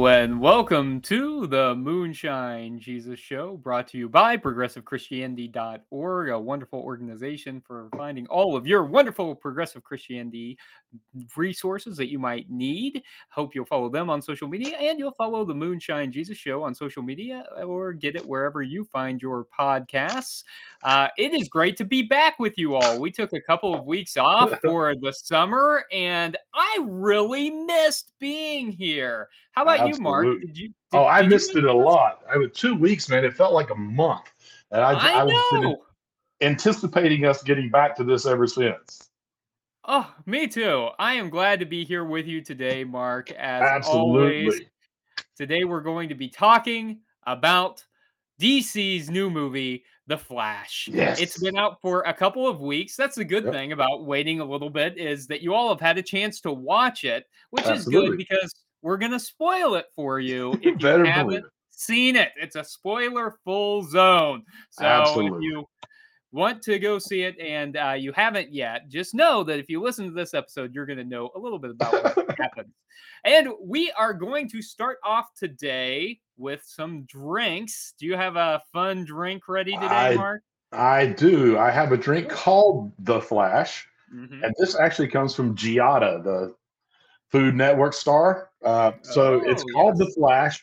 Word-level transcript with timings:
Hello 0.00 0.14
and 0.14 0.40
welcome 0.40 0.98
to 1.02 1.46
the 1.46 1.74
Moonshine 1.74 2.78
Jesus 2.80 3.20
Show, 3.20 3.58
brought 3.58 3.86
to 3.88 3.98
you 3.98 4.08
by 4.08 4.34
ProgressiveChristianity.org, 4.38 6.30
a 6.30 6.40
wonderful 6.40 6.78
organization 6.78 7.60
for 7.60 7.90
finding 7.94 8.26
all 8.28 8.56
of 8.56 8.66
your 8.66 8.84
wonderful 8.84 9.34
progressive 9.34 9.84
Christianity 9.84 10.56
resources 11.36 11.98
that 11.98 12.10
you 12.10 12.18
might 12.18 12.50
need. 12.50 13.02
Hope 13.28 13.54
you'll 13.54 13.66
follow 13.66 13.90
them 13.90 14.08
on 14.08 14.22
social 14.22 14.48
media 14.48 14.78
and 14.78 14.98
you'll 14.98 15.12
follow 15.12 15.44
the 15.44 15.54
Moonshine 15.54 16.10
Jesus 16.10 16.38
Show 16.38 16.62
on 16.62 16.74
social 16.74 17.02
media 17.02 17.44
or 17.62 17.92
get 17.92 18.16
it 18.16 18.24
wherever 18.24 18.62
you 18.62 18.84
find 18.84 19.20
your 19.20 19.46
podcasts. 19.56 20.44
Uh, 20.82 21.08
it 21.18 21.34
is 21.34 21.46
great 21.46 21.76
to 21.76 21.84
be 21.84 22.00
back 22.00 22.38
with 22.38 22.56
you 22.56 22.74
all. 22.74 22.98
We 22.98 23.10
took 23.10 23.34
a 23.34 23.40
couple 23.40 23.74
of 23.74 23.84
weeks 23.84 24.16
off 24.16 24.58
for 24.64 24.94
the 24.94 25.12
summer 25.12 25.84
and 25.92 26.38
I 26.54 26.78
really 26.88 27.50
missed 27.50 28.12
being 28.18 28.72
here. 28.72 29.28
How 29.52 29.62
about 29.62 29.88
you, 29.88 30.00
Mark? 30.00 30.26
Did 30.26 30.56
you? 30.56 30.68
Did, 30.68 30.74
Oh, 30.92 31.04
I 31.06 31.22
missed 31.22 31.54
it 31.54 31.64
a 31.64 31.72
lot. 31.72 32.20
I 32.32 32.36
was 32.36 32.50
two 32.52 32.74
weeks, 32.74 33.08
man. 33.08 33.24
It 33.24 33.34
felt 33.34 33.52
like 33.52 33.70
a 33.70 33.74
month, 33.76 34.32
and 34.72 34.80
I, 34.80 34.92
I 34.92 35.20
I 35.20 35.22
was 35.24 35.44
know. 35.52 35.82
anticipating 36.40 37.26
us 37.26 37.42
getting 37.42 37.70
back 37.70 37.94
to 37.96 38.04
this 38.04 38.26
ever 38.26 38.46
since. 38.46 39.08
Oh, 39.84 40.12
me 40.26 40.46
too. 40.48 40.88
I 40.98 41.14
am 41.14 41.30
glad 41.30 41.60
to 41.60 41.66
be 41.66 41.84
here 41.84 42.04
with 42.04 42.26
you 42.26 42.40
today, 42.42 42.84
Mark. 42.84 43.30
As 43.32 43.86
always, 43.86 44.60
today 45.36 45.64
we're 45.64 45.80
going 45.80 46.08
to 46.08 46.14
be 46.14 46.28
talking 46.28 47.00
about 47.26 47.84
DC's 48.40 49.10
new 49.10 49.30
movie, 49.30 49.84
The 50.06 50.18
Flash. 50.18 50.88
Yes. 50.92 51.20
It's 51.20 51.38
been 51.40 51.56
out 51.56 51.80
for 51.80 52.02
a 52.02 52.12
couple 52.14 52.46
of 52.48 52.60
weeks. 52.60 52.96
That's 52.96 53.16
the 53.16 53.24
good 53.24 53.44
Yep. 53.44 53.52
thing 53.52 53.72
about 53.72 54.04
waiting 54.06 54.40
a 54.40 54.44
little 54.44 54.70
bit 54.70 54.98
is 54.98 55.26
that 55.28 55.40
you 55.40 55.54
all 55.54 55.68
have 55.70 55.80
had 55.80 55.98
a 55.98 56.02
chance 56.02 56.40
to 56.42 56.52
watch 56.52 57.04
it, 57.04 57.26
which 57.50 57.66
is 57.66 57.84
good 57.86 58.16
because 58.16 58.52
we're 58.82 58.96
going 58.98 59.12
to 59.12 59.20
spoil 59.20 59.74
it 59.74 59.86
for 59.94 60.20
you 60.20 60.52
if 60.62 60.64
you 60.64 60.76
Better 60.76 61.04
haven't 61.04 61.34
it. 61.34 61.44
seen 61.70 62.16
it. 62.16 62.30
It's 62.36 62.56
a 62.56 62.64
spoiler 62.64 63.36
full 63.44 63.82
zone. 63.82 64.42
So 64.70 65.04
if 65.16 65.42
you 65.42 65.64
want 66.32 66.62
to 66.62 66.78
go 66.78 66.98
see 66.98 67.22
it 67.22 67.38
and 67.40 67.76
uh, 67.76 67.94
you 67.98 68.12
haven't 68.12 68.52
yet, 68.52 68.88
just 68.88 69.14
know 69.14 69.42
that 69.44 69.58
if 69.58 69.68
you 69.68 69.82
listen 69.82 70.06
to 70.06 70.12
this 70.12 70.32
episode, 70.34 70.74
you're 70.74 70.86
going 70.86 70.98
to 70.98 71.04
know 71.04 71.30
a 71.34 71.38
little 71.38 71.58
bit 71.58 71.72
about 71.72 72.16
what 72.16 72.38
happens. 72.38 72.72
And 73.24 73.48
we 73.62 73.90
are 73.98 74.14
going 74.14 74.48
to 74.50 74.62
start 74.62 74.98
off 75.04 75.26
today 75.36 76.18
with 76.38 76.62
some 76.64 77.02
drinks. 77.04 77.92
Do 77.98 78.06
you 78.06 78.16
have 78.16 78.36
a 78.36 78.62
fun 78.72 79.04
drink 79.04 79.48
ready 79.48 79.72
today, 79.72 79.86
I 79.86 80.14
Mark? 80.14 80.42
I 80.72 81.06
do. 81.06 81.58
I 81.58 81.70
have 81.70 81.92
a 81.92 81.96
drink 81.96 82.28
called 82.30 82.92
The 83.00 83.20
Flash, 83.20 83.86
Mhm. 84.14 84.42
and 84.44 84.54
this 84.58 84.78
actually 84.78 85.08
comes 85.08 85.34
from 85.34 85.54
Giada, 85.56 86.22
the 86.22 86.54
Food 87.30 87.54
Network 87.54 87.92
star. 87.94 88.50
Uh, 88.64 88.92
so 89.02 89.40
it's 89.44 89.62
Oh, 89.62 89.72
called 89.72 89.98
yes. 89.98 90.08
The 90.08 90.14
Flash. 90.14 90.62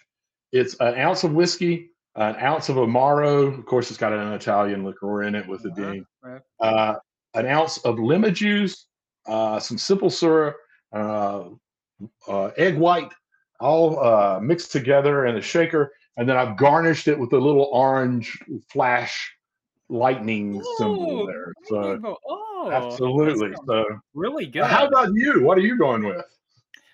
It's 0.52 0.76
an 0.80 0.96
ounce 0.96 1.24
of 1.24 1.34
whiskey, 1.34 1.92
an 2.16 2.36
ounce 2.38 2.70
of 2.70 2.76
Amaro. 2.78 3.58
Of 3.58 3.66
course, 3.66 3.90
it's 3.90 4.00
got 4.00 4.14
an 4.14 4.34
Italian 4.34 4.86
liqueur 4.86 5.24
in 5.24 5.36
it 5.36 5.48
with 5.48 5.66
it 5.66 5.76
being 5.76 6.06
right. 6.22 6.42
uh, 6.60 6.96
an 7.34 7.46
ounce 7.46 7.78
of 7.80 8.00
lemon 8.00 8.34
juice, 8.34 8.88
uh, 9.26 9.60
some 9.60 9.78
simple 9.78 10.10
syrup, 10.10 10.56
uh, 10.94 11.46
uh, 12.28 12.46
egg 12.58 12.78
white, 12.78 13.12
all 13.60 14.00
uh, 14.00 14.40
mixed 14.40 14.72
together 14.72 15.26
in 15.26 15.38
a 15.38 15.42
shaker, 15.42 15.94
and 16.18 16.28
then 16.28 16.38
I've 16.38 16.58
garnished 16.58 17.08
it 17.08 17.18
with 17.18 17.34
a 17.34 17.38
little 17.38 17.70
orange 17.72 18.38
flash 18.70 19.34
lightning 19.90 20.62
symbol 20.78 21.26
there. 21.28 21.54
So. 21.66 22.18
Oh, 22.60 22.72
absolutely. 22.72 23.54
So 23.68 23.86
really 24.14 24.48
good. 24.48 24.64
how 24.64 24.88
about 24.88 25.14
you? 25.14 25.44
What 25.44 25.58
are 25.58 25.62
you 25.62 25.78
going 25.78 26.04
with? 26.04 26.26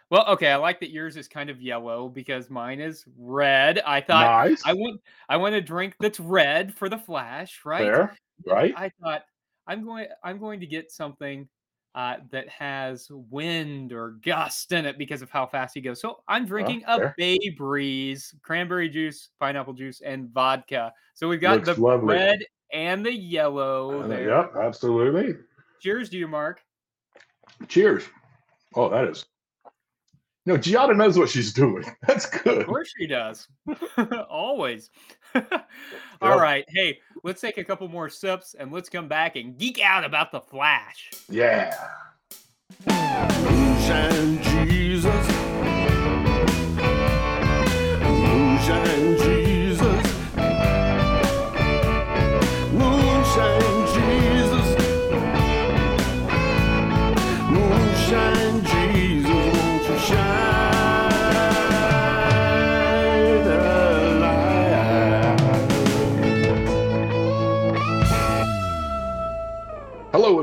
Well, 0.10 0.26
okay, 0.30 0.50
I 0.50 0.56
like 0.58 0.80
that 0.82 0.92
yours 0.92 1.18
is 1.18 1.28
kind 1.28 1.50
of 1.50 1.62
yellow 1.62 2.08
because 2.08 2.50
mine 2.50 2.80
is 2.80 3.06
red. 3.18 3.80
I 3.80 4.02
thought 4.02 4.48
Nice, 4.50 4.62
I 4.66 4.74
want 4.74 5.02
I 5.30 5.38
want 5.38 5.56
a 5.56 5.62
drink 5.62 5.96
that's 6.00 6.20
red 6.20 6.74
for 6.76 6.90
the 6.90 6.98
Flash, 6.98 7.62
right? 7.66 7.84
fair, 7.84 8.18
right? 8.46 8.74
I 8.78 8.92
thought 9.02 9.24
I'm 9.66 9.84
going 9.84 10.08
I'm 10.24 10.40
going 10.40 10.60
to 10.60 10.68
get 10.68 10.92
something 10.92 11.48
uh, 11.96 12.18
that 12.32 12.50
has 12.50 13.08
wind 13.30 13.94
or 13.94 14.12
gust 14.24 14.72
in 14.72 14.86
it 14.86 14.98
because 14.98 15.22
of 15.22 15.30
how 15.30 15.46
fast 15.46 15.76
he 15.76 15.82
goes. 15.82 16.02
So 16.02 16.22
I'm 16.28 16.46
drinking 16.46 16.84
a. 16.88 17.14
Bay 17.18 17.38
Breeze, 17.56 18.34
cranberry 18.42 18.90
juice, 18.90 19.30
pineapple 19.40 19.74
juice, 19.74 20.02
and 20.02 20.30
vodka. 20.30 20.92
So 21.14 21.30
we've 21.30 21.42
got 21.42 21.58
Looks 21.58 21.76
the 21.76 21.82
lovely. 21.82 22.16
red 22.16 22.40
and 22.72 23.06
the 23.06 23.14
yellow 23.14 24.02
Uh, 24.02 24.08
there. 24.08 24.28
yep, 24.28 24.54
absolutely. 24.60 25.36
Cheers 25.80 26.10
to 26.10 26.18
you, 26.18 26.28
Mark. 26.28 26.62
Cheers. 27.68 28.06
Oh, 28.76 28.90
that 28.90 29.06
is. 29.06 29.26
No, 30.46 30.58
Giada 30.58 30.96
knows 30.96 31.18
what 31.18 31.30
she's 31.30 31.54
doing. 31.54 31.86
That's 32.08 32.26
good. 32.26 32.60
Of 32.62 32.68
course 32.68 32.92
she 32.98 33.08
does. 33.08 33.48
Always. 34.30 34.90
All 35.36 35.42
Yep. 36.22 36.40
right. 36.40 36.66
Hey, 36.68 37.00
let's 37.24 37.40
take 37.42 37.58
a 37.58 37.64
couple 37.64 37.88
more 37.88 38.10
sips 38.10 38.54
and 38.58 38.72
let's 38.72 38.90
come 38.90 39.08
back 39.08 39.36
and 39.38 39.58
geek 39.58 39.80
out 39.82 40.04
about 40.04 40.32
the 40.32 40.42
Flash. 40.42 41.12
Yeah. 41.30 41.74
Moonshine 42.88 44.42
Jesus. 44.44 45.28
Moonshine 48.02 49.18
Jesus. 49.18 49.43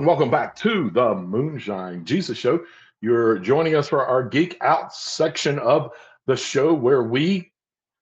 And 0.01 0.07
welcome 0.07 0.31
back 0.31 0.57
to 0.57 0.89
the 0.95 1.15
Moonshine 1.15 2.07
Jesus 2.07 2.39
Show. 2.39 2.65
You're 3.03 3.39
joining 3.39 3.75
us 3.75 3.87
for 3.87 4.07
our 4.07 4.27
Geek 4.27 4.57
Out 4.63 4.95
section 4.95 5.59
of 5.59 5.91
the 6.27 6.39
show 6.39 6.73
where 6.73 7.03
we 7.03 7.53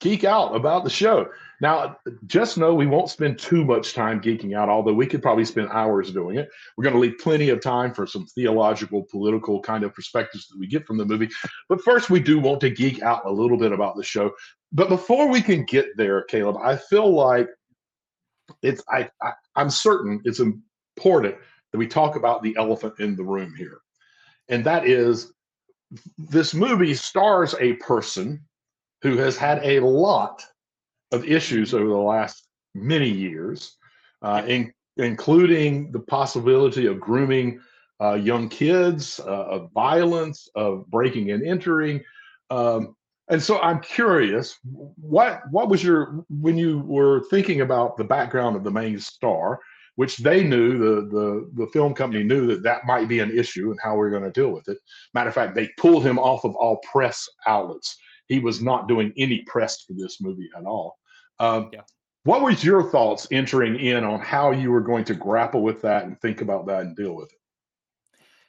geek 0.01 0.23
out 0.23 0.55
about 0.55 0.85
the 0.85 0.91
show. 0.91 1.29
Now, 1.61 1.97
just 2.27 2.57
know 2.57 2.73
we 2.73 2.87
won't 2.87 3.11
spend 3.11 3.37
too 3.37 3.65
much 3.65 3.95
time 3.95 4.21
geeking 4.21 4.57
out, 4.57 4.69
although 4.69 4.93
we 4.93 5.09
could 5.09 5.23
probably 5.23 5.45
spend 5.45 5.71
hours 5.71 6.13
doing 6.13 6.39
it. 6.39 6.49
We're 6.77 6.85
going 6.85 6.95
to 6.95 7.01
leave 7.01 7.19
plenty 7.19 7.49
of 7.49 7.61
time 7.61 7.93
for 7.93 8.07
some 8.07 8.27
theological, 8.27 9.03
political 9.11 9.61
kind 9.61 9.83
of 9.83 9.93
perspectives 9.93 10.47
that 10.47 10.61
we 10.61 10.69
get 10.69 10.87
from 10.87 10.99
the 10.99 11.05
movie. 11.05 11.29
But 11.69 11.83
first, 11.83 12.11
we 12.11 12.21
do 12.21 12.39
want 12.39 12.61
to 12.61 12.71
geek 12.71 13.03
out 13.03 13.27
a 13.27 13.33
little 13.33 13.59
bit 13.59 13.73
about 13.73 13.97
the 13.97 14.05
show. 14.05 14.31
But 14.71 14.89
before 14.89 15.27
we 15.27 15.43
can 15.43 15.65
get 15.65 15.97
there, 15.97 16.23
Caleb, 16.23 16.59
I 16.63 16.77
feel 16.77 17.13
like 17.13 17.49
it's 18.63 18.85
I, 18.89 19.11
I 19.21 19.33
I'm 19.57 19.69
certain 19.69 20.23
it's 20.25 20.39
important 20.39 21.35
that 21.73 21.79
we 21.79 21.87
talk 21.87 22.17
about 22.17 22.43
the 22.43 22.57
elephant 22.57 22.95
in 22.99 23.17
the 23.17 23.25
room 23.25 23.55
here. 23.57 23.81
And 24.49 24.65
that 24.65 24.87
is 24.87 25.33
this 26.17 26.55
movie 26.55 26.95
stars 26.95 27.55
a 27.61 27.75
person 27.75 28.41
who 29.03 29.17
has 29.17 29.37
had 29.37 29.65
a 29.65 29.81
lot 29.81 30.43
of 31.13 31.25
issues 31.25 31.73
over 31.75 31.89
the 31.89 31.97
last 31.97 32.49
many 32.75 33.09
years, 33.09 33.77
uh, 34.23 34.43
in, 34.47 34.73
including 34.97 35.93
the 35.93 36.01
possibility 36.01 36.87
of 36.87 37.01
grooming 37.01 37.61
uh, 38.01 38.15
young 38.15 38.49
kids, 38.49 39.21
uh, 39.21 39.47
of 39.47 39.73
violence, 39.73 40.49
of 40.55 40.87
breaking 40.89 41.31
and 41.31 41.47
entering. 41.47 42.03
Um, 42.51 42.95
and 43.31 43.43
so 43.43 43.61
I'm 43.61 43.81
curious, 43.81 44.59
what 44.63 45.43
what 45.51 45.69
was 45.69 45.85
your 45.85 46.25
when 46.31 46.57
you 46.57 46.79
were 46.81 47.25
thinking 47.31 47.61
about 47.61 47.97
the 47.97 48.05
background 48.05 48.57
of 48.57 48.65
the 48.65 48.71
main 48.71 48.99
star? 48.99 49.61
Which 49.99 50.19
they 50.19 50.45
knew 50.45 50.79
the 50.79 51.09
the 51.09 51.51
the 51.55 51.67
film 51.73 51.93
company 51.93 52.23
knew 52.23 52.47
that 52.47 52.63
that 52.63 52.87
might 52.87 53.09
be 53.09 53.19
an 53.19 53.37
issue 53.37 53.73
and 53.73 53.81
how 53.83 53.97
we 53.97 54.07
are 54.07 54.11
going 54.11 54.23
to 54.23 54.31
deal 54.31 54.51
with 54.51 54.69
it. 54.69 54.79
Matter 55.13 55.29
of 55.29 55.35
fact, 55.35 55.57
they 55.57 55.69
pulled 55.77 56.07
him 56.07 56.21
off 56.21 56.45
of 56.45 56.55
all 56.55 56.77
press 56.89 57.29
outlets. 57.49 57.97
He 58.29 58.39
was 58.39 58.63
not 58.63 58.87
doing 58.87 59.13
any 59.17 59.43
press 59.49 59.83
for 59.83 59.95
this 59.95 60.21
movie 60.21 60.49
at 60.57 60.65
all. 60.65 60.97
Um, 61.41 61.71
Yeah. 61.73 61.81
What 62.23 62.43
was 62.43 62.63
your 62.63 62.93
thoughts 62.93 63.27
entering 63.33 63.75
in 63.75 64.05
on 64.05 64.21
how 64.21 64.53
you 64.53 64.71
were 64.71 64.83
going 64.83 65.05
to 65.07 65.15
grapple 65.15 65.63
with 65.63 65.83
that 65.83 66.05
and 66.05 66.21
think 66.21 66.43
about 66.43 66.67
that 66.67 66.83
and 66.83 66.95
deal 66.95 67.17
with 67.17 67.33
it? 67.33 67.39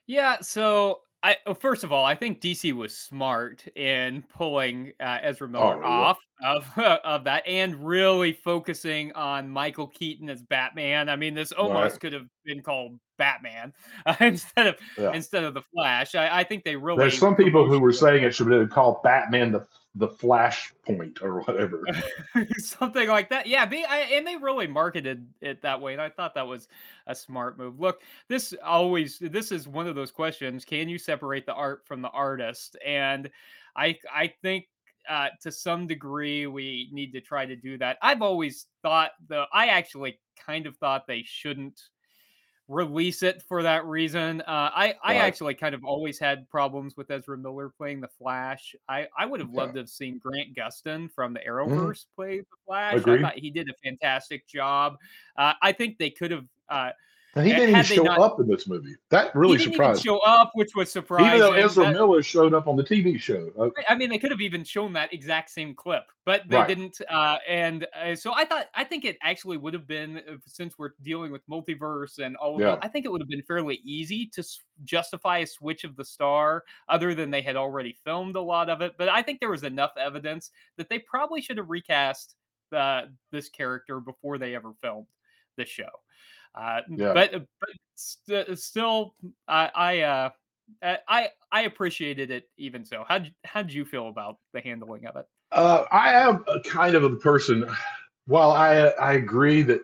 Yeah, 0.06 0.38
so 0.42 1.00
I 1.22 1.36
first 1.60 1.84
of 1.84 1.92
all, 1.92 2.06
I 2.06 2.16
think 2.16 2.40
DC 2.40 2.72
was 2.74 2.96
smart 2.96 3.68
in 3.76 4.24
pulling 4.34 4.94
uh, 5.02 5.18
Ezra 5.22 5.50
Miller 5.50 5.76
Oh, 5.76 5.80
yeah. 5.82 5.86
off 5.86 6.18
of 6.44 6.66
of 7.04 7.24
that 7.26 7.46
and 7.46 7.76
really 7.86 8.32
focusing 8.32 9.12
on 9.14 9.50
Michael 9.50 9.88
Keaton 9.88 10.30
as 10.30 10.42
Batman. 10.42 11.10
I 11.10 11.16
mean, 11.18 11.34
this 11.34 11.52
almost 11.52 11.94
Right. 11.94 12.00
could 12.00 12.14
have 12.14 12.28
been 12.46 12.62
called 12.62 12.98
Batman 13.18 13.74
uh, 14.06 14.16
instead 14.22 14.68
of 14.68 14.76
Yeah. 14.98 15.12
instead 15.14 15.44
of 15.44 15.54
the 15.54 15.62
Flash. 15.74 16.16
I, 16.16 16.40
I 16.40 16.44
think 16.46 16.64
they 16.64 16.78
really 16.78 17.00
There's 17.00 17.18
some 17.18 17.36
people 17.36 17.66
who 17.68 17.80
were 17.80 17.92
saying 17.94 18.24
it 18.24 18.34
should 18.34 18.48
be 18.50 18.66
called 18.68 19.04
Batman 19.04 19.52
the 19.52 19.66
the 19.96 20.08
Flashpoint 20.08 21.22
or 21.22 21.42
whatever. 21.42 21.84
something 22.58 23.08
like 23.08 23.30
that. 23.30 23.48
Yeah, 23.48 23.66
they, 23.66 23.84
I, 23.84 24.00
and 24.00 24.26
they 24.26 24.36
really 24.36 24.68
marketed 24.68 25.28
it 25.42 25.62
that 25.62 25.82
way, 25.82 25.94
and 25.94 26.02
I 26.02 26.10
thought 26.10 26.36
that 26.36 26.48
was 26.48 26.68
a 27.08 27.16
smart 27.16 27.58
move. 27.58 27.80
Look, 27.80 28.02
this 28.28 28.54
always 28.64 29.20
this 29.20 29.52
is 29.52 29.68
one 29.68 29.88
of 29.88 29.96
those 29.96 30.12
questions: 30.12 30.64
Can 30.64 30.90
you 30.90 30.98
separate 30.98 31.46
the 31.46 31.54
art 31.54 31.86
from 31.86 32.02
the 32.02 32.10
artist? 32.10 32.78
And 32.86 33.30
I 33.76 33.98
I 34.14 34.34
think 34.42 34.68
uh, 35.10 35.30
to 35.42 35.52
some 35.52 35.88
degree 35.88 36.46
we 36.46 36.90
need 36.92 37.12
to 37.14 37.22
try 37.22 37.46
to 37.46 37.56
do 37.56 37.78
that. 37.80 37.98
I've 38.02 38.22
always 38.22 38.68
thought 38.84 39.12
though 39.28 39.46
I 39.52 39.68
actually 39.68 40.20
kind 40.38 40.68
of 40.68 40.78
thought 40.78 41.08
they 41.08 41.24
shouldn't 41.26 41.82
release 42.70 43.24
it 43.24 43.42
for 43.44 43.64
that 43.64 43.84
reason. 43.86 44.42
Uh, 44.42 44.72
I 44.74 44.96
I 45.04 45.16
Right. 45.16 45.28
actually 45.28 45.56
kind 45.56 45.76
of 45.76 45.84
always 45.84 46.20
had 46.20 46.48
problems 46.50 46.96
with 46.96 47.10
Ezra 47.12 47.38
Miller 47.38 47.70
playing 47.70 48.00
the 48.02 48.08
Flash. 48.08 48.76
I 48.88 49.08
I 49.18 49.26
would 49.26 49.40
have 49.42 49.50
Okay. 49.50 49.56
loved 49.56 49.74
to 49.74 49.80
have 49.82 49.90
seen 49.90 50.20
Grant 50.20 50.56
Gustin 50.56 51.12
from 51.12 51.34
the 51.34 51.42
Arrowverse 51.42 52.06
play 52.16 52.40
the 52.42 52.46
Flash. 52.66 52.98
Agreed. 52.98 53.26
I 53.26 53.30
thought 53.30 53.40
he 53.40 53.50
did 53.52 53.70
a 53.70 53.74
fantastic 53.84 54.48
job. 54.48 54.98
Uh, 55.36 55.54
I 55.62 55.72
think 55.74 55.98
they 55.98 56.12
could 56.12 56.32
have. 56.32 56.46
Uh, 56.70 56.92
And 57.36 57.46
he 57.46 57.54
didn't 57.54 57.70
even 57.70 57.84
show 57.84 58.04
not- 58.04 58.20
up 58.20 58.40
in 58.40 58.48
this 58.48 58.68
movie. 58.68 58.96
That 59.10 59.34
really 59.36 59.58
he 59.58 59.66
didn't 59.66 59.74
surprised 59.76 60.04
show 60.04 60.18
up, 60.20 60.52
which 60.56 60.72
was 60.76 60.92
surprising. 60.92 61.28
Even 61.28 61.40
though 61.40 61.54
Ezra 61.54 61.86
That- 61.86 61.94
Miller 61.94 62.24
showed 62.24 62.56
up 62.56 62.68
on 62.68 62.76
the 62.76 62.84
TV 62.84 63.20
show. 63.20 63.52
Uh, 63.58 63.70
I 63.88 63.96
mean, 63.96 64.10
they 64.10 64.18
could 64.18 64.32
have 64.32 64.42
even 64.42 64.64
shown 64.64 64.94
that 64.94 65.14
exact 65.14 65.52
same 65.52 65.76
clip, 65.76 66.06
but 66.26 66.42
they 66.50 66.56
Right. 66.58 66.68
didn't. 66.68 67.00
Uh, 67.08 67.38
and 67.48 67.86
uh, 67.94 68.16
so 68.16 68.34
I 68.34 68.46
thought, 68.46 68.68
I 68.74 68.84
think 68.84 69.06
it 69.06 69.18
actually 69.22 69.58
would 69.58 69.76
have 69.76 69.86
been, 69.86 70.18
uh, 70.28 70.38
since 70.48 70.78
we're 70.80 70.94
dealing 71.04 71.32
with 71.32 71.48
multiverse 71.48 72.18
and 72.18 72.36
all 72.38 72.56
of 72.56 72.62
Yeah. 72.62 72.72
that, 72.72 72.80
I 72.84 72.88
think 72.88 73.06
it 73.06 73.12
would 73.12 73.22
have 73.22 73.30
been 73.30 73.44
fairly 73.44 73.76
easy 73.84 74.26
to 74.34 74.42
s- 74.42 74.64
justify 74.84 75.38
a 75.40 75.46
switch 75.48 75.84
of 75.84 75.96
the 75.96 76.06
star, 76.06 76.64
other 76.88 77.14
than 77.14 77.30
they 77.30 77.44
had 77.44 77.56
already 77.56 77.94
filmed 78.04 78.38
a 78.38 78.42
lot 78.42 78.70
of 78.72 78.82
it. 78.82 78.96
But 78.98 79.08
I 79.08 79.22
think 79.22 79.40
there 79.40 79.52
was 79.52 79.64
enough 79.64 79.92
evidence 79.98 80.50
that 80.78 80.90
they 80.90 80.98
probably 81.00 81.42
should 81.42 81.58
have 81.58 81.70
recast 81.70 82.36
uh, 82.72 83.04
this 83.32 83.50
character 83.50 84.00
before 84.00 84.38
they 84.38 84.56
ever 84.56 84.74
filmed 84.82 85.08
the 85.58 85.66
show. 85.66 85.90
Uh, 86.60 86.82
Yeah. 86.90 87.14
But 87.14 87.32
but 87.32 87.70
st- 87.96 88.60
still, 88.60 89.16
I 89.48 89.72
I 89.74 90.00
uh, 90.02 90.30
uh, 90.84 90.96
I 91.08 91.30
I 91.52 91.62
appreciated 91.62 92.32
it 92.32 92.50
even 92.58 92.84
so. 92.86 93.06
How 93.08 93.22
how 93.46 93.62
did 93.62 93.74
you 93.74 93.86
feel 93.86 94.10
about 94.10 94.38
the 94.54 94.60
handling 94.60 95.06
of 95.06 95.16
it? 95.16 95.26
Uh, 95.52 95.86
I 95.92 96.14
am 96.14 96.44
a 96.48 96.60
kind 96.62 96.96
of 96.96 97.04
a 97.04 97.16
person. 97.16 97.70
While 98.28 98.52
I 98.52 98.76
I 98.76 99.14
agree 99.14 99.62
that 99.64 99.82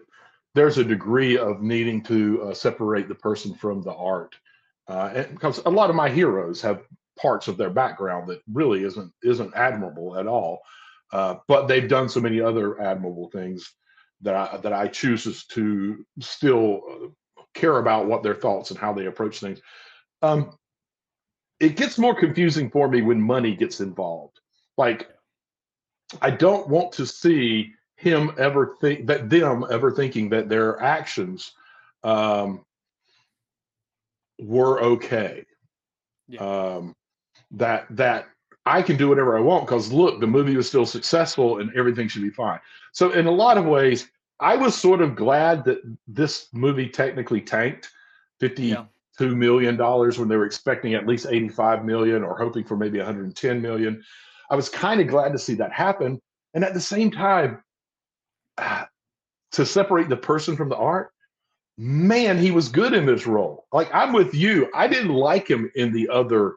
there's 0.54 0.78
a 0.78 0.84
degree 0.84 1.38
of 1.38 1.62
needing 1.62 2.04
to 2.04 2.44
uh, 2.44 2.54
separate 2.54 3.08
the 3.08 3.16
person 3.16 3.56
from 3.56 3.82
the 3.82 3.94
art, 3.94 4.36
uh, 4.90 5.12
and 5.16 5.30
because 5.30 5.60
a 5.66 5.70
lot 5.70 5.90
of 5.90 5.96
my 5.96 6.10
heroes 6.10 6.62
have 6.62 6.84
parts 7.18 7.48
of 7.48 7.56
their 7.56 7.70
background 7.70 8.28
that 8.28 8.42
really 8.52 8.84
isn't 8.84 9.14
isn't 9.24 9.56
admirable 9.56 10.18
at 10.18 10.28
all, 10.28 10.60
uh, 11.14 11.36
but 11.48 11.68
they've 11.68 11.88
done 11.88 12.10
so 12.10 12.20
many 12.20 12.42
other 12.42 12.82
admirable 12.82 13.30
things 13.30 13.74
that 14.22 14.36
I 14.36 14.58
that 14.58 14.74
I 14.74 14.88
chooses 14.88 15.46
to 15.48 16.06
still 16.20 16.82
uh, 16.90 17.08
care 17.54 17.78
about 17.80 18.08
what 18.08 18.24
their 18.24 18.36
thoughts 18.36 18.72
and 18.72 18.80
how 18.80 18.94
they 18.94 19.06
approach 19.06 19.40
things. 19.40 19.62
Um, 20.22 20.58
it 21.60 21.76
gets 21.76 21.98
more 21.98 22.16
confusing 22.16 22.70
for 22.70 22.88
me 22.88 23.02
when 23.02 23.22
money 23.22 23.56
gets 23.56 23.80
involved. 23.80 24.40
Like 24.78 25.10
I 26.22 26.32
don't 26.32 26.68
want 26.68 26.92
to 26.94 27.06
see 27.06 27.74
him 27.96 28.32
ever 28.38 28.76
think 28.82 29.08
that 29.08 29.30
them 29.30 29.66
ever 29.70 29.92
thinking 29.92 30.30
that 30.30 30.50
their 30.50 30.82
actions 30.82 31.54
um, 32.04 32.66
were 34.40 34.82
okay. 34.82 35.46
Yeah. 36.28 36.42
Um, 36.42 36.96
that 37.52 37.88
that 37.92 38.26
I 38.66 38.82
can 38.82 38.98
do 38.98 39.10
whatever 39.10 39.38
I 39.38 39.42
want 39.42 39.66
because 39.66 39.92
look, 39.92 40.20
the 40.20 40.28
movie 40.28 40.56
was 40.58 40.68
still 40.68 40.86
successful 40.86 41.60
and 41.60 41.72
everything 41.76 42.08
should 42.08 42.24
be 42.24 42.30
fine. 42.30 42.60
So 42.94 43.12
in 43.12 43.28
a 43.28 43.32
lot 43.32 43.58
of 43.58 43.66
ways, 43.66 44.10
I 44.40 44.56
was 44.56 44.76
sort 44.76 45.02
of 45.02 45.16
glad 45.16 45.64
that 45.66 45.80
this 46.08 46.48
movie 46.52 46.90
technically 46.90 47.42
tanked 47.42 47.90
fifty-two 48.40 49.36
million 49.36 49.76
Yeah. 49.76 49.78
dollars 49.78 50.20
when 50.20 50.28
they 50.28 50.36
were 50.36 50.46
expecting 50.46 50.94
at 50.94 51.08
least 51.08 51.28
85 51.30 51.86
million 51.86 52.24
or 52.24 52.38
hoping 52.38 52.64
for 52.66 52.76
maybe 52.76 52.98
110 52.98 53.62
million. 53.62 54.04
I 54.50 54.56
was 54.56 54.68
kind 54.70 55.00
of 55.00 55.08
glad 55.08 55.32
to 55.32 55.40
see 55.40 55.56
that 55.56 55.72
happen. 55.72 56.20
And 56.54 56.64
at 56.64 56.74
the 56.74 56.82
same 56.82 57.12
time, 57.12 57.64
to 58.58 59.66
separate 59.66 60.10
the 60.10 60.18
person 60.18 60.56
from 60.56 60.70
the 60.70 60.76
art, 60.76 61.12
man, 61.78 62.38
he 62.38 62.52
was 62.52 62.68
good 62.70 62.94
in 62.94 63.06
this 63.06 63.26
role. 63.28 63.66
Like 63.72 63.90
I'm 63.94 64.12
with 64.14 64.34
you. 64.34 64.70
I 64.74 64.88
didn't 64.88 65.14
like 65.14 65.48
him 65.50 65.72
in 65.76 65.94
the 65.94 66.10
other, 66.10 66.56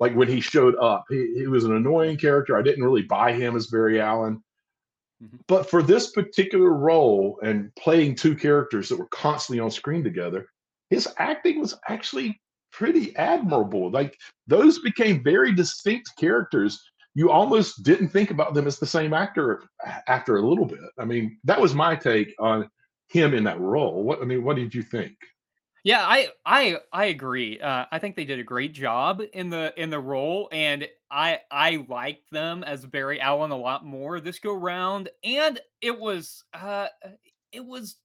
like 0.00 0.14
when 0.14 0.28
he 0.28 0.40
showed 0.40 0.74
up. 0.76 1.04
He, 1.08 1.34
he 1.36 1.46
was 1.46 1.64
an 1.64 1.76
annoying 1.76 2.16
character. 2.16 2.56
I 2.56 2.62
didn't 2.62 2.84
really 2.84 3.02
buy 3.02 3.32
him 3.32 3.54
as 3.54 3.68
Barry 3.68 4.00
Allen. 4.00 4.42
Mhm. 5.22 5.38
But 5.46 5.68
for 5.68 5.82
this 5.82 6.10
particular 6.10 6.72
role 6.72 7.38
and 7.42 7.72
playing 7.76 8.14
two 8.16 8.34
characters 8.34 8.88
that 8.88 8.98
were 8.98 9.08
constantly 9.08 9.60
on 9.60 9.70
screen 9.70 10.02
together, 10.02 10.48
his 10.88 11.06
acting 11.18 11.60
was 11.60 11.78
actually 11.88 12.40
pretty 12.72 13.14
admirable. 13.16 13.90
Like 13.90 14.16
those 14.46 14.78
became 14.80 15.22
very 15.22 15.52
distinct 15.52 16.10
characters. 16.18 16.82
You 17.14 17.30
almost 17.30 17.82
didn't 17.82 18.08
think 18.08 18.30
about 18.30 18.54
them 18.54 18.66
as 18.66 18.78
the 18.78 18.86
same 18.86 19.12
actor 19.12 19.64
after 20.06 20.36
a 20.36 20.46
little 20.46 20.66
bit. 20.66 20.78
I 20.98 21.04
mean, 21.04 21.38
that 21.44 21.60
was 21.60 21.74
my 21.74 21.96
take 21.96 22.34
on 22.38 22.70
him 23.08 23.34
in 23.34 23.44
that 23.44 23.60
role. 23.60 24.02
What 24.04 24.22
I 24.22 24.24
mean, 24.24 24.44
what 24.44 24.56
did 24.56 24.74
you 24.74 24.82
think? 24.82 25.16
Yeah, 25.84 26.02
I 26.06 26.28
I 26.44 26.78
I 26.92 27.06
agree. 27.06 27.58
Uh, 27.60 27.86
I 27.90 27.98
think 27.98 28.16
they 28.16 28.24
did 28.24 28.38
a 28.38 28.44
great 28.44 28.72
job 28.74 29.22
in 29.32 29.48
the 29.50 29.72
in 29.80 29.90
the 29.90 29.98
role, 30.00 30.48
and 30.52 30.86
I 31.10 31.40
I 31.50 31.86
liked 31.88 32.30
them 32.30 32.62
as 32.64 32.84
Barry 32.86 33.20
Allen 33.20 33.50
a 33.50 33.56
lot 33.56 33.84
more 33.84 34.20
this 34.20 34.38
go 34.38 34.52
round. 34.54 35.08
And 35.24 35.58
it 35.80 35.98
was 35.98 36.44
uh 36.52 36.88
it 37.52 37.64
was 37.64 37.96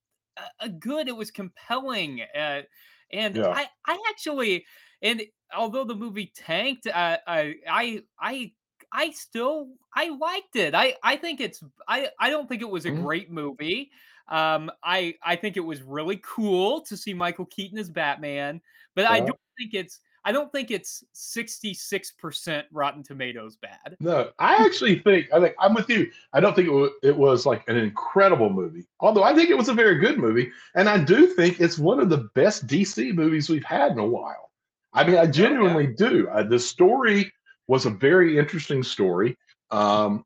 a, 0.60 0.69
good. 0.69 1.07
It 1.07 1.18
was 1.18 1.31
compelling. 1.31 2.22
Uh, 2.22 2.63
and 3.12 3.39
Yeah. 3.42 3.54
I 3.54 3.68
I 3.86 4.04
actually 4.10 4.66
and 5.01 5.24
although 5.54 5.83
the 5.86 5.95
movie 5.95 6.31
tanked, 6.36 6.88
I 6.88 7.19
I 7.68 8.04
I 8.19 8.54
I 8.92 9.12
still 9.12 9.74
I 9.94 10.10
liked 10.10 10.56
it. 10.56 10.74
I 10.75 10.95
I 11.04 11.18
think 11.18 11.42
it's 11.42 11.62
I 11.88 12.10
I 12.19 12.30
don't 12.30 12.48
think 12.48 12.62
it 12.62 12.69
was 12.69 12.86
a 12.86 12.92
Mhm. 12.92 13.06
great 13.06 13.30
movie. 13.30 13.92
Um, 14.27 14.71
I 14.83 15.15
I 15.23 15.35
think 15.35 15.57
it 15.57 15.61
was 15.61 15.81
really 15.81 16.19
cool 16.23 16.81
to 16.81 16.97
see 16.97 17.13
Michael 17.13 17.45
Keaton 17.45 17.77
as 17.77 17.89
Batman, 17.89 18.61
but 18.95 19.05
I 19.05 19.19
don't 19.19 19.39
think 19.57 19.73
it's 19.73 19.99
I 20.27 20.31
don't 20.31 20.51
think 20.51 20.71
it's 20.71 21.03
66% 21.13 22.63
Rotten 22.71 23.03
Tomatoes 23.03 23.57
bad. 23.57 23.95
No, 23.99 24.31
I 24.39 24.65
actually 24.65 24.99
think 24.99 25.27
I 25.31 25.39
think 25.39 25.55
I'm 25.59 25.75
with 25.75 25.87
you. 25.87 26.09
I 26.33 26.39
don't 26.39 26.55
think 26.55 26.67
it 26.67 26.71
was, 26.71 26.89
it 27.03 27.15
was 27.15 27.45
like 27.45 27.63
an 27.67 27.77
incredible 27.77 28.49
movie, 28.49 28.85
although 28.99 29.23
I 29.23 29.35
think 29.35 29.51
it 29.51 29.57
was 29.57 29.69
a 29.69 29.73
very 29.73 29.99
good 29.99 30.17
movie, 30.17 30.51
and 30.73 30.89
I 30.89 31.03
do 31.03 31.27
think 31.27 31.61
it's 31.61 31.77
one 31.77 31.99
of 31.99 32.09
the 32.09 32.29
best 32.33 32.65
DC 32.65 33.13
movies 33.13 33.49
we've 33.49 33.63
had 33.63 33.91
in 33.91 33.99
a 33.99 34.05
while. 34.05 34.49
I 34.94 35.03
mean, 35.05 35.17
I 35.17 35.27
genuinely 35.27 35.87
do. 35.87 36.27
Uh, 36.29 36.41
the 36.41 36.57
story 36.57 37.31
was 37.67 37.85
a 37.85 37.91
very 37.91 38.39
interesting 38.39 38.81
story. 38.81 39.37
Um, 39.69 40.25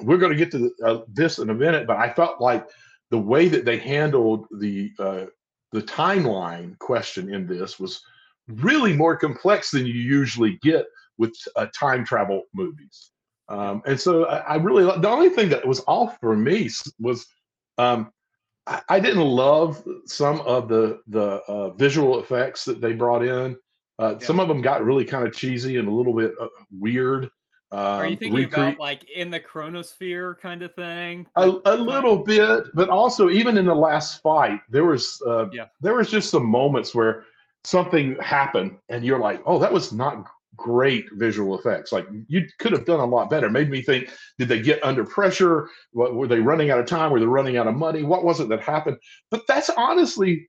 we're 0.00 0.18
going 0.18 0.32
to 0.32 0.38
get 0.38 0.50
to 0.52 0.58
the, 0.58 0.86
uh, 0.86 1.04
this 1.08 1.38
in 1.38 1.50
a 1.50 1.54
minute, 1.54 1.86
but 1.86 1.96
I 1.96 2.12
felt 2.12 2.40
like 2.40 2.68
the 3.10 3.18
way 3.18 3.48
that 3.48 3.64
they 3.64 3.78
handled 3.78 4.46
the 4.58 4.92
uh, 4.98 5.26
the 5.72 5.82
timeline 5.82 6.78
question 6.78 7.32
in 7.32 7.46
this 7.46 7.78
was 7.78 8.02
really 8.48 8.92
more 8.92 9.16
complex 9.16 9.70
than 9.70 9.86
you 9.86 9.94
usually 9.94 10.58
get 10.62 10.86
with 11.18 11.36
uh, 11.56 11.66
time 11.78 12.04
travel 12.04 12.42
movies. 12.54 13.10
Um, 13.48 13.82
and 13.86 14.00
so 14.00 14.26
I, 14.26 14.38
I 14.38 14.54
really 14.56 14.84
the 14.84 15.08
only 15.08 15.28
thing 15.30 15.48
that 15.50 15.66
was 15.66 15.82
off 15.86 16.18
for 16.20 16.36
me 16.36 16.70
was 16.98 17.26
um, 17.78 18.12
I, 18.66 18.82
I 18.88 19.00
didn't 19.00 19.22
love 19.22 19.82
some 20.06 20.40
of 20.42 20.68
the 20.68 21.00
the 21.08 21.42
uh, 21.48 21.70
visual 21.70 22.20
effects 22.20 22.64
that 22.64 22.80
they 22.80 22.92
brought 22.92 23.24
in. 23.24 23.56
Uh, 23.98 24.16
Yeah. 24.18 24.26
Some 24.26 24.40
of 24.40 24.48
them 24.48 24.62
got 24.62 24.84
really 24.84 25.04
kind 25.04 25.26
of 25.26 25.34
cheesy 25.34 25.76
and 25.76 25.88
a 25.88 25.90
little 25.90 26.14
bit 26.14 26.32
uh, 26.40 26.48
weird. 26.70 27.28
Um, 27.72 27.78
Are 27.78 28.06
you 28.06 28.16
thinking 28.16 28.48
recre- 28.48 28.72
about 28.72 28.78
like 28.80 29.08
in 29.10 29.30
the 29.30 29.38
chronosphere 29.38 30.38
kind 30.40 30.62
of 30.62 30.74
thing? 30.74 31.26
a, 31.36 31.52
a 31.66 31.76
little 31.76 32.16
bit, 32.16 32.64
but 32.74 32.88
also 32.88 33.30
even 33.30 33.56
in 33.56 33.64
the 33.64 33.74
last 33.74 34.20
fight, 34.22 34.60
there 34.68 34.84
was 34.84 35.22
uh, 35.26 35.48
Yeah. 35.50 35.66
there 35.80 35.94
was 35.94 36.10
just 36.10 36.30
some 36.30 36.44
moments 36.46 36.94
where 36.94 37.24
something 37.62 38.16
happened, 38.20 38.76
and 38.88 39.04
you're 39.04 39.20
like, 39.20 39.40
"Oh, 39.46 39.58
that 39.60 39.72
was 39.72 39.92
not 39.92 40.26
great 40.56 41.06
visual 41.12 41.56
effects. 41.58 41.92
Like 41.92 42.06
you 42.26 42.44
could 42.58 42.72
have 42.72 42.86
done 42.86 42.98
a 43.00 43.04
lot 43.04 43.30
better." 43.30 43.48
Made 43.48 43.70
me 43.70 43.82
think: 43.82 44.10
Did 44.38 44.48
they 44.48 44.60
get 44.60 44.82
under 44.82 45.04
pressure? 45.04 45.68
What, 45.92 46.16
were 46.16 46.26
they 46.26 46.40
running 46.40 46.72
out 46.72 46.80
of 46.80 46.86
time? 46.86 47.12
Were 47.12 47.20
they 47.20 47.26
running 47.26 47.56
out 47.56 47.68
of 47.68 47.76
money? 47.76 48.02
What 48.02 48.24
was 48.24 48.40
it 48.40 48.48
that 48.48 48.62
happened? 48.62 48.96
But 49.30 49.46
that's 49.46 49.70
honestly, 49.76 50.48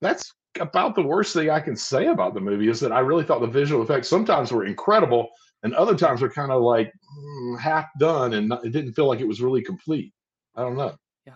that's 0.00 0.32
about 0.58 0.94
the 0.94 1.02
worst 1.02 1.34
thing 1.34 1.50
I 1.50 1.60
can 1.60 1.76
say 1.76 2.06
about 2.06 2.32
the 2.32 2.40
movie 2.40 2.68
is 2.70 2.80
that 2.80 2.92
I 2.92 3.00
really 3.00 3.24
thought 3.24 3.40
the 3.42 3.46
visual 3.46 3.82
effects 3.82 4.08
sometimes 4.08 4.50
were 4.50 4.64
incredible, 4.64 5.28
and 5.62 5.74
other 5.74 5.96
times 5.96 6.22
were 6.22 6.30
kind 6.30 6.50
of 6.52 6.62
like 6.62 6.92
mm, 7.18 7.58
half 7.58 7.86
done, 7.98 8.34
and 8.34 8.48
not, 8.48 8.64
it 8.64 8.70
didn't 8.70 8.94
feel 8.94 9.06
like 9.06 9.20
it 9.20 9.28
was 9.28 9.40
really 9.40 9.62
complete. 9.62 10.12
I 10.56 10.62
don't 10.62 10.76
know. 10.76 10.96
Yeah, 11.26 11.34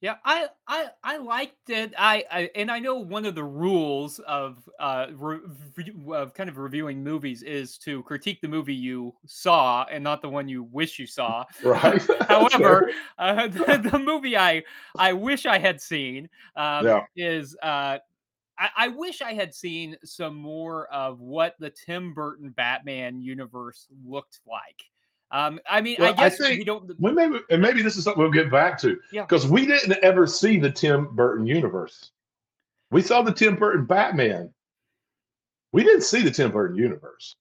yeah 0.00 0.16
I 0.24 0.48
I 0.66 0.88
I 1.02 1.16
liked 1.18 1.70
it. 1.70 1.92
I, 1.98 2.24
I 2.30 2.50
and 2.54 2.70
I 2.70 2.78
know 2.78 2.96
one 2.96 3.24
of 3.24 3.34
the 3.34 3.44
rules 3.44 4.18
of 4.20 4.68
uh 4.78 5.06
re- 5.12 5.40
re- 5.76 5.94
of 6.14 6.34
kind 6.34 6.48
of 6.48 6.58
reviewing 6.58 7.02
movies 7.02 7.42
is 7.42 7.78
to 7.78 8.02
critique 8.04 8.40
the 8.40 8.48
movie 8.48 8.74
you 8.74 9.14
saw 9.26 9.84
and 9.90 10.02
not 10.04 10.22
the 10.22 10.28
one 10.28 10.48
you 10.48 10.64
wish 10.64 10.98
you 10.98 11.06
saw. 11.06 11.44
Right. 11.64 12.02
However, 12.28 12.90
uh, 13.18 13.48
the, 13.48 13.88
the 13.90 13.98
movie 13.98 14.36
I 14.36 14.62
I 14.96 15.12
wish 15.12 15.46
I 15.46 15.58
had 15.58 15.80
seen 15.80 16.28
um, 16.56 16.86
Yeah. 16.86 17.00
is 17.16 17.56
uh, 17.62 17.98
I, 18.58 18.68
I 18.76 18.88
wish 18.88 19.20
I 19.22 19.32
had 19.32 19.54
seen 19.54 19.96
some 20.04 20.34
more 20.36 20.86
of 20.92 21.20
what 21.20 21.54
the 21.58 21.70
Tim 21.70 22.14
Burton 22.14 22.50
Batman 22.50 23.20
universe 23.20 23.86
looked 24.06 24.40
like. 24.46 24.84
Um, 25.30 25.58
I 25.68 25.80
mean, 25.80 25.96
Well, 25.98 26.08
I 26.08 26.12
I 26.12 26.28
guess 26.28 26.38
think- 26.38 26.58
we 26.58 26.64
don't. 26.64 26.88
We 27.00 27.10
maybe, 27.12 27.40
and 27.50 27.60
maybe 27.60 27.82
this 27.82 27.96
is 27.96 28.04
something 28.04 28.22
we'll 28.22 28.30
get 28.30 28.50
back 28.52 28.78
to 28.82 28.98
Yeah. 29.10 29.22
because 29.22 29.46
we 29.48 29.66
didn't 29.66 29.92
ever 30.04 30.26
see 30.26 30.58
the 30.58 30.70
Tim 30.70 31.14
Burton 31.16 31.46
universe. 31.46 32.12
We 32.90 33.02
saw 33.02 33.22
the 33.22 33.32
Tim 33.32 33.56
Burton 33.56 33.86
Batman. 33.86 34.52
We 35.72 35.82
didn't 35.82 36.02
see 36.02 36.22
the 36.22 36.30
Tim 36.30 36.52
Burton 36.52 36.76
universe. 36.76 37.34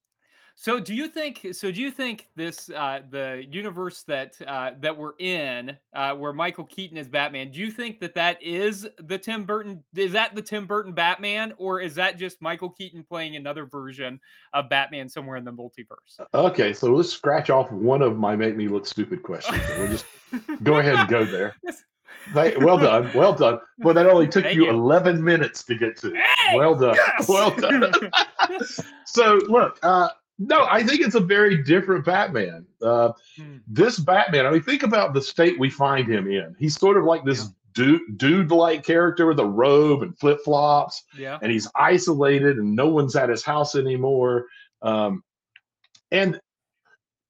So 0.56 0.80
do 0.80 0.94
you 0.94 1.08
think? 1.08 1.48
So 1.52 1.72
do 1.72 1.82
you 1.82 1.92
think 1.92 2.28
this 2.36 2.70
uh, 2.70 3.02
the 3.10 3.44
universe 3.50 4.04
that 4.04 4.36
uh, 4.48 4.72
that 4.80 4.96
we're 4.96 5.14
in, 5.20 5.76
uh, 5.94 6.14
where 6.14 6.32
Michael 6.32 6.64
Keaton 6.66 6.98
is 6.98 7.08
Batman? 7.08 7.52
Do 7.52 7.60
you 7.60 7.72
think 7.72 8.00
that 8.00 8.14
that 8.16 8.42
is 8.42 8.88
the 9.00 9.18
Tim 9.18 9.46
Burton? 9.46 9.84
Is 9.96 10.12
that 10.14 10.36
the 10.36 10.42
Tim 10.42 10.66
Burton 10.66 10.94
Batman, 10.94 11.54
or 11.58 11.82
is 11.82 11.96
that 11.96 12.18
just 12.18 12.42
Michael 12.42 12.70
Keaton 12.70 13.04
playing 13.04 13.36
another 13.36 13.66
version 13.66 14.20
of 14.54 14.70
Batman 14.70 15.10
somewhere 15.10 15.38
in 15.38 15.44
the 15.44 15.52
multiverse? 15.52 16.24
Okay, 16.34 16.72
so 16.72 16.94
let's 16.94 17.10
scratch 17.10 17.50
off 17.50 17.72
one 17.72 18.02
of 18.02 18.18
my 18.18 18.36
make 18.36 18.56
me 18.56 18.68
look 18.68 18.86
stupid 18.86 19.24
questions. 19.24 19.62
We'll 19.78 19.88
just 19.88 20.06
go 20.64 20.78
ahead 20.78 20.96
and 20.96 21.10
go 21.10 21.26
there. 21.26 21.56
Well 22.34 22.78
done, 22.78 23.12
well 23.14 23.34
done. 23.34 23.60
Well, 23.80 23.94
that 23.96 24.06
only 24.08 24.28
took 24.28 24.46
you, 24.54 24.66
you. 24.66 24.70
11 24.70 25.22
minutes 25.22 25.64
to 25.66 25.76
get 25.76 25.98
to. 25.98 26.14
Hey! 26.14 26.58
Well 26.58 26.76
done, 26.76 26.96
Yes! 26.96 27.28
well 27.28 27.52
done. 27.52 27.92
so 29.06 29.42
look, 29.48 29.78
uh, 29.84 30.10
no, 30.40 30.66
I 30.70 30.84
think 30.84 31.02
it's 31.02 31.16
a 31.16 31.20
very 31.20 31.64
different 31.64 32.06
Batman. 32.06 32.66
Uh, 32.82 33.12
Hmm. 33.38 33.58
this 33.68 34.00
Batman, 34.00 34.46
I 34.46 34.52
mean, 34.52 34.62
think 34.62 34.84
about 34.84 35.14
the 35.14 35.22
state 35.22 35.60
we 35.60 35.70
find 35.70 36.08
him 36.12 36.28
in. 36.30 36.56
He's 36.60 36.78
sort 36.80 36.98
of 36.98 37.04
like 37.06 37.24
this 37.24 37.50
dude, 37.74 38.18
dude-like 38.18 38.84
character 38.84 39.26
with 39.28 39.40
a 39.40 39.46
robe 39.46 40.04
and 40.04 40.18
flip-flops, 40.20 41.04
yeah. 41.18 41.40
and 41.42 41.52
he's 41.52 41.68
isolated, 41.76 42.58
and 42.58 42.76
no 42.76 42.88
one's 42.88 43.16
at 43.16 43.30
his 43.30 43.44
house 43.44 43.76
anymore. 43.76 44.46
Um, 44.82 45.24
and 46.12 46.40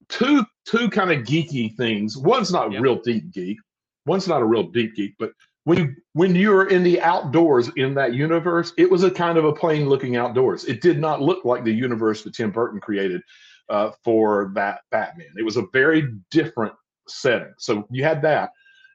two 0.10 0.46
two 0.66 0.90
kind 0.90 1.12
of 1.12 1.24
geeky 1.26 1.76
things. 1.76 2.18
One's 2.18 2.52
not 2.52 2.72
Yep. 2.72 2.82
real 2.82 2.96
deep 3.02 3.32
geek. 3.32 3.58
One's 4.06 4.28
not 4.28 4.42
a 4.42 4.46
real 4.46 4.64
deep 4.64 4.96
geek, 4.96 5.14
but 5.20 5.32
when 5.66 5.78
you 5.78 5.96
when 6.14 6.36
you're 6.36 6.68
in 6.68 6.84
the 6.84 7.02
outdoors 7.02 7.70
in 7.76 7.94
that 7.96 8.14
universe, 8.14 8.74
it 8.78 8.90
was 8.90 9.04
a 9.04 9.12
kind 9.12 9.38
of 9.38 9.46
a 9.46 9.54
plain 9.54 9.88
looking 9.88 10.16
outdoors. 10.16 10.66
It 10.66 10.82
did 10.82 11.00
not 11.00 11.22
look 11.22 11.46
like 11.46 11.64
the 11.64 11.74
universe 11.74 12.24
that 12.24 12.34
Tim 12.34 12.52
Burton 12.52 12.80
created 12.80 13.22
uh, 13.70 13.92
for 14.04 14.52
that 14.56 14.82
Batman. 14.92 15.34
It 15.38 15.46
was 15.46 15.58
a 15.58 15.66
very 15.72 16.10
different 16.32 16.74
setting. 17.08 17.54
So 17.58 17.88
you 17.90 18.04
had 18.04 18.22
that, 18.24 18.52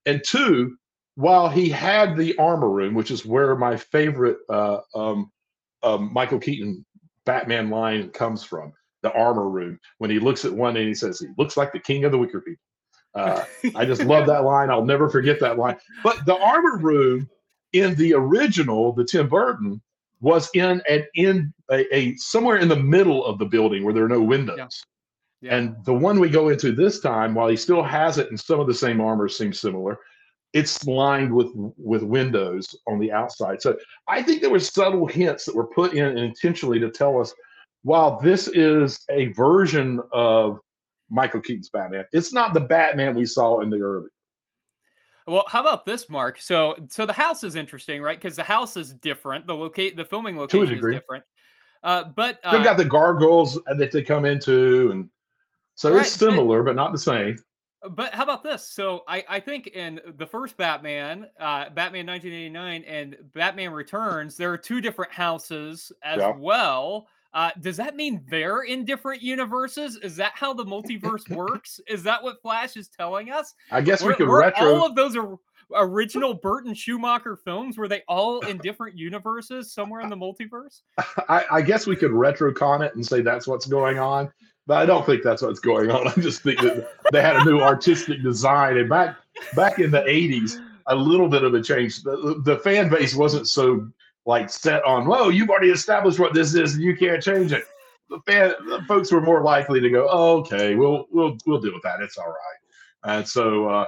and 0.06 0.22
two, 0.26 0.76
while 1.14 1.48
he 1.48 1.68
had 1.68 2.16
the 2.16 2.36
armor 2.36 2.70
room, 2.70 2.94
which 2.94 3.10
is 3.10 3.24
where 3.24 3.56
my 3.56 3.76
favorite 3.76 4.38
uh, 4.50 4.80
um, 4.94 5.30
um, 5.82 6.12
Michael 6.12 6.38
Keaton 6.38 6.84
Batman 7.24 7.70
line 7.70 8.10
comes 8.10 8.44
from, 8.44 8.72
the 9.02 9.12
armor 9.12 9.48
room. 9.48 9.78
When 9.98 10.10
he 10.10 10.18
looks 10.18 10.44
at 10.44 10.52
one 10.52 10.76
and 10.76 10.86
he 10.86 10.94
says, 10.94 11.18
"He 11.18 11.28
looks 11.38 11.56
like 11.56 11.72
the 11.72 11.80
king 11.80 12.04
of 12.04 12.12
the 12.12 12.18
wicker 12.18 12.40
people." 12.40 12.62
Uh, 13.18 13.44
I 13.74 13.84
just 13.84 14.04
love 14.04 14.26
that 14.26 14.44
line. 14.44 14.70
I'll 14.70 14.84
never 14.84 15.08
forget 15.08 15.40
that 15.40 15.58
line. 15.58 15.76
But 16.02 16.24
the 16.24 16.36
armor 16.36 16.78
room 16.78 17.28
in 17.72 17.94
the 17.96 18.14
original, 18.14 18.92
the 18.92 19.04
Tim 19.04 19.28
Burton, 19.28 19.82
was 20.20 20.50
in 20.54 20.82
an 20.88 21.04
in 21.14 21.52
a, 21.70 21.94
a 21.94 22.16
somewhere 22.16 22.56
in 22.56 22.68
the 22.68 22.76
middle 22.76 23.24
of 23.24 23.38
the 23.38 23.46
building 23.46 23.84
where 23.84 23.94
there 23.94 24.04
are 24.04 24.08
no 24.08 24.22
windows. 24.22 24.82
Yeah. 25.40 25.56
And 25.56 25.76
the 25.84 25.94
one 25.94 26.18
we 26.18 26.28
go 26.28 26.48
into 26.48 26.72
this 26.72 27.00
time, 27.00 27.34
while 27.34 27.48
he 27.48 27.56
still 27.56 27.82
has 27.82 28.18
it, 28.18 28.28
and 28.28 28.38
some 28.38 28.58
of 28.58 28.66
the 28.66 28.74
same 28.74 29.00
armor 29.00 29.28
seems 29.28 29.60
similar, 29.60 29.98
it's 30.52 30.84
lined 30.86 31.32
with 31.32 31.48
with 31.76 32.02
windows 32.02 32.74
on 32.86 32.98
the 32.98 33.12
outside. 33.12 33.62
So 33.62 33.76
I 34.08 34.22
think 34.22 34.40
there 34.40 34.50
were 34.50 34.58
subtle 34.58 35.06
hints 35.06 35.44
that 35.44 35.54
were 35.54 35.66
put 35.66 35.92
in 35.92 36.18
intentionally 36.18 36.80
to 36.80 36.90
tell 36.90 37.20
us, 37.20 37.32
while 37.82 38.18
this 38.20 38.48
is 38.48 39.04
a 39.10 39.26
version 39.34 40.00
of 40.12 40.58
Michael 41.10 41.40
Keaton's 41.40 41.70
Batman, 41.70 42.04
it's 42.12 42.32
not 42.32 42.54
the 42.54 42.60
Batman 42.60 43.14
we 43.14 43.24
saw 43.26 43.60
in 43.60 43.70
the 43.70 43.80
early. 43.80 44.08
Well, 45.26 45.44
how 45.48 45.60
about 45.60 45.84
this, 45.84 46.08
Mark? 46.08 46.40
So, 46.40 46.74
so 46.88 47.04
the 47.04 47.12
house 47.12 47.44
is 47.44 47.54
interesting, 47.54 48.00
right? 48.00 48.18
Because 48.20 48.36
the 48.36 48.42
house 48.42 48.76
is 48.76 48.94
different. 48.94 49.46
The 49.46 49.54
locate, 49.54 49.96
the 49.96 50.04
filming 50.04 50.38
location 50.38 50.78
is 50.78 50.84
different. 50.94 51.24
Uh, 51.82 52.04
but 52.04 52.38
They've 52.42 52.60
uh, 52.60 52.64
got 52.64 52.76
the 52.78 52.84
gargoyles 52.84 53.58
that 53.76 53.92
they 53.92 54.02
come 54.02 54.24
into, 54.24 54.90
and 54.90 55.08
so 55.74 55.92
Right, 55.92 56.00
it's 56.00 56.16
but- 56.16 56.30
similar, 56.30 56.62
but 56.62 56.76
not 56.76 56.92
the 56.92 56.98
same. 56.98 57.36
But 57.90 58.12
how 58.12 58.24
about 58.24 58.42
this? 58.42 58.68
So 58.68 59.04
I, 59.06 59.24
I 59.28 59.38
think 59.38 59.68
in 59.68 60.00
the 60.16 60.26
first 60.26 60.56
Batman, 60.56 61.28
uh, 61.38 61.70
Batman 61.70 62.06
1989 62.06 62.82
and 62.82 63.16
Batman 63.34 63.70
Returns, 63.70 64.36
there 64.36 64.52
are 64.52 64.58
two 64.58 64.80
different 64.80 65.12
houses 65.12 65.92
as 66.02 66.18
Yeah. 66.18 66.32
well. 66.36 67.06
Uh, 67.34 67.50
does 67.60 67.76
that 67.76 67.94
mean 67.94 68.24
they're 68.30 68.62
in 68.62 68.84
different 68.84 69.22
universes? 69.22 69.96
Is 70.02 70.16
that 70.16 70.32
how 70.34 70.54
the 70.54 70.64
multiverse 70.64 71.28
works? 71.34 71.80
Is 71.88 72.02
that 72.04 72.22
what 72.22 72.40
Flash 72.42 72.76
is 72.76 72.88
telling 72.88 73.30
us? 73.30 73.54
I 73.70 73.80
guess 73.80 74.02
we 74.02 74.14
could 74.14 74.28
were 74.28 74.40
retro. 74.40 74.74
all 74.74 74.86
of 74.86 74.94
those 74.94 75.14
or, 75.14 75.38
original 75.74 76.34
Burton 76.34 76.74
Schumacher 76.74 77.36
films 77.36 77.76
were 77.76 77.88
they 77.88 78.02
all 78.08 78.40
in 78.40 78.58
different 78.58 78.96
universes 78.96 79.72
somewhere 79.72 80.00
in 80.00 80.08
the 80.08 80.16
multiverse? 80.16 80.80
I, 81.28 81.44
I 81.50 81.62
guess 81.62 81.86
we 81.86 81.96
could 81.96 82.10
retrocon 82.10 82.84
it 82.84 82.94
and 82.94 83.04
say 83.04 83.20
that's 83.20 83.46
what's 83.46 83.66
going 83.66 83.98
on, 83.98 84.32
but 84.66 84.78
I 84.78 84.86
don't 84.86 85.04
think 85.04 85.22
that's 85.22 85.42
what's 85.42 85.60
going 85.60 85.90
on. 85.90 86.08
I 86.16 86.20
just 86.20 86.42
think 86.42 86.60
that 86.60 86.88
they 87.12 87.20
had 87.20 87.36
a 87.36 87.44
new 87.44 87.60
artistic 87.60 88.22
design, 88.22 88.78
and 88.78 88.88
back 88.88 89.16
back 89.54 89.78
in 89.78 89.90
the 89.90 90.02
'80s, 90.02 90.62
a 90.86 90.96
little 90.96 91.28
bit 91.28 91.44
of 91.44 91.54
a 91.54 91.62
change. 91.62 92.02
The, 92.02 92.40
the 92.44 92.58
fan 92.58 92.88
base 92.88 93.14
wasn't 93.14 93.48
so 93.48 93.86
like 94.28 94.50
set 94.50 94.84
on, 94.84 95.06
"Whoa, 95.06 95.30
you've 95.30 95.48
already 95.48 95.70
established 95.70 96.18
what 96.18 96.34
this 96.34 96.54
is, 96.54 96.74
and 96.74 96.84
you 96.84 96.94
can't 96.94 97.22
change 97.22 97.50
it." 97.52 97.64
The 98.10 98.20
fan 98.26 98.52
the 98.68 98.84
folks 98.86 99.10
were 99.10 99.22
more 99.22 99.42
likely 99.42 99.80
to 99.80 99.90
go, 99.90 100.06
oh, 100.10 100.38
"Okay, 100.40 100.74
we'll 100.76 101.06
we'll 101.10 101.36
we'll 101.46 101.60
deal 101.60 101.72
with 101.72 101.82
that. 101.82 102.00
It's 102.00 102.18
all 102.18 102.28
right." 102.28 103.14
And 103.16 103.26
so, 103.26 103.68
uh, 103.68 103.86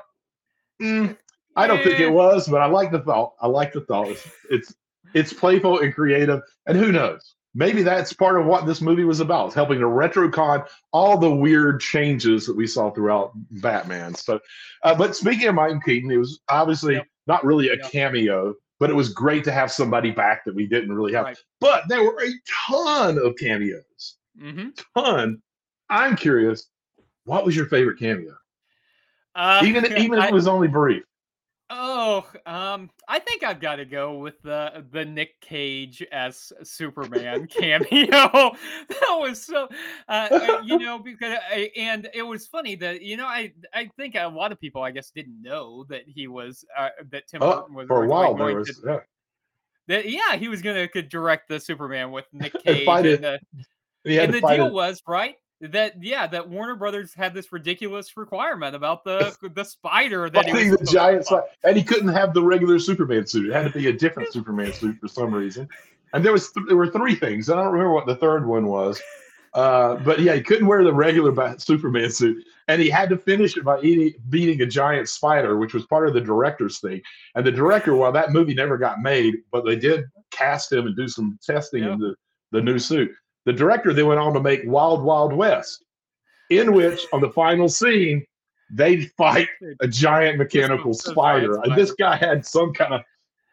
mm, 0.81 1.17
I 1.57 1.67
don't 1.67 1.83
think 1.83 2.01
it 2.01 2.11
was, 2.11 2.49
but 2.49 2.63
I 2.63 2.67
like 2.67 2.91
the 2.91 3.01
thought. 3.01 3.35
I 3.41 3.49
like 3.49 3.73
the 3.73 3.83
thought. 3.83 4.09
It's, 4.11 4.29
it's 4.51 4.75
it's 5.15 5.33
playful 5.33 5.81
and 5.81 5.95
creative, 5.95 6.41
and 6.67 6.77
who 6.79 6.91
knows? 6.91 7.35
Maybe 7.55 7.83
that's 7.83 8.13
part 8.13 8.41
of 8.41 8.47
what 8.47 8.65
this 8.65 8.81
movie 8.81 9.05
was 9.05 9.21
about. 9.21 9.53
Helping 9.53 9.81
to 9.81 9.87
retrocon 9.87 10.67
all 10.93 11.19
the 11.19 11.35
weird 11.35 11.81
changes 11.81 12.47
that 12.47 12.57
we 12.57 12.67
saw 12.67 12.91
throughout 12.93 13.33
Batman. 13.61 14.15
So, 14.15 14.39
uh, 14.85 14.95
but 14.95 15.17
speaking 15.17 15.49
of 15.49 15.57
Michael 15.57 15.81
Keaton, 15.81 16.11
it 16.13 16.17
was 16.17 16.41
obviously 16.49 16.95
Yep. 16.95 17.07
not 17.27 17.45
really 17.45 17.69
a 17.69 17.77
Yep. 17.77 17.91
cameo, 17.91 18.55
but 18.81 18.91
it 18.91 18.95
was 18.95 19.11
great 19.11 19.45
to 19.45 19.53
have 19.53 19.71
somebody 19.71 20.11
back 20.11 20.45
that 20.45 20.55
we 20.55 20.67
didn't 20.67 20.93
really 20.93 21.13
have. 21.13 21.27
Right. 21.27 21.39
But 21.61 21.85
there 21.89 22.03
were 22.03 22.21
a 22.25 22.33
ton 22.67 23.19
of 23.19 23.37
cameos. 23.37 24.17
Mm-hmm. 24.43 24.71
Ton. 24.99 25.41
I'm 25.91 26.17
curious, 26.17 26.69
what 27.25 27.45
was 27.45 27.55
your 27.55 27.67
favorite 27.67 27.99
cameo? 27.99 28.35
Uh, 29.35 29.63
Even 29.65 29.85
even 29.99 30.19
if 30.19 30.25
it 30.25 30.35
was 30.35 30.49
only 30.49 30.67
brief. 30.67 31.05
Oh, 31.73 32.27
um, 32.47 32.91
I 33.07 33.21
think 33.21 33.45
I've 33.45 33.61
got 33.61 33.77
to 33.77 33.85
go 33.85 34.19
with 34.19 34.43
the 34.43 34.85
the 34.91 35.05
Nick 35.05 35.41
Cage 35.41 36.03
as 36.11 36.53
Superman 36.65 37.47
cameo. 37.47 37.87
that 38.89 39.17
was 39.21 39.41
so, 39.45 39.69
uh, 40.09 40.29
uh, 40.31 40.63
you 40.65 40.79
know, 40.81 40.99
because 40.99 41.39
I, 41.49 41.71
and 41.77 42.09
it 42.13 42.23
was 42.23 42.47
funny 42.49 42.75
that 42.77 43.03
you 43.03 43.17
know 43.17 43.27
I 43.27 43.53
I 43.73 43.89
think 43.97 44.17
a 44.17 44.27
lot 44.27 44.51
of 44.51 44.61
people 44.61 44.83
I 44.83 44.91
guess 44.91 45.13
didn't 45.13 45.41
know 45.41 45.85
that 45.91 46.03
he 46.07 46.27
was 46.27 46.65
uh, 46.77 46.89
that 47.11 47.29
Tim 47.29 47.41
Oh, 47.43 47.61
Burton 47.61 47.75
was 47.77 47.87
for 47.87 48.05
a 48.05 48.09
while 48.09 48.35
there 48.35 48.65
to- 48.65 48.75
yeah. 48.85 48.99
that 49.87 50.09
yeah 50.11 50.37
he 50.37 50.49
was 50.49 50.63
gonna 50.63 50.89
could 50.89 51.09
direct 51.09 51.49
the 51.49 51.61
Superman 51.61 52.11
with 52.11 52.27
Nick 52.33 52.53
Cage 52.65 52.89
and, 52.89 53.25
uh, 53.25 53.39
and 54.05 54.35
the 54.35 54.41
deal 54.41 54.67
it. 54.67 54.73
was 54.73 55.01
right 55.07 55.37
that 55.61 56.03
yeah 56.03 56.27
that 56.27 56.49
Warner 56.49 56.75
Brothers 56.75 57.13
had 57.15 57.35
this 57.35 57.53
ridiculous 57.53 58.17
requirement 58.17 58.75
about 58.75 59.05
the 59.05 59.37
the 59.55 59.65
spider 59.65 60.31
that 60.31 60.47
he 60.47 60.71
was 60.71 60.79
the 60.79 60.87
giant 60.87 61.27
side, 61.27 61.43
and 61.65 61.77
he 61.77 61.83
couldn't 61.83 62.09
have 62.09 62.33
the 62.35 62.43
regular 62.43 62.79
Superman 62.79 63.27
suit. 63.27 63.51
It 63.51 63.53
had 63.53 63.73
to 63.73 63.79
be 63.79 63.89
a 63.89 63.93
different 63.93 64.33
Superman 64.33 64.73
suit 64.73 64.99
for 65.01 65.09
some 65.09 65.35
reason. 65.35 65.69
And 66.13 66.25
there 66.25 66.33
was 66.33 66.51
th- 66.53 66.67
there 66.67 66.77
were 66.77 66.89
three 66.91 67.15
things. 67.15 67.51
I 67.51 67.57
don't 67.57 67.73
remember 67.73 67.93
what 67.93 68.07
the 68.07 68.17
third 68.17 68.47
one 68.47 68.67
was, 68.67 69.01
uh, 69.55 69.97
but 69.97 70.19
yeah, 70.21 70.35
he 70.35 70.43
couldn't 70.43 70.67
wear 70.67 70.83
the 70.83 70.93
regular 70.93 71.57
Superman 71.59 72.11
suit, 72.11 72.45
and 72.69 72.81
he 72.83 72.91
had 72.91 73.09
to 73.11 73.17
finish 73.17 73.57
it 73.57 73.65
by 73.65 73.81
eating, 73.83 74.15
beating 74.29 74.61
a 74.63 74.67
giant 74.67 75.09
spider, 75.09 75.57
which 75.59 75.73
was 75.75 75.87
part 75.87 76.09
of 76.09 76.15
the 76.15 76.21
director's 76.21 76.81
thing. 76.81 77.01
And 77.37 77.47
the 77.47 77.53
director, 77.53 77.95
while 77.95 78.11
that 78.13 78.33
movie 78.33 78.55
never 78.55 78.77
got 78.77 79.01
made, 79.01 79.37
but 79.53 79.65
they 79.65 79.77
did 79.77 80.05
cast 80.33 80.73
him 80.73 80.87
and 80.87 80.97
do 80.97 81.07
some 81.07 81.39
testing 81.45 81.85
Yeah. 81.85 81.93
in 81.93 82.01
the 82.01 82.15
the 82.53 82.61
new 82.61 82.79
suit. 82.81 83.13
The 83.47 83.53
director 83.53 83.93
then 83.93 84.07
went 84.07 84.21
on 84.21 84.35
to 84.35 84.41
make 84.41 84.61
Wild 84.65 85.03
Wild 85.03 85.33
West, 85.33 85.85
in 86.51 86.73
which 86.73 87.07
on 87.13 87.21
the 87.21 87.31
final 87.31 87.69
scene 87.69 88.25
they 88.73 89.03
fight 89.17 89.49
a 89.81 89.89
giant 89.89 90.39
mechanical 90.39 90.91
a 90.93 90.95
giant 90.95 91.01
spider. 91.01 91.63
This 91.75 91.93
guy 91.93 92.17
had 92.17 92.45
some 92.47 92.73
kind 92.73 92.95
of 92.95 93.03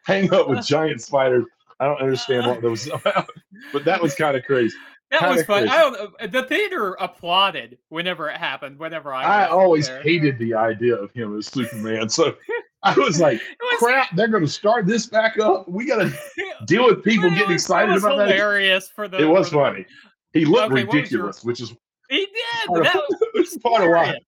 hang 0.06 0.32
up 0.32 0.48
with 0.48 0.64
giant 0.66 1.00
spiders. 1.02 1.44
I 1.80 1.86
don't 1.86 2.00
understand 2.00 2.46
what 2.46 2.60
that 2.60 2.70
was 2.70 2.86
about, 2.92 3.28
but 3.72 3.84
that 3.84 4.02
was 4.02 4.14
kind 4.14 4.36
of 4.36 4.44
crazy. 4.44 4.76
That 5.10 5.22
was 5.22 5.42
Kinda 5.42 5.44
fun. 5.46 5.68
crazy. 5.68 5.74
I 5.74 5.80
don't. 5.80 6.32
The 6.32 6.42
theater 6.42 6.94
applauded 7.00 7.78
whenever 7.88 8.28
it 8.28 8.36
happened. 8.36 8.78
Whenever 8.78 9.14
I, 9.14 9.44
I 9.44 9.48
always 9.48 9.88
there. 9.88 10.02
hated 10.02 10.38
the 10.38 10.54
idea 10.54 10.94
of 10.96 11.10
him 11.12 11.36
as 11.38 11.46
Superman. 11.46 12.08
So 12.10 12.36
I 12.82 12.94
was 12.94 13.20
like, 13.20 13.40
was, 13.60 13.78
crap, 13.78 14.14
they're 14.14 14.28
going 14.28 14.44
to 14.44 14.50
start 14.50 14.86
this 14.86 15.06
back 15.06 15.38
up. 15.38 15.68
We 15.68 15.84
got 15.86 15.96
to 15.96 16.12
deal 16.66 16.86
with 16.86 17.02
people 17.04 17.28
getting 17.30 17.52
excited 17.52 17.90
it 17.90 17.94
was 17.94 18.04
about 18.04 18.18
that. 18.18 18.28
hilarious 18.30 18.88
for 18.88 19.08
the. 19.08 19.18
It 19.18 19.24
was 19.28 19.50
the- 19.50 19.56
funny. 19.56 19.86
He 20.32 20.44
looked 20.44 20.72
Okay, 20.72 20.84
was 20.84 20.92
your- 20.94 21.02
ridiculous, 21.02 21.44
which 21.44 21.60
is 21.60 21.74
He 22.10 22.18
did. 22.26 22.32
Part 22.66 22.86
of- 22.86 22.92
That 22.92 23.30
was 23.34 23.58
part 23.62 23.82
of 23.82 23.88
why. 23.90 24.04
hilarious. 24.04 24.24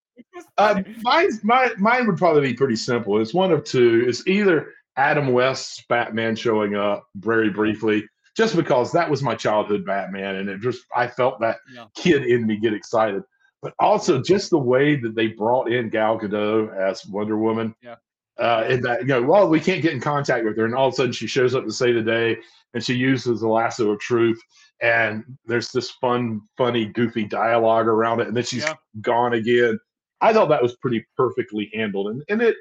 Uh, 0.58 0.82
mine's, 1.02 1.42
my, 1.44 1.70
mine 1.78 2.06
would 2.06 2.16
probably 2.16 2.42
be 2.42 2.54
pretty 2.54 2.76
simple. 2.76 3.20
It's 3.20 3.32
one 3.34 3.52
of 3.52 3.64
two. 3.64 4.04
It's 4.06 4.26
either 4.26 4.72
Adam 4.96 5.32
West's 5.32 5.82
Batman 5.88 6.36
showing 6.36 6.74
up 6.76 7.04
very 7.16 7.50
briefly, 7.50 8.04
just 8.36 8.54
because 8.56 8.92
that 8.92 9.08
was 9.08 9.22
my 9.22 9.34
childhood 9.34 9.84
Batman, 9.86 10.36
and 10.36 10.48
it 10.48 10.60
just 10.60 10.84
I 10.94 11.06
felt 11.06 11.40
that 11.40 11.56
Yeah. 11.74 11.86
kid 11.96 12.26
in 12.26 12.46
me 12.46 12.58
get 12.58 12.74
excited. 12.74 13.22
But 13.62 13.74
also 13.78 14.20
just 14.22 14.50
the 14.50 14.58
way 14.58 14.96
that 14.96 15.14
they 15.14 15.28
brought 15.28 15.70
in 15.72 15.88
Gal 15.90 16.18
Gadot 16.18 16.74
as 16.76 17.04
Wonder 17.06 17.36
Woman. 17.38 17.74
Yeah. 17.82 17.96
Uh, 18.40 18.64
and 18.68 18.82
that 18.82 19.00
you 19.02 19.06
know, 19.06 19.22
well, 19.22 19.48
we 19.48 19.60
can't 19.60 19.82
get 19.82 19.92
in 19.92 20.00
contact 20.00 20.44
with 20.46 20.56
her, 20.56 20.64
and 20.64 20.74
all 20.74 20.88
of 20.88 20.94
a 20.94 20.96
sudden 20.96 21.12
she 21.12 21.26
shows 21.26 21.54
up 21.54 21.64
to 21.64 21.72
save 21.72 21.94
the 21.94 22.02
day, 22.02 22.38
and 22.72 22.82
she 22.82 22.94
uses 22.94 23.40
the 23.40 23.48
lasso 23.48 23.90
of 23.90 24.00
truth, 24.00 24.40
and 24.80 25.24
there's 25.44 25.70
this 25.72 25.90
fun, 25.90 26.40
funny, 26.56 26.86
goofy 26.86 27.24
dialogue 27.24 27.86
around 27.86 28.20
it, 28.20 28.28
and 28.28 28.36
then 28.36 28.44
she's 28.44 28.62
Yeah. 28.64 28.74
gone 29.02 29.34
again. 29.34 29.78
I 30.22 30.32
thought 30.32 30.48
that 30.48 30.62
was 30.62 30.76
pretty 30.76 31.06
perfectly 31.18 31.70
handled, 31.74 32.08
and, 32.08 32.24
and 32.30 32.40
it, 32.40 32.56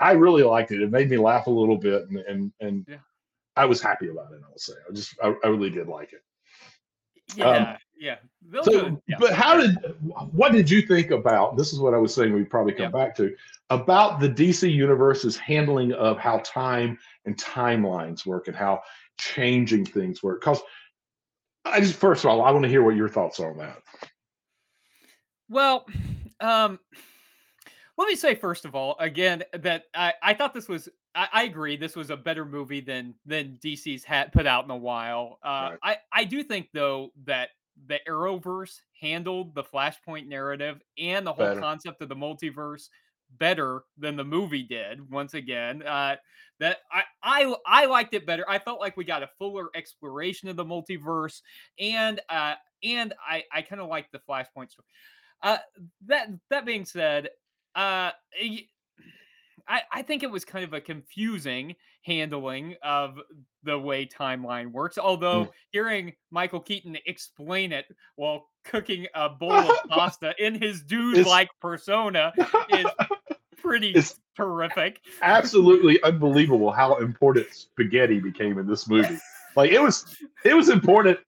I 0.00 0.12
really 0.12 0.42
liked 0.44 0.72
it. 0.72 0.80
It 0.80 0.90
made 0.90 1.10
me 1.10 1.18
laugh 1.18 1.46
a 1.46 1.50
little 1.50 1.76
bit, 1.76 2.08
and 2.08 2.18
and, 2.20 2.52
and 2.60 2.86
Yeah. 2.88 2.96
I 3.54 3.66
was 3.66 3.82
happy 3.82 4.08
about 4.08 4.32
it. 4.32 4.40
I'll 4.48 4.56
say, 4.56 4.72
I 4.88 4.94
just, 4.94 5.14
I, 5.22 5.34
I 5.44 5.48
really 5.48 5.68
did 5.68 5.88
like 5.88 6.14
it. 6.14 6.22
Yeah, 7.34 7.76
yeah. 7.98 8.16
Those 8.42 8.64
So, 8.64 9.02
yeah. 9.06 9.16
but 9.18 9.32
how 9.32 9.56
did, 9.56 9.76
what 10.32 10.52
did 10.52 10.68
you 10.68 10.82
think 10.82 11.10
about? 11.10 11.56
This 11.56 11.72
is 11.72 11.78
what 11.78 11.94
I 11.94 11.98
was 11.98 12.14
saying. 12.14 12.32
We'd 12.32 12.50
probably 12.50 12.72
come 12.72 12.92
back 12.92 13.16
to 13.16 13.34
about 13.70 14.20
the 14.20 14.28
DC 14.28 14.70
universe's 14.72 15.36
handling 15.36 15.92
of 15.92 16.18
how 16.18 16.38
time 16.44 16.98
and 17.24 17.36
timelines 17.36 18.26
work 18.26 18.48
and 18.48 18.56
how 18.56 18.82
changing 19.18 19.86
things 19.86 20.22
work. 20.22 20.40
Because 20.40 20.60
I 21.64 21.80
just, 21.80 21.94
first 21.94 22.24
of 22.24 22.30
all, 22.30 22.42
I 22.42 22.50
want 22.50 22.64
to 22.64 22.68
hear 22.68 22.82
what 22.82 22.96
your 22.96 23.08
thoughts 23.08 23.40
are 23.40 23.50
on 23.50 23.58
that. 23.58 23.78
Well, 25.48 25.86
um, 26.40 26.80
let 27.96 28.08
me 28.08 28.16
say 28.16 28.34
first 28.34 28.64
of 28.64 28.74
all, 28.74 28.96
again, 28.98 29.44
that 29.52 29.84
I, 29.94 30.14
I 30.22 30.34
thought 30.34 30.54
this 30.54 30.68
was 30.68 30.88
I, 31.14 31.28
I 31.32 31.42
agree 31.44 31.76
this 31.76 31.96
was 31.96 32.10
a 32.10 32.16
better 32.16 32.44
movie 32.44 32.80
than 32.80 33.14
than 33.26 33.58
DC's 33.62 34.04
had 34.04 34.32
put 34.32 34.46
out 34.46 34.64
in 34.64 34.70
a 34.70 34.76
while. 34.76 35.38
Uh, 35.42 35.76
I 35.82 35.98
I 36.12 36.24
do 36.24 36.42
think 36.42 36.68
though 36.72 37.10
that 37.24 37.50
the 37.86 38.00
Arrowverse 38.08 38.80
handled 39.00 39.54
the 39.54 39.64
Flashpoint 39.64 40.26
narrative 40.26 40.80
and 40.98 41.26
the 41.26 41.32
whole 41.32 41.46
Better. 41.46 41.60
concept 41.60 42.02
of 42.02 42.08
the 42.08 42.16
multiverse 42.16 42.88
better 43.38 43.82
than 43.96 44.16
the 44.16 44.24
movie 44.24 44.62
did. 44.62 45.10
Once 45.10 45.34
again, 45.34 45.82
uh, 45.82 46.16
that 46.60 46.78
I 46.92 47.02
I 47.22 47.54
I 47.66 47.86
liked 47.86 48.14
it 48.14 48.26
better. 48.26 48.48
I 48.48 48.58
felt 48.58 48.80
like 48.80 48.96
we 48.96 49.04
got 49.04 49.22
a 49.22 49.30
fuller 49.38 49.68
exploration 49.74 50.48
of 50.48 50.56
the 50.56 50.64
multiverse, 50.64 51.40
and 51.78 52.20
uh, 52.28 52.54
and 52.82 53.14
I 53.26 53.44
I 53.52 53.62
kind 53.62 53.80
of 53.80 53.88
liked 53.88 54.12
the 54.12 54.20
Flashpoint 54.20 54.70
story. 54.70 54.86
Uh, 55.42 55.58
that 56.06 56.28
that 56.50 56.64
being 56.64 56.84
said, 56.84 57.30
uh, 57.74 58.12
I 59.68 59.82
I 59.92 60.02
think 60.02 60.22
it 60.22 60.30
was 60.30 60.44
kind 60.44 60.64
of 60.64 60.72
a 60.72 60.80
confusing 60.80 61.74
handling 62.02 62.74
of 62.82 63.18
the 63.62 63.78
way 63.78 64.06
timeline 64.06 64.72
works. 64.72 64.98
Although 64.98 65.46
mm. 65.46 65.50
hearing 65.70 66.12
Michael 66.30 66.60
Keaton 66.60 66.96
explain 67.06 67.72
it 67.72 67.86
while 68.16 68.48
cooking 68.64 69.06
a 69.14 69.28
bowl 69.28 69.52
of 69.52 69.76
pasta 69.88 70.34
in 70.38 70.60
his 70.60 70.82
dude-like 70.82 71.48
persona 71.60 72.32
is 72.70 72.86
pretty 73.56 73.90
It's- 73.90 74.18
terrific. 74.36 75.00
Absolutely 75.20 76.02
unbelievable 76.02 76.72
how 76.72 76.96
important 76.96 77.52
spaghetti 77.52 78.18
became 78.18 78.58
in 78.58 78.66
this 78.66 78.88
movie. 78.88 79.18
Like 79.54 79.70
it 79.70 79.82
was, 79.82 80.16
it 80.46 80.54
was 80.54 80.70
important 80.70 81.18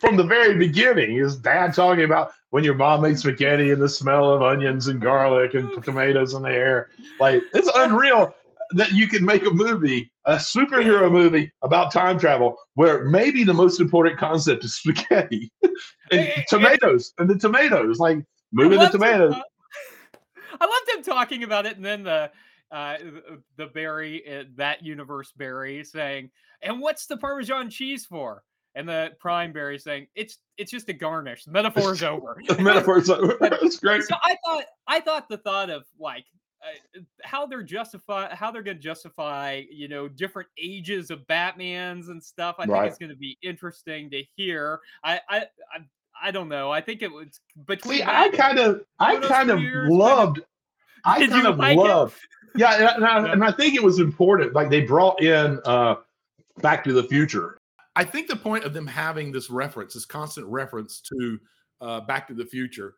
from 0.00 0.16
the 0.16 0.24
very 0.24 0.56
beginning. 0.56 1.16
His 1.16 1.36
dad 1.36 1.74
talking 1.74 2.04
about 2.04 2.32
when 2.50 2.64
your 2.64 2.74
mom 2.74 3.02
made 3.02 3.18
spaghetti 3.18 3.70
and 3.70 3.80
the 3.80 3.88
smell 3.88 4.32
of 4.32 4.42
onions 4.42 4.88
and 4.88 5.00
garlic 5.00 5.54
and 5.54 5.82
tomatoes 5.84 6.34
in 6.34 6.42
the 6.42 6.50
air. 6.50 6.88
Like 7.20 7.42
it's 7.52 7.70
unreal 7.74 8.34
that 8.72 8.92
you 8.92 9.06
can 9.08 9.24
make 9.24 9.44
a 9.46 9.50
movie, 9.50 10.10
a 10.24 10.36
superhero 10.36 11.10
movie 11.10 11.52
about 11.62 11.92
time 11.92 12.18
travel, 12.18 12.56
where 12.74 13.04
maybe 13.04 13.44
the 13.44 13.54
most 13.54 13.80
important 13.80 14.18
concept 14.18 14.64
is 14.64 14.76
spaghetti 14.76 15.52
and 15.62 16.20
and- 16.20 16.44
tomatoes 16.48 17.12
and 17.18 17.28
the 17.28 17.38
tomatoes, 17.38 17.98
like 17.98 18.18
moving 18.52 18.78
the 18.78 18.88
tomatoes. 18.88 19.34
ta- 19.34 19.44
I 20.60 20.64
loved 20.66 20.90
him 20.96 21.14
talking 21.14 21.42
about 21.42 21.66
it, 21.66 21.76
and 21.76 21.84
then 21.84 22.02
the 22.02 22.30
uh, 22.72 22.98
the 23.56 23.66
Barry, 23.66 24.22
uh, 24.26 24.44
that 24.56 24.84
universe 24.84 25.32
Barry, 25.36 25.82
saying, 25.84 26.30
"And 26.62 26.80
what's 26.80 27.06
the 27.06 27.16
Parmesan 27.16 27.70
cheese 27.70 28.06
for?" 28.06 28.42
And 28.74 28.88
the 28.88 29.12
Prime 29.18 29.52
Barry 29.52 29.78
saying, 29.78 30.06
"It's 30.14 30.38
it's 30.56 30.70
just 30.70 30.88
a 30.88 30.92
garnish. 30.92 31.44
The 31.44 31.50
metaphor's 31.50 32.02
over." 32.02 32.40
The 32.48 32.58
metaphors, 32.62 33.08
it's 33.10 33.78
great. 33.78 34.02
so 34.04 34.14
I 34.24 34.36
thought 34.44 34.64
I 34.86 35.00
thought 35.00 35.28
the 35.28 35.38
thought 35.38 35.70
of 35.70 35.82
like 35.98 36.24
uh, 36.62 37.00
how 37.22 37.46
they're 37.46 37.62
justify 37.62 38.32
how 38.34 38.50
they're 38.50 38.62
going 38.62 38.76
to 38.76 38.82
justify 38.82 39.62
you 39.70 39.88
know 39.88 40.06
different 40.08 40.48
ages 40.62 41.10
of 41.10 41.26
Batman's 41.26 42.08
and 42.10 42.22
stuff. 42.22 42.56
I 42.58 42.66
think 42.66 42.84
it's 42.84 42.98
going 42.98 43.10
to 43.10 43.16
be 43.16 43.36
interesting 43.42 44.08
to 44.10 44.22
hear. 44.36 44.78
I 45.02 45.20
I 45.28 45.38
I, 45.74 45.78
I 46.22 46.30
don't 46.30 46.48
know. 46.48 46.70
I 46.70 46.80
think 46.80 47.02
it 47.02 47.10
was 47.10 47.40
between. 47.66 47.98
See, 47.98 48.04
I 48.04 48.28
kind 48.28 48.58
of, 48.58 48.82
I 48.98 49.16
kind 49.16 49.50
of 49.50 49.58
loved. 49.90 50.40
I 51.04 51.26
kind 51.26 51.46
of 51.46 51.56
like 51.58 51.76
it? 51.76 51.80
loved. 51.80 52.14
Yeah, 52.54 52.94
and 52.94 53.04
I, 53.04 53.24
Yeah. 53.24 53.32
and 53.32 53.42
I 53.44 53.52
think 53.52 53.74
it 53.74 53.82
was 53.82 53.98
important. 54.00 54.52
Like 54.54 54.70
they 54.70 54.82
brought 54.82 55.22
in 55.22 55.58
uh 55.64 55.96
Back 56.60 56.84
to 56.84 56.92
the 56.92 57.04
Future. 57.04 57.56
I 57.96 58.04
think 58.04 58.28
the 58.28 58.36
point 58.36 58.64
of 58.64 58.72
them 58.72 58.86
having 58.86 59.32
this 59.32 59.50
reference, 59.50 59.94
this 59.94 60.04
constant 60.04 60.46
reference 60.46 61.00
to 61.00 61.38
uh, 61.80 62.00
Back 62.00 62.28
to 62.28 62.34
the 62.34 62.44
Future, 62.44 62.94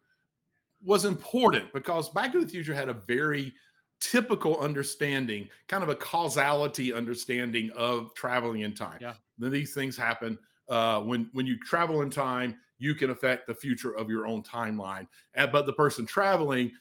was 0.84 1.04
important 1.04 1.72
because 1.72 2.08
Back 2.10 2.32
to 2.32 2.40
the 2.40 2.48
Future 2.48 2.74
had 2.74 2.88
a 2.88 2.94
very 2.94 3.54
typical 4.00 4.58
understanding, 4.58 5.48
kind 5.68 5.82
of 5.82 5.88
a 5.88 5.94
causality 5.94 6.92
understanding 6.92 7.70
of 7.76 8.12
traveling 8.14 8.62
in 8.62 8.74
time. 8.74 8.98
Yeah. 9.00 9.14
Then 9.38 9.52
these 9.52 9.72
things 9.74 9.96
happen 9.96 10.38
uh, 10.68 11.00
when 11.00 11.30
when 11.32 11.46
you 11.46 11.58
travel 11.58 12.02
in 12.02 12.10
time. 12.10 12.56
You 12.78 12.96
can 12.96 13.10
affect 13.10 13.46
the 13.46 13.54
future 13.54 13.94
of 13.94 14.10
your 14.10 14.26
own 14.26 14.42
timeline, 14.42 15.06
Uh, 15.36 15.46
but 15.46 15.66
the 15.66 15.72
person 15.72 16.04
traveling 16.04 16.72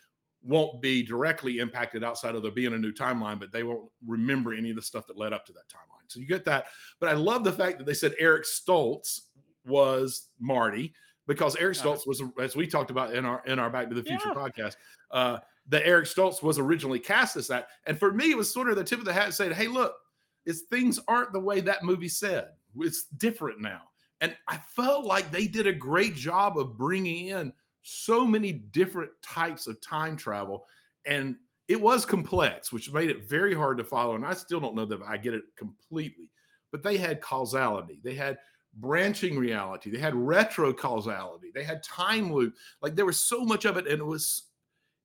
won't 0.41 0.81
be 0.81 1.03
directly 1.03 1.59
impacted 1.59 2.03
outside 2.03 2.33
of 2.33 2.41
there 2.41 2.51
being 2.51 2.73
a 2.73 2.77
new 2.77 2.91
timeline, 2.91 3.39
but 3.39 3.51
they 3.51 3.61
won't 3.61 3.87
remember 4.07 4.51
any 4.51 4.71
of 4.71 4.75
the 4.75 4.81
stuff 4.81 5.05
that 5.05 5.15
led 5.15 5.31
up 5.31 5.45
to 5.45 5.53
that 5.53 5.69
timeline. 5.69 6.00
So 6.11 6.19
you 6.19 6.27
get 6.27 6.45
that. 6.45 6.65
But 6.99 7.09
I 7.09 7.13
love 7.13 7.43
the 7.43 7.51
fact 7.51 7.77
that 7.77 7.85
they 7.85 7.93
said 7.93 8.13
Eric 8.19 8.43
Stoltz 8.45 9.21
was 9.65 10.27
Marty 10.39 10.93
because 11.27 11.55
Eric. 11.55 11.77
Stoltz 11.77 12.05
was, 12.07 12.21
as 12.39 12.55
we 12.55 12.67
talked 12.67 12.91
about 12.91 13.13
in 13.13 13.25
our 13.25 13.43
in 13.45 13.59
our 13.59 13.69
Back 13.69 13.89
to 13.89 13.95
the 13.95 14.03
Future 14.03 14.29
Yeah. 14.29 14.33
podcast, 14.33 14.75
uh, 15.11 15.39
that 15.67 15.85
Eric 15.85 16.05
Stoltz 16.05 16.41
was 16.41 16.57
originally 16.59 16.99
cast 16.99 17.37
as 17.37 17.47
that. 17.47 17.69
And 17.85 17.97
for 17.97 18.11
me, 18.11 18.31
it 18.31 18.37
was 18.37 18.51
sort 18.51 18.69
of 18.69 18.75
the 18.75 18.83
tip 18.83 18.99
of 18.99 19.05
the 19.05 19.13
hat 19.13 19.33
saying, 19.33 19.53
"Hey, 19.53 19.67
look, 19.67 19.95
it's 20.45 20.61
things 20.61 20.99
aren't 21.07 21.33
the 21.33 21.39
way 21.39 21.61
that 21.61 21.83
movie 21.83 22.09
said. 22.09 22.49
It's 22.77 23.03
different 23.05 23.61
now." 23.61 23.83
And 24.21 24.35
I 24.47 24.57
felt 24.57 25.05
like 25.05 25.31
they 25.31 25.47
did 25.47 25.67
a 25.67 25.73
great 25.73 26.15
job 26.15 26.57
of 26.57 26.77
bringing 26.77 27.27
in 27.27 27.53
so 27.83 28.25
many 28.25 28.51
different 28.51 29.11
types 29.23 29.65
of 29.67 29.81
time 29.81 30.15
travel 30.15 30.65
and 31.05 31.35
it 31.71 31.81
was 31.81 32.05
complex 32.05 32.71
which 32.71 32.91
made 32.91 33.09
it 33.09 33.29
very 33.29 33.53
hard 33.53 33.77
to 33.77 33.83
follow 33.83 34.15
and 34.15 34.25
i 34.25 34.33
still 34.33 34.59
don't 34.59 34.75
know 34.75 34.85
that 34.85 35.01
i 35.07 35.17
get 35.17 35.33
it 35.33 35.43
completely 35.55 36.29
but 36.71 36.83
they 36.83 36.97
had 36.97 37.21
causality. 37.21 37.99
They 38.03 38.15
had 38.15 38.37
branching 38.75 39.37
reality. 39.37 39.91
They 39.91 39.99
had 39.99 40.15
retro 40.15 40.73
causality. 40.73 41.51
They 41.53 41.63
had 41.63 41.83
time 41.83 42.31
loop. 42.31 42.55
Like 42.81 42.95
there 42.95 43.05
was 43.05 43.19
so 43.19 43.43
much 43.43 43.65
of 43.65 43.77
it 43.77 43.87
and 43.87 43.99
it 43.99 44.05
was 44.05 44.43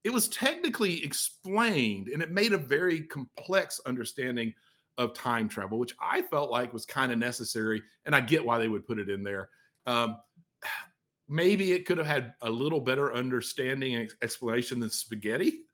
it 0.05 0.13
was 0.13 0.29
technically 0.29 1.05
explained 1.05 2.09
and 2.09 2.23
it 2.23 2.31
made 2.31 2.53
a 2.53 2.59
very 2.59 3.01
complex 3.01 3.81
understanding 3.87 4.55
of 4.99 5.13
time 5.13 5.49
travel 5.49 5.79
which 5.79 5.95
i 6.01 6.23
felt 6.23 6.51
like 6.51 6.73
was 6.73 6.87
kind 6.87 7.13
of 7.13 7.19
necessary 7.19 7.83
and 8.07 8.15
i 8.15 8.21
get 8.21 8.43
why 8.43 8.59
they 8.59 8.69
would 8.69 8.87
put 8.87 8.99
it 8.99 9.11
in 9.11 9.23
there. 9.23 9.49
Um, 9.87 10.19
maybe 11.29 11.73
it 11.73 11.87
could 11.87 11.99
have 11.99 12.07
had 12.07 12.35
a 12.43 12.49
little 12.49 12.79
better 12.79 13.13
understanding 13.13 13.97
and 13.97 14.15
explanation 14.23 14.79
than 14.79 14.91
spaghetti. 14.91 15.66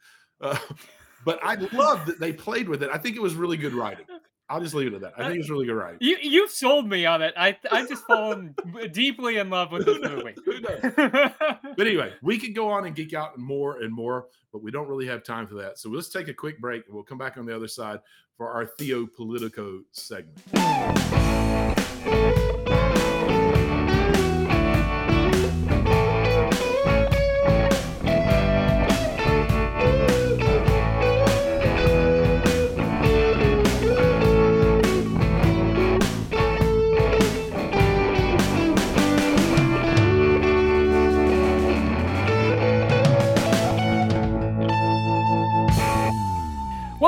Uh, 0.43 0.59
but 1.25 1.39
I 1.43 1.55
love 1.73 2.07
that 2.07 2.21
they 2.21 2.33
played 2.33 2.69
with 2.69 2.83
it. 2.83 2.91
I 2.93 2.99
think 2.99 3.17
it 3.17 3.23
was 3.23 3.35
really 3.35 3.57
good 3.57 3.73
writing. 3.73 4.07
I'll 4.49 4.61
just 4.61 4.75
leave 4.75 4.89
it 4.89 4.95
at 4.97 5.01
that. 5.01 5.15
I 5.17 5.29
think 5.29 5.41
it's 5.41 5.49
really 5.49 5.65
good 5.65 5.77
writing. 5.77 5.97
You 6.03 6.19
you've 6.21 6.51
sold 6.51 6.87
me 6.87 7.07
on 7.07 7.23
it. 7.23 7.33
I 7.39 7.57
I 7.71 7.87
just 7.87 8.05
fallen 8.05 8.55
deeply 8.93 9.39
in 9.39 9.49
love 9.49 9.73
with 9.73 9.87
this 9.87 9.99
movie. 10.03 10.35
But 11.75 11.87
anyway, 11.87 12.13
we 12.21 12.39
could 12.39 12.55
go 12.55 12.69
on 12.69 12.85
and 12.85 12.95
geek 12.95 13.15
out 13.15 13.39
more 13.39 13.81
and 13.81 13.91
more, 13.95 14.27
but 14.53 14.63
we 14.63 14.71
don't 14.71 14.87
really 14.89 15.07
have 15.07 15.25
time 15.25 15.47
for 15.47 15.55
that. 15.55 15.79
So 15.79 15.89
let's 15.89 16.11
take 16.11 16.29
a 16.29 16.35
quick 16.35 16.61
break 16.61 16.85
and 16.85 16.95
we'll 16.95 17.03
come 17.03 17.17
back 17.17 17.39
on 17.39 17.47
the 17.47 17.57
other 17.57 17.67
side 17.67 18.01
for 18.37 18.51
our 18.51 18.67
Theo 18.67 19.07
Politico 19.07 19.81
segment. 19.93 20.39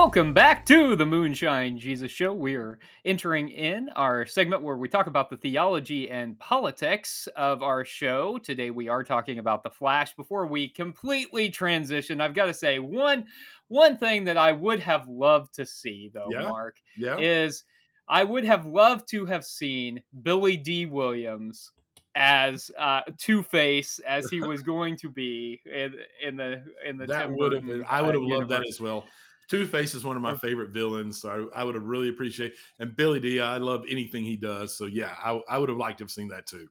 Welcome 0.05 0.35
back 0.35 0.67
to 0.67 0.97
the 0.97 1.07
Moonshine 1.07 1.79
Jesus 1.79 2.12
Show. 2.12 2.35
We 2.35 2.57
are 2.57 2.79
entering 3.07 3.49
in 3.49 3.88
our 3.97 4.27
segment 4.27 4.61
where 4.61 4.77
we 4.77 4.87
talk 4.87 5.07
about 5.07 5.31
the 5.31 5.38
theology 5.38 6.11
and 6.11 6.38
politics 6.38 7.27
of 7.37 7.62
our 7.62 7.87
show. 7.87 8.37
Today 8.37 8.71
we 8.71 8.87
are 8.90 9.03
talking 9.03 9.38
about 9.38 9.62
the 9.62 9.71
Flash. 9.71 10.14
Before 10.14 10.47
we 10.47 10.69
completely 10.69 11.49
transition, 11.49 12.21
I've 12.21 12.35
got 12.35 12.47
to 12.47 12.55
say 12.55 12.81
one 12.81 13.25
one 13.69 13.97
thing 13.97 14.25
that 14.25 14.37
I 14.37 14.53
would 14.53 14.79
have 14.81 15.09
loved 15.09 15.55
to 15.55 15.64
see 15.64 16.11
though, 16.12 16.29
Yeah. 16.31 16.51
Mark, 16.51 16.77
Yeah. 16.99 17.17
is 17.17 17.64
I 18.07 18.25
would 18.25 18.45
have 18.45 18.67
loved 18.67 19.09
to 19.09 19.25
have 19.25 19.43
seen 19.43 20.03
Billy 20.23 20.59
Dee 20.59 20.85
Williams 20.85 21.73
as 22.14 22.71
uh, 22.79 23.01
Two 23.17 23.43
Face 23.43 24.01
as 24.07 24.29
he 24.29 24.40
was 24.43 24.62
going 24.62 24.99
to 24.99 25.09
be 25.09 25.62
in 25.64 25.95
in 26.23 26.37
the 26.37 26.62
in 26.87 26.99
the 26.99 27.07
that 27.07 27.33
would 27.33 27.53
have 27.55 27.64
been. 27.64 27.87
I 27.88 28.03
would 28.03 28.14
uh, 28.14 28.21
have 28.21 28.29
loved 28.29 28.51
that 28.51 28.69
as 28.69 28.83
well. 28.83 29.07
Two 29.50 29.66
Face 29.66 29.94
is 29.94 30.04
one 30.04 30.16
of 30.16 30.22
my 30.22 30.37
favorite 30.37 30.70
villains, 30.70 31.20
so 31.20 31.50
I, 31.54 31.61
I 31.61 31.64
would 31.64 31.74
have 31.74 31.85
really 31.85 32.09
appreciated. 32.09 32.57
And 32.78 32.96
Billy 32.96 33.20
Dee, 33.20 33.40
I 33.40 33.59
love 33.59 33.85
anything 33.88 34.24
he 34.24 34.37
does. 34.37 34.76
So 34.76 34.87
yeah, 34.87 35.14
I, 35.22 35.40
I 35.48 35.59
would 35.59 35.68
have 35.68 35.78
liked 35.78 35.98
to 35.98 36.04
have 36.04 36.11
seen 36.11 36.28
that 36.28 36.46
too. 36.46 36.68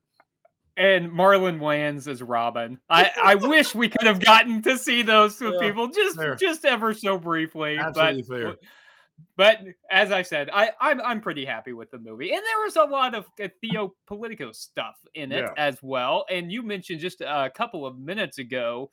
and 0.76 1.12
Marlon 1.12 1.60
Wayans 1.60 2.08
as 2.08 2.22
Robin. 2.24 2.80
I, 2.90 3.12
I 3.24 3.36
wish 3.36 3.76
we 3.76 3.90
could 3.90 4.08
have 4.08 4.20
gotten 4.20 4.62
to 4.64 4.78
see 4.78 5.04
those 5.04 5.38
two 5.38 5.54
Yeah, 5.54 5.60
people 5.60 5.88
just 5.88 6.16
fair. 6.18 6.36
just 6.36 6.66
ever 6.66 6.94
so 6.94 7.18
briefly. 7.18 7.78
Absolutely 7.78 8.24
but 8.28 8.38
fair. 8.40 8.56
but 9.38 9.60
as 9.92 10.12
I 10.12 10.24
said, 10.24 10.50
I 10.52 10.72
I'm 10.82 11.00
I'm 11.02 11.22
pretty 11.22 11.46
happy 11.46 11.74
with 11.74 11.92
the 11.92 12.00
movie, 12.00 12.32
and 12.34 12.42
there 12.44 12.64
was 12.66 12.76
a 12.76 12.84
lot 12.84 13.14
of 13.14 13.26
uh, 13.42 13.48
Theo 13.62 13.94
Politico 14.08 14.52
stuff 14.52 14.96
in 15.14 15.32
it 15.32 15.42
Yeah. 15.42 15.54
as 15.58 15.78
well. 15.84 16.26
And 16.30 16.52
you 16.52 16.64
mentioned 16.64 17.00
just 17.02 17.22
a 17.22 17.52
couple 17.56 17.86
of 17.86 18.00
minutes 18.00 18.40
ago. 18.40 18.90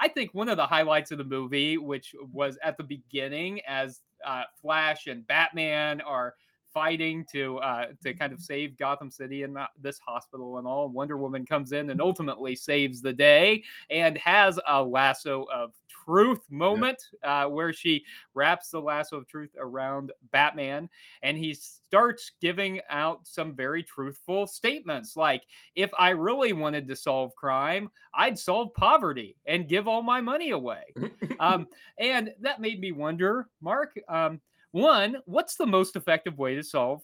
I 0.00 0.08
think 0.08 0.34
one 0.34 0.48
of 0.48 0.56
the 0.56 0.66
highlights 0.66 1.12
of 1.12 1.18
the 1.18 1.24
movie, 1.24 1.78
which 1.78 2.14
was 2.32 2.58
at 2.62 2.76
the 2.76 2.84
beginning, 2.84 3.60
as 3.66 4.00
uh, 4.26 4.42
Flash 4.60 5.06
and 5.06 5.26
Batman 5.26 6.00
are 6.00 6.34
fighting 6.74 7.24
to 7.32 7.58
uh, 7.58 7.86
to 8.02 8.12
kind 8.12 8.32
of 8.32 8.40
save 8.42 8.76
Gotham 8.76 9.10
City 9.10 9.44
and 9.44 9.56
this 9.80 9.98
hospital 10.00 10.58
and 10.58 10.66
all. 10.66 10.88
Wonder 10.88 11.16
Woman 11.16 11.46
comes 11.46 11.72
in 11.72 11.90
and 11.90 12.00
ultimately 12.02 12.56
saves 12.56 13.00
the 13.00 13.12
day 13.12 13.62
and 13.88 14.18
has 14.18 14.58
a 14.68 14.82
lasso 14.82 15.46
of 15.54 15.72
truth 16.04 16.40
moment 16.50 17.02
uh, 17.22 17.46
where 17.46 17.72
she 17.72 18.04
wraps 18.34 18.70
the 18.70 18.80
lasso 18.80 19.16
of 19.16 19.28
truth 19.28 19.50
around 19.58 20.12
Batman 20.32 20.88
and 21.22 21.38
he 21.38 21.54
starts 21.54 22.32
giving 22.40 22.80
out 22.90 23.20
some 23.26 23.54
very 23.54 23.82
truthful 23.82 24.46
statements 24.46 25.16
like 25.16 25.44
if 25.76 25.90
I 25.98 26.10
really 26.10 26.52
wanted 26.52 26.88
to 26.88 26.96
solve 26.96 27.34
crime, 27.36 27.88
I'd 28.14 28.38
solve 28.38 28.74
poverty 28.74 29.36
and 29.46 29.68
give 29.68 29.86
all 29.88 30.02
my 30.02 30.20
money 30.20 30.50
away. 30.50 30.82
um, 31.40 31.68
and 31.98 32.32
that 32.40 32.60
made 32.60 32.80
me 32.80 32.92
wonder, 32.92 33.48
Mark. 33.60 33.98
Um, 34.08 34.40
one, 34.74 35.18
what's 35.26 35.54
the 35.54 35.66
most 35.66 35.94
effective 35.94 36.36
way 36.36 36.56
to 36.56 36.62
solve 36.64 37.00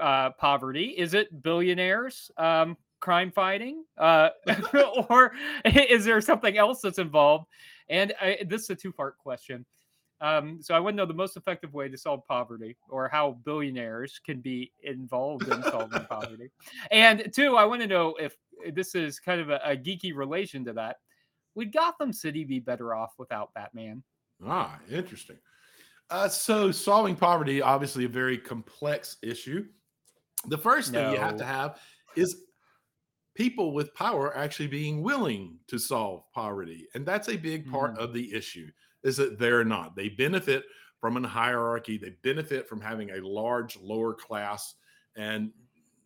uh, 0.00 0.30
poverty? 0.30 0.94
Is 0.96 1.12
it 1.12 1.42
billionaires, 1.42 2.30
um, 2.36 2.76
crime 3.00 3.32
fighting, 3.32 3.82
uh, 3.98 4.28
or 5.08 5.32
is 5.64 6.04
there 6.04 6.20
something 6.20 6.56
else 6.56 6.82
that's 6.82 7.00
involved? 7.00 7.46
And 7.88 8.14
I, 8.20 8.38
this 8.46 8.62
is 8.62 8.70
a 8.70 8.76
two-part 8.76 9.18
question. 9.18 9.66
Um, 10.20 10.60
so 10.62 10.72
I 10.72 10.78
want 10.78 10.94
to 10.94 10.98
know 10.98 11.06
the 11.06 11.12
most 11.12 11.36
effective 11.36 11.74
way 11.74 11.88
to 11.88 11.98
solve 11.98 12.24
poverty, 12.28 12.76
or 12.88 13.08
how 13.08 13.38
billionaires 13.44 14.20
can 14.24 14.40
be 14.40 14.70
involved 14.84 15.48
in 15.48 15.64
solving 15.64 16.04
poverty. 16.08 16.50
And 16.92 17.28
two, 17.34 17.56
I 17.56 17.64
want 17.64 17.80
to 17.80 17.88
know 17.88 18.14
if 18.20 18.36
this 18.72 18.94
is 18.94 19.18
kind 19.18 19.40
of 19.40 19.50
a, 19.50 19.60
a 19.64 19.76
geeky 19.76 20.14
relation 20.14 20.64
to 20.66 20.72
that. 20.74 20.98
Would 21.56 21.72
Gotham 21.72 22.12
City 22.12 22.44
be 22.44 22.60
better 22.60 22.94
off 22.94 23.14
without 23.18 23.52
Batman? 23.52 24.04
Ah, 24.46 24.78
interesting. 24.88 25.38
Uh, 26.10 26.28
so 26.28 26.70
solving 26.72 27.14
poverty, 27.14 27.62
obviously 27.62 28.04
a 28.04 28.08
very 28.08 28.36
complex 28.36 29.16
issue. 29.22 29.66
The 30.48 30.58
first 30.58 30.90
thing 30.92 31.12
you 31.12 31.18
have 31.18 31.36
to 31.36 31.44
have 31.44 31.80
is 32.16 32.44
people 33.34 33.72
with 33.72 33.94
power 33.94 34.36
actually 34.36 34.66
being 34.66 35.02
willing 35.02 35.58
to 35.68 35.78
solve 35.78 36.24
poverty. 36.32 36.88
And 36.94 37.06
that's 37.06 37.28
a 37.28 37.36
big 37.36 37.70
part 37.70 37.94
Mhm. 37.94 37.98
of 37.98 38.12
the 38.12 38.32
issue 38.34 38.70
is 39.02 39.16
that 39.18 39.38
they're 39.38 39.64
not. 39.64 39.94
They 39.94 40.08
benefit 40.08 40.64
from 41.00 41.16
a 41.16 41.28
hierarchy. 41.28 41.96
They 41.96 42.10
benefit 42.22 42.68
from 42.68 42.80
having 42.80 43.10
a 43.10 43.20
large 43.26 43.76
lower 43.76 44.12
class 44.14 44.74
and 45.16 45.52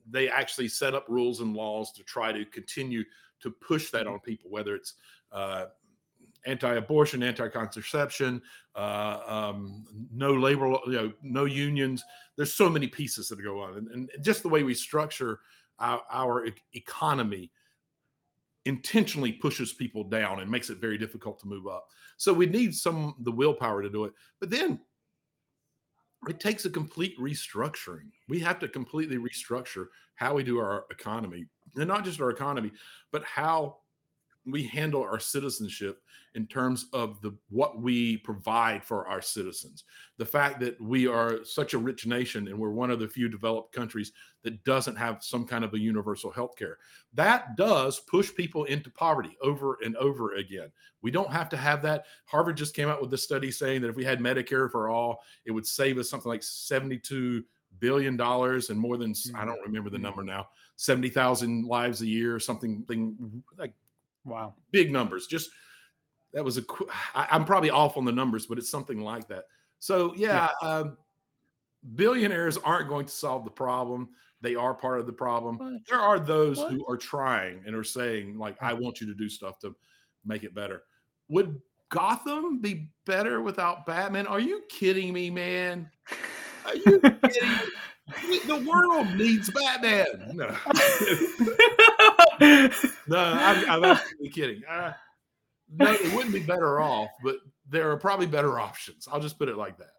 they 0.07 0.29
actually 0.29 0.69
set 0.69 0.95
up 0.95 1.07
rules 1.09 1.41
and 1.41 1.55
laws 1.55 1.93
to 1.93 2.05
try 2.05 2.31
to 2.31 2.45
continue 2.45 3.05
to 3.41 3.51
push 3.51 3.91
that 3.91 4.07
on 4.07 4.21
people, 4.21 4.51
whether 4.51 4.75
it's 4.75 4.95
uh, 5.33 5.67
anti-abortion, 6.47 7.23
anti-contraception, 7.23 8.43
uh, 8.75 9.21
um, 9.27 9.85
no 10.13 10.33
labor, 10.33 10.67
you 10.87 10.93
know, 10.93 11.13
no 11.23 11.45
unions. 11.45 12.05
There's 12.37 12.53
so 12.53 12.69
many 12.69 12.87
pieces 12.87 13.29
that 13.29 13.43
go 13.43 13.61
on, 13.61 13.77
and, 13.79 13.89
and 13.89 14.11
just 14.21 14.43
the 14.43 14.49
way 14.49 14.63
we 14.63 14.75
structure 14.75 15.41
our, 15.79 16.03
our 16.11 16.47
economy 16.73 17.51
intentionally 18.67 19.33
pushes 19.33 19.73
people 19.73 20.05
down 20.05 20.41
and 20.41 20.51
makes 20.51 20.71
it 20.71 20.79
very 20.79 20.97
difficult 20.97 21.39
to 21.41 21.47
move 21.47 21.67
up. 21.67 21.87
So 22.17 22.33
we 22.33 22.47
need 22.47 22.75
some 22.75 23.15
the 23.21 23.33
willpower 23.33 23.83
to 23.83 23.91
do 23.91 24.05
it, 24.05 24.13
but 24.41 24.51
then 24.51 24.81
it 26.29 26.41
takes 26.41 26.65
a 26.65 26.71
complete 26.71 27.19
restructuring. 27.19 28.09
We 28.29 28.41
have 28.41 28.59
to 28.61 28.69
completely 28.69 29.19
restructure 29.19 29.87
how 30.15 30.35
we 30.35 30.43
do 30.43 30.59
our 30.59 30.87
economy, 30.91 31.47
and 31.77 31.89
not 31.89 32.05
just 32.05 32.21
our 32.21 32.31
economy, 32.31 32.73
but 33.13 33.25
how 33.25 33.79
we 34.47 34.63
handle 34.65 35.03
our 35.03 35.19
citizenship 35.19 36.01
in 36.35 36.47
terms 36.47 36.87
of 36.93 37.21
the 37.23 37.33
what 37.49 37.81
we 37.81 38.19
provide 38.19 38.85
for 38.85 39.07
our 39.07 39.23
citizens. 39.23 39.85
The 40.19 40.27
fact 40.27 40.61
that 40.61 40.81
we 40.81 41.07
are 41.07 41.45
such 41.45 41.75
a 41.75 41.79
rich 41.79 42.07
nation 42.07 42.49
and 42.49 42.59
we're 42.59 42.71
one 42.71 42.91
of 42.91 42.99
the 42.99 43.09
few 43.09 43.29
developed 43.29 43.73
countries 43.73 44.13
that 44.43 44.63
doesn't 44.65 44.97
have 44.97 45.23
some 45.23 45.47
kind 45.47 45.65
of 45.65 45.73
a 45.75 45.79
universal 45.79 46.31
health 46.31 46.57
care. 46.57 46.79
That 47.15 47.57
does 47.57 48.01
push 48.01 48.35
people 48.35 48.65
into 48.65 48.91
poverty 48.91 49.37
over 49.43 49.79
and 49.85 49.97
over 49.97 50.35
again. 50.35 50.71
We 51.03 51.11
don't 51.11 51.33
have 51.33 51.49
to 51.51 51.57
have 51.57 51.83
that. 51.83 52.07
Harvard 52.27 52.57
just 52.57 52.75
came 52.75 52.89
out 52.89 53.01
with 53.01 53.15
a 53.15 53.19
study 53.19 53.51
saying 53.51 53.83
that 53.83 53.89
if 53.89 53.97
we 53.97 54.05
had 54.05 54.21
Medicare 54.21 54.71
for 54.71 54.89
all, 54.89 55.23
it 55.45 55.53
would 55.53 55.67
save 55.67 55.99
us 55.99 56.11
something 56.11 56.29
like 56.29 56.43
72 56.43 57.45
billion 57.81 58.17
dollars 58.17 58.71
and 58.71 58.79
more 58.79 58.97
than 58.97 59.11
I 59.11 59.13
mm-hmm. 59.13 59.47
don't 59.47 59.63
remember 59.63 59.91
the 59.91 59.97
mm-hmm. 59.97 60.05
number 60.05 60.23
now, 60.23 60.49
70,000 60.77 61.65
lives 61.65 62.03
a 62.03 62.07
year, 62.07 62.39
something 62.39 62.83
thing 62.85 63.43
like 63.59 63.73
Wow. 64.35 64.55
big 64.73 64.91
numbers. 64.91 65.27
Just 65.27 65.51
that 66.33 66.45
was 66.45 66.59
a. 66.59 66.63
I, 67.15 67.29
I'm 67.31 67.45
probably 67.45 67.71
off 67.71 67.97
on 67.97 68.05
the 68.05 68.13
numbers, 68.13 68.47
but 68.47 68.59
it's 68.59 68.71
something 68.71 69.01
like 69.01 69.29
that. 69.29 69.45
So 69.79 70.13
yeah, 70.17 70.49
um, 70.63 70.97
billionaires 71.95 72.57
aren't 72.59 72.89
going 72.89 73.07
to 73.07 73.13
solve 73.13 73.45
the 73.45 73.51
problem. 73.51 74.09
They 74.41 74.57
are 74.57 74.75
part 74.75 74.99
of 75.01 75.07
the 75.07 75.13
problem. 75.13 75.59
What? 75.59 75.73
There 75.89 76.01
are 76.01 76.19
those 76.19 76.59
What? 76.59 76.73
who 76.73 76.85
are 76.89 76.97
trying 76.97 77.63
and 77.67 77.75
are 77.77 77.85
saying 77.85 78.37
like, 78.39 78.57
"I 78.61 78.73
want 78.73 79.01
you 79.01 79.07
to 79.07 79.15
do 79.15 79.29
stuff 79.29 79.59
to 79.61 79.75
make 80.25 80.43
it 80.43 80.55
better." 80.55 80.83
Would 81.29 81.61
Gotham 81.91 82.61
be 82.61 82.91
better 83.07 83.41
without 83.41 83.87
Batman? 83.87 84.27
Are 84.27 84.41
you 84.41 84.63
kidding 84.69 85.13
me, 85.13 85.31
man? 85.31 85.89
Are 86.67 86.75
you 86.75 87.01
kidding 87.01 87.51
me? 88.29 88.39
The 88.47 88.65
world 88.69 89.07
needs 89.17 89.51
Batman. 89.51 90.33
No. 90.35 90.55
No, 92.41 93.19
I'm, 93.19 93.71
I'm 93.71 93.85
absolutely 93.85 94.31
kidding. 94.31 94.63
Uh, 94.69 94.93
no, 95.77 95.93
it 95.93 96.15
wouldn't 96.15 96.33
be 96.33 96.41
better 96.41 96.81
off, 96.81 97.11
but 97.23 97.37
there 97.69 97.91
are 97.91 97.97
probably 97.97 98.27
better 98.27 98.59
options. 98.59 99.09
I'll 99.11 99.21
just 99.21 99.39
put 99.39 99.49
it 99.49 99.57
like 99.57 99.77
that. 99.79 99.91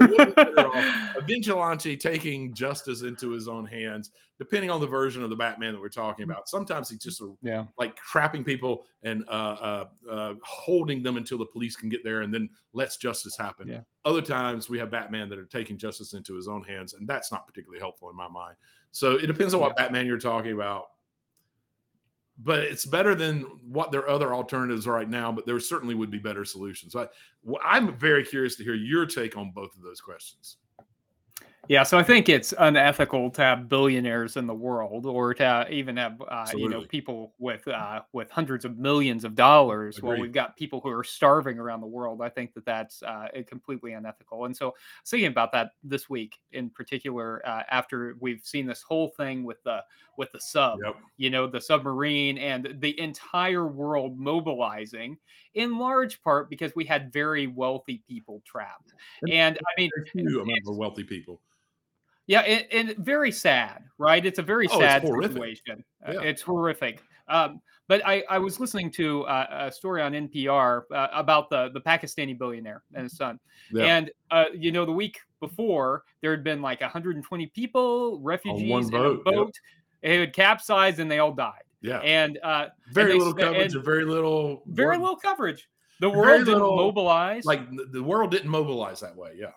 It 0.00 0.10
would 0.10 0.28
be 0.28 0.32
better 0.32 0.68
off 0.68 0.74
a 1.16 1.20
vigilante 1.20 1.96
taking 1.96 2.54
justice 2.54 3.02
into 3.02 3.30
his 3.30 3.48
own 3.48 3.66
hands, 3.66 4.10
depending 4.38 4.70
on 4.70 4.80
the 4.80 4.86
version 4.86 5.22
of 5.22 5.30
the 5.30 5.36
Batman 5.36 5.74
that 5.74 5.80
we're 5.80 5.88
talking 5.88 6.24
about. 6.24 6.48
Sometimes 6.48 6.88
he's 6.88 7.00
just 7.00 7.20
a, 7.20 7.32
yeah. 7.42 7.64
like 7.78 7.96
trapping 7.96 8.42
people 8.42 8.84
and 9.02 9.24
uh, 9.28 9.30
uh, 9.30 9.84
uh, 10.10 10.34
holding 10.42 11.02
them 11.02 11.16
until 11.16 11.38
the 11.38 11.46
police 11.46 11.76
can 11.76 11.88
get 11.88 12.02
there 12.04 12.22
and 12.22 12.32
then 12.32 12.48
lets 12.72 12.96
justice 12.96 13.36
happen. 13.36 13.68
Yeah. 13.68 13.80
Other 14.04 14.22
times 14.22 14.70
we 14.70 14.78
have 14.78 14.90
Batman 14.90 15.28
that 15.28 15.38
are 15.38 15.44
taking 15.44 15.76
justice 15.76 16.14
into 16.14 16.34
his 16.34 16.48
own 16.48 16.62
hands, 16.62 16.94
and 16.94 17.06
that's 17.06 17.30
not 17.30 17.46
particularly 17.46 17.80
helpful 17.80 18.08
in 18.08 18.16
my 18.16 18.28
mind. 18.28 18.56
So 18.92 19.16
it 19.16 19.26
depends 19.26 19.54
on 19.54 19.60
what 19.60 19.76
Batman 19.76 20.06
you're 20.06 20.18
talking 20.18 20.52
about. 20.52 20.86
But 22.42 22.60
it's 22.60 22.86
better 22.86 23.14
than 23.14 23.42
what 23.62 23.92
their 23.92 24.08
other 24.08 24.32
alternatives 24.32 24.86
are 24.86 24.94
right 24.94 25.08
now. 25.08 25.30
But 25.30 25.46
there 25.46 25.60
certainly 25.60 25.94
would 25.94 26.10
be 26.10 26.18
better 26.18 26.44
solutions. 26.44 26.92
So 26.92 27.00
I, 27.00 27.08
I'm 27.62 27.96
very 27.98 28.24
curious 28.24 28.56
to 28.56 28.64
hear 28.64 28.74
your 28.74 29.04
take 29.04 29.36
on 29.36 29.50
both 29.50 29.76
of 29.76 29.82
those 29.82 30.00
questions. 30.00 30.56
Yeah, 31.68 31.84
so 31.84 31.98
I 31.98 32.02
think 32.02 32.28
it's 32.28 32.52
unethical 32.58 33.30
to 33.30 33.42
have 33.42 33.68
billionaires 33.68 34.36
in 34.36 34.46
the 34.48 34.54
world, 34.54 35.06
or 35.06 35.34
to 35.34 35.66
even 35.70 35.96
have 35.98 36.20
uh, 36.28 36.46
you 36.56 36.68
know 36.68 36.80
people 36.82 37.32
with 37.38 37.68
uh, 37.68 38.00
with 38.12 38.28
hundreds 38.30 38.64
of 38.64 38.76
millions 38.78 39.24
of 39.24 39.36
dollars. 39.36 40.02
While 40.02 40.12
Agreed. 40.14 40.22
we've 40.22 40.32
got 40.32 40.56
people 40.56 40.80
who 40.80 40.88
are 40.90 41.04
starving 41.04 41.58
around 41.60 41.80
the 41.80 41.86
world, 41.86 42.22
I 42.22 42.28
think 42.28 42.54
that 42.54 42.64
that's 42.64 43.02
uh, 43.04 43.28
completely 43.46 43.92
unethical. 43.92 44.46
And 44.46 44.56
so, 44.56 44.74
thinking 45.06 45.28
about 45.28 45.52
that 45.52 45.72
this 45.84 46.10
week 46.10 46.38
in 46.50 46.70
particular, 46.70 47.40
uh, 47.46 47.62
after 47.70 48.16
we've 48.18 48.40
seen 48.42 48.66
this 48.66 48.82
whole 48.82 49.08
thing 49.16 49.44
with 49.44 49.62
the 49.62 49.84
with 50.16 50.32
the 50.32 50.40
sub, 50.40 50.80
Yep. 50.82 50.96
you 51.18 51.30
know, 51.30 51.46
the 51.46 51.60
submarine 51.60 52.36
and 52.38 52.74
the 52.80 52.98
entire 52.98 53.66
world 53.68 54.18
mobilizing 54.18 55.16
in 55.54 55.78
large 55.78 56.20
part 56.22 56.50
because 56.50 56.72
we 56.74 56.84
had 56.84 57.12
very 57.12 57.46
wealthy 57.46 58.02
people 58.08 58.42
trapped. 58.44 58.92
And 59.22 59.32
And 59.32 59.58
I 59.58 59.80
mean, 59.80 59.90
among 60.16 60.50
it's- 60.50 60.64
the 60.64 60.72
wealthy 60.72 61.04
people. 61.04 61.40
Yeah, 62.30 62.40
and, 62.42 62.88
and 62.88 62.96
very 63.04 63.32
sad, 63.32 63.82
right? 63.98 64.24
It's 64.24 64.38
a 64.38 64.42
very 64.42 64.68
Oh, 64.70 64.78
sad 64.78 65.02
horrific. 65.02 65.32
situation. 65.32 65.84
Uh, 66.06 66.12
Yeah. 66.12 66.20
It's 66.22 66.42
horrific. 66.42 67.02
Um, 67.28 67.60
but 67.88 68.00
I, 68.06 68.22
I 68.30 68.38
was 68.38 68.60
listening 68.60 68.92
to 68.92 69.24
uh, 69.24 69.66
a 69.68 69.72
story 69.72 70.00
on 70.00 70.12
NPR 70.12 70.82
uh, 70.94 71.08
about 71.12 71.50
the 71.50 71.70
the 71.74 71.80
Pakistani 71.80 72.38
billionaire 72.38 72.82
and 72.94 73.02
his 73.04 73.16
son, 73.16 73.40
Yeah. 73.72 73.84
and 73.96 74.10
uh, 74.30 74.44
you 74.54 74.70
know 74.70 74.84
the 74.86 74.92
week 74.92 75.18
before 75.40 76.04
there 76.20 76.30
had 76.30 76.44
been 76.44 76.62
like 76.62 76.80
120 76.80 77.46
people, 77.46 78.20
refugees 78.20 78.72
on 78.72 78.82
in 78.84 78.90
boat, 78.90 79.22
a 79.26 79.30
yep. 79.30 79.34
boat. 79.34 79.54
It 80.02 80.20
had 80.20 80.32
capsized 80.32 81.00
and 81.00 81.10
they 81.10 81.18
all 81.18 81.32
died. 81.32 81.64
Yeah. 81.82 81.98
And 81.98 82.38
uh, 82.44 82.68
very 82.92 83.12
they 83.12 83.18
little 83.18 83.34
coverage 83.34 83.66
and 83.66 83.74
and 83.76 83.84
very 83.84 84.04
little 84.04 84.62
very 84.66 84.96
word- 84.96 85.00
little 85.02 85.16
coverage. 85.16 85.68
The 86.00 86.08
Very 86.08 86.18
world 86.20 86.38
didn't 86.46 86.52
little, 86.60 86.76
mobilize. 86.76 87.44
like 87.44 87.60
the 87.92 88.02
world 88.02 88.30
didn't 88.30 88.48
mobilize 88.50 89.00
that 89.00 89.14
way. 89.16 89.32
Yeah. 89.36 89.50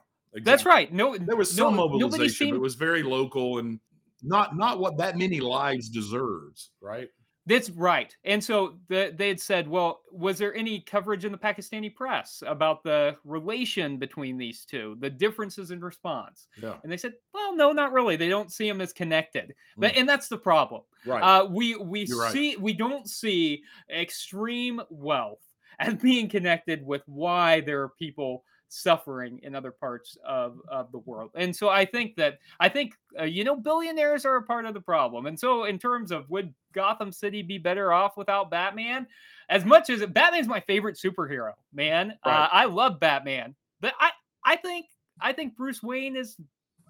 That's 0.44 0.66
right. 0.66 0.92
No, 0.92 1.18
There 1.18 1.36
was 1.36 1.56
no- 1.58 1.66
some 1.66 1.76
nobody 1.76 2.04
mobilization, 2.04 2.28
but 2.28 2.34
seemed 2.36 2.56
it 2.56 2.62
was 2.62 2.76
very 2.76 3.04
local 3.04 3.60
and 3.60 3.80
not 4.22 4.56
not 4.56 4.80
what 4.80 4.98
that 4.98 5.18
many 5.18 5.40
lives 5.40 5.90
deserves, 5.90 6.72
right? 6.82 7.10
That's 7.46 7.70
right. 7.72 8.16
And 8.24 8.42
so 8.42 8.80
the, 8.88 9.14
they 9.14 9.28
had 9.28 9.40
said, 9.42 9.68
well, 9.68 10.00
was 10.14 10.38
there 10.38 10.56
any 10.56 10.80
coverage 10.80 11.26
in 11.26 11.34
the 11.34 11.38
Pakistani 11.38 11.94
press 11.94 12.42
about 12.48 12.84
the 12.84 13.18
relation 13.26 13.98
between 13.98 14.38
these 14.38 14.64
two, 14.64 14.96
the 15.02 15.10
differences 15.10 15.70
in 15.72 15.82
response? 15.82 16.48
Yeah. 16.62 16.76
And 16.84 16.90
they 16.90 16.96
said, 16.96 17.16
well, 17.34 17.54
no, 17.54 17.74
not 17.74 17.92
really. 17.92 18.16
They 18.16 18.30
don't 18.30 18.50
see 18.50 18.66
them 18.70 18.80
as 18.80 18.94
connected. 18.94 19.54
But 19.76 19.92
Mm. 19.92 20.00
and 20.00 20.10
that's 20.10 20.30
the 20.30 20.38
problem. 20.38 20.84
Right. 21.06 21.22
Uh, 21.22 21.46
we 21.48 21.76
we 21.76 22.06
You're 22.06 22.22
right. 22.22 22.32
see 22.32 22.56
we 22.56 22.72
don't 22.72 23.10
see 23.10 23.62
extreme 23.90 24.82
wealth 24.90 25.42
as 25.80 25.96
being 25.96 26.30
connected 26.30 26.86
with 26.86 27.02
why 27.08 27.60
there 27.60 27.82
are 27.82 27.90
people 28.00 28.46
suffering 28.74 29.40
in 29.44 29.56
other 29.56 29.72
parts 29.72 30.18
of, 30.26 30.60
of 30.68 30.92
the 30.92 30.98
world. 31.00 31.30
And 31.36 31.56
so 31.56 31.70
I 31.70 31.86
think 31.86 32.16
that 32.16 32.40
I 32.60 32.70
think 32.70 32.94
uh, 33.20 33.24
you 33.24 33.44
know 33.44 33.56
billionaires 33.56 34.26
are 34.26 34.38
a 34.38 34.44
part 34.44 34.66
of 34.66 34.74
the 34.74 34.82
problem. 34.82 35.28
And 35.28 35.40
so 35.40 35.66
in 35.66 35.78
terms 35.78 36.12
of 36.12 36.30
would 36.30 36.54
Gotham 36.74 37.12
City 37.12 37.44
be 37.44 37.58
better 37.58 37.94
off 37.94 38.18
without 38.18 38.50
Batman? 38.50 39.06
As 39.50 39.64
much 39.66 39.90
as 39.90 40.04
Batman's 40.08 40.48
my 40.48 40.62
favorite 40.62 40.98
superhero, 40.98 41.52
man. 41.74 42.14
Uh, 42.24 42.48
I 42.52 42.66
love 42.66 43.00
Batman. 43.00 43.56
But 43.80 43.94
I 44.00 44.10
I 44.44 44.56
think 44.56 44.88
I 45.22 45.34
think 45.34 45.56
Bruce 45.56 45.84
Wayne 45.84 46.16
is 46.16 46.38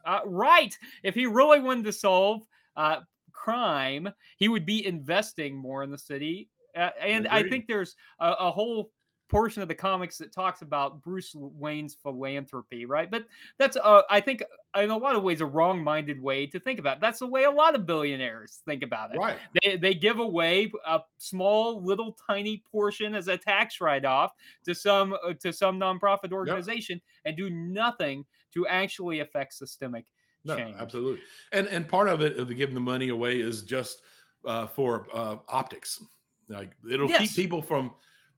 uh, 0.05 0.21
right. 0.25 0.75
If 1.03 1.15
he 1.15 1.25
really 1.25 1.59
wanted 1.59 1.85
to 1.85 1.93
solve 1.93 2.43
uh, 2.77 3.01
crime, 3.31 4.09
he 4.37 4.47
would 4.47 4.65
be 4.65 4.85
investing 4.85 5.57
more 5.57 5.83
in 5.83 5.91
the 5.91 5.97
city. 5.97 6.49
Uh, 6.75 6.89
and 6.99 7.27
I 7.27 7.39
Agreed. 7.39 7.49
think 7.49 7.67
there's 7.67 7.95
a, 8.19 8.31
a 8.31 8.51
whole 8.51 8.91
portion 9.29 9.62
of 9.62 9.67
the 9.67 9.75
comics 9.75 10.17
that 10.19 10.31
talks 10.31 10.62
about 10.62 11.01
Bruce 11.01 11.33
Wayne's 11.36 11.95
philanthropy, 11.95 12.86
right? 12.86 13.09
But 13.09 13.25
that's, 13.57 13.77
uh, 13.77 14.03
I 14.09 14.19
think, 14.19 14.43
in 14.75 14.91
a 14.91 14.97
lot 14.97 15.15
of 15.15 15.23
ways, 15.23 15.41
a 15.41 15.45
wrong-minded 15.45 16.21
way 16.21 16.45
to 16.47 16.59
think 16.59 16.79
about. 16.79 16.97
It. 16.97 17.01
That's 17.01 17.19
the 17.19 17.27
way 17.27 17.45
a 17.45 17.51
lot 17.51 17.73
of 17.73 17.86
billionaires 17.86 18.62
think 18.65 18.83
about 18.83 19.13
it. 19.13 19.17
right. 19.17 19.38
They, 19.63 19.77
they 19.77 19.93
give 19.95 20.19
away 20.19 20.71
a 20.86 21.01
small, 21.17 21.81
little, 21.83 22.15
tiny 22.29 22.63
portion 22.71 23.15
as 23.15 23.27
a 23.27 23.38
tax 23.38 23.81
write-off 23.81 24.33
to 24.65 24.75
some 24.75 25.13
uh, 25.13 25.33
to 25.39 25.51
some 25.51 25.79
nonprofit 25.79 26.31
organization 26.31 27.01
and 27.25 27.36
do 27.36 27.49
nothing 27.49 28.25
to 28.53 28.67
actually 28.67 29.21
affect 29.21 29.53
systemic 29.53 30.05
No, 30.45 30.57
change. 30.57 30.75
absolutely. 30.79 31.21
And 31.53 31.67
and 31.67 31.88
part 31.88 32.07
of 32.07 32.21
it 32.21 32.38
of 32.38 32.47
the 32.47 32.53
giving 32.53 32.75
the 32.75 32.81
money 32.81 33.09
away 33.09 33.39
is 33.39 33.63
just 33.63 34.01
uh, 34.45 34.67
for 34.67 35.07
uh, 35.13 35.38
optics. 35.47 36.03
Like 36.49 36.71
it'll 36.91 37.09
Yes. 37.09 37.21
keep 37.21 37.45
people 37.45 37.62
from 37.62 37.91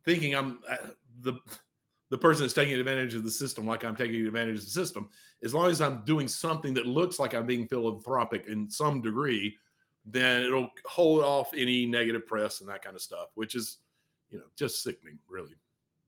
thinking 0.05 0.35
I'm 0.35 0.59
uh, 0.69 0.77
the 1.21 1.33
the 2.11 2.17
person 2.17 2.43
that's 2.43 2.53
taking 2.53 2.75
advantage 2.75 3.15
of 3.15 3.23
the 3.23 3.31
system 3.31 3.65
like 3.65 3.83
I'm 3.83 3.95
taking 3.95 4.25
advantage 4.25 4.59
of 4.59 4.65
the 4.65 4.69
system. 4.71 5.09
As 5.43 5.53
long 5.53 5.69
as 5.69 5.81
I'm 5.81 6.03
doing 6.05 6.27
something 6.27 6.73
that 6.75 6.85
looks 6.85 7.19
like 7.19 7.33
I'm 7.33 7.45
being 7.45 7.67
philanthropic 7.67 8.45
in 8.47 8.69
some 8.69 9.01
degree, 9.01 9.57
then 10.05 10.43
it'll 10.43 10.69
hold 10.85 11.23
off 11.23 11.51
any 11.55 11.85
negative 11.85 12.27
press 12.27 12.61
and 12.61 12.69
that 12.69 12.83
kind 12.83 12.95
of 12.95 13.01
stuff, 13.01 13.29
which 13.35 13.55
is 13.55 13.79
you 14.29 14.37
know 14.37 14.45
just 14.55 14.83
sickening, 14.83 15.17
really. 15.27 15.55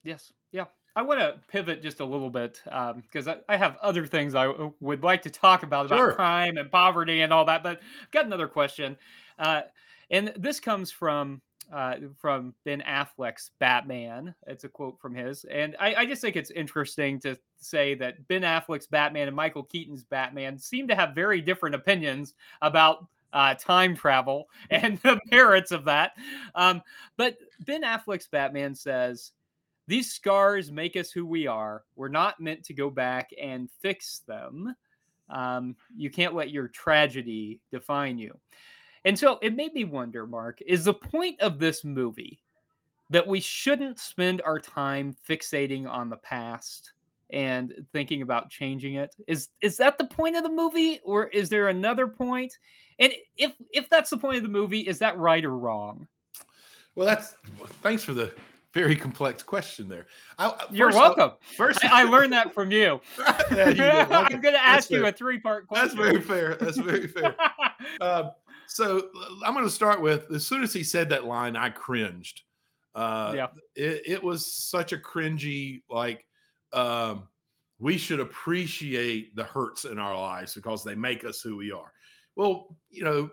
Yes. 0.03 0.31
Yeah. 0.51 0.65
I 0.95 1.03
want 1.03 1.19
to 1.19 1.39
pivot 1.47 1.83
just 1.83 1.99
a 1.99 2.05
little 2.05 2.31
bit 2.31 2.59
because 2.65 3.27
I, 3.27 3.37
I 3.47 3.55
have 3.55 3.77
other 3.83 4.07
things 4.07 4.33
I 4.33 4.45
w- 4.47 4.73
would 4.79 5.03
like 5.03 5.21
to 5.23 5.29
talk 5.29 5.61
about 5.61 5.85
about 5.85 5.97
Sure. 5.99 6.13
crime 6.13 6.57
and 6.57 6.71
poverty 6.71 7.21
and 7.21 7.31
all 7.31 7.45
that. 7.45 7.61
But 7.61 7.79
I've 8.01 8.11
got 8.11 8.25
another 8.25 8.47
question, 8.47 8.97
uh, 9.37 9.61
and 10.09 10.33
this 10.35 10.59
comes 10.59 10.89
from 10.89 11.41
uh, 11.73 11.95
from 12.19 12.53
Ben 12.65 12.81
Affleck's 12.87 13.51
Batman. 13.59 14.33
It's 14.47 14.63
a 14.63 14.69
quote 14.69 14.99
from 14.99 15.13
his, 15.15 15.45
and 15.45 15.75
I, 15.79 15.95
I 15.95 16.05
just 16.05 16.21
think 16.21 16.35
it's 16.35 16.51
interesting 16.51 17.19
to 17.21 17.37
say 17.59 17.95
that 17.95 18.27
Ben 18.27 18.43
Affleck's 18.43 18.87
Batman 18.87 19.27
and 19.27 19.35
Michael 19.35 19.63
Keaton's 19.63 20.03
Batman 20.03 20.57
seem 20.57 20.87
to 20.87 20.95
have 20.95 21.15
very 21.15 21.41
different 21.41 21.75
opinions 21.75 22.33
about 22.61 23.05
uh, 23.33 23.53
time 23.55 23.95
travel 23.95 24.47
and 24.69 24.97
the 24.99 25.19
merits 25.31 25.71
of 25.71 25.85
that. 25.85 26.13
Um, 26.55 26.81
but 27.17 27.37
Ben 27.59 27.83
Affleck's 27.83 28.27
Batman 28.27 28.75
says. 28.75 29.31
These 29.89 30.11
scars 30.11 30.69
make 30.69 30.97
us 30.97 31.11
who 31.11 31.25
we 31.25 31.47
are. 31.47 31.85
We're 31.95 32.09
not 32.09 32.41
meant 32.41 32.65
to 32.65 32.73
go 32.73 32.89
back 32.89 33.29
and 33.41 33.69
fix 33.79 34.19
them. 34.27 34.75
Um, 35.29 35.75
you 35.95 36.09
can't 36.09 36.35
let 36.35 36.51
your 36.51 36.67
tragedy 36.67 37.61
define 37.71 38.17
you. 38.17 38.37
And 39.07 39.17
so 39.17 39.39
it 39.41 39.55
made 39.55 39.73
me 39.73 39.85
wonder, 39.85 40.27
Mark, 40.27 40.59
is 40.67 40.83
the 40.83 40.93
point 40.93 41.39
of 41.39 41.59
this 41.59 41.85
movie 41.85 42.41
that 43.09 43.25
we 43.25 43.39
shouldn't 43.39 43.99
spend 43.99 44.41
our 44.41 44.59
time 44.59 45.15
fixating 45.27 45.89
on 45.89 46.09
the 46.09 46.17
past 46.17 46.91
and 47.29 47.85
thinking 47.93 48.21
about 48.21 48.49
changing 48.49 48.95
it? 48.95 49.15
Is 49.25 49.47
is 49.61 49.77
that 49.77 49.97
the 49.97 50.03
point 50.03 50.35
of 50.35 50.43
the 50.43 50.49
movie 50.49 50.99
or 51.05 51.27
is 51.27 51.47
there 51.47 51.69
another 51.69 52.05
point? 52.05 52.57
And 52.99 53.13
if 53.37 53.53
if 53.71 53.89
that's 53.89 54.09
the 54.09 54.17
point 54.17 54.37
of 54.37 54.43
the 54.43 54.49
movie, 54.49 54.81
is 54.81 54.99
that 54.99 55.17
right 55.17 55.45
or 55.45 55.57
wrong? 55.57 56.05
Well, 56.95 57.07
that's 57.07 57.35
thanks 57.81 58.03
for 58.03 58.13
the 58.13 58.33
very 58.73 58.97
complex 58.97 59.41
question 59.41 59.87
there. 59.87 60.07
I, 60.37 60.65
You're 60.69 60.89
of 60.89 60.95
all- 60.97 61.15
welcome. 61.15 61.37
First, 61.55 61.85
I, 61.85 62.01
I 62.01 62.03
learned 62.03 62.33
that 62.33 62.53
from 62.53 62.71
you. 62.71 62.99
Yeah, 63.51 63.69
you. 63.69 63.83
I'm 64.13 64.41
going 64.41 64.53
to 64.53 64.63
ask 64.63 64.91
you 64.91 64.99
fair. 64.99 65.09
a 65.09 65.11
three 65.13 65.39
part 65.39 65.67
question. 65.67 65.97
That's 65.97 65.97
very 65.97 66.21
fair. 66.21 66.55
That's 66.55 66.77
very 66.77 67.07
fair. 67.07 67.35
Um, 68.01 68.31
so 68.67 69.09
I'm 69.45 69.53
going 69.53 69.65
to 69.65 69.71
start 69.71 70.01
with 70.01 70.31
as 70.31 70.45
soon 70.45 70.63
as 70.63 70.73
he 70.73 70.83
said 70.83 71.09
that 71.09 71.25
line, 71.25 71.55
I 71.55 71.69
cringed. 71.69 72.41
Uh, 72.95 73.33
Yeah. 73.35 73.47
it, 73.75 74.01
it 74.05 74.23
was 74.23 74.51
such 74.53 74.91
a 74.93 74.97
cringy, 74.97 75.81
like, 75.89 76.25
um, 76.73 77.27
we 77.79 77.97
should 77.97 78.19
appreciate 78.19 79.35
the 79.35 79.43
hurts 79.43 79.85
in 79.85 79.99
our 79.99 80.15
lives 80.19 80.55
because 80.55 80.83
they 80.83 80.95
make 80.95 81.23
us 81.23 81.41
who 81.41 81.55
we 81.55 81.71
are. 81.71 81.93
Well, 82.35 82.75
you 82.89 83.03
know, 83.03 83.29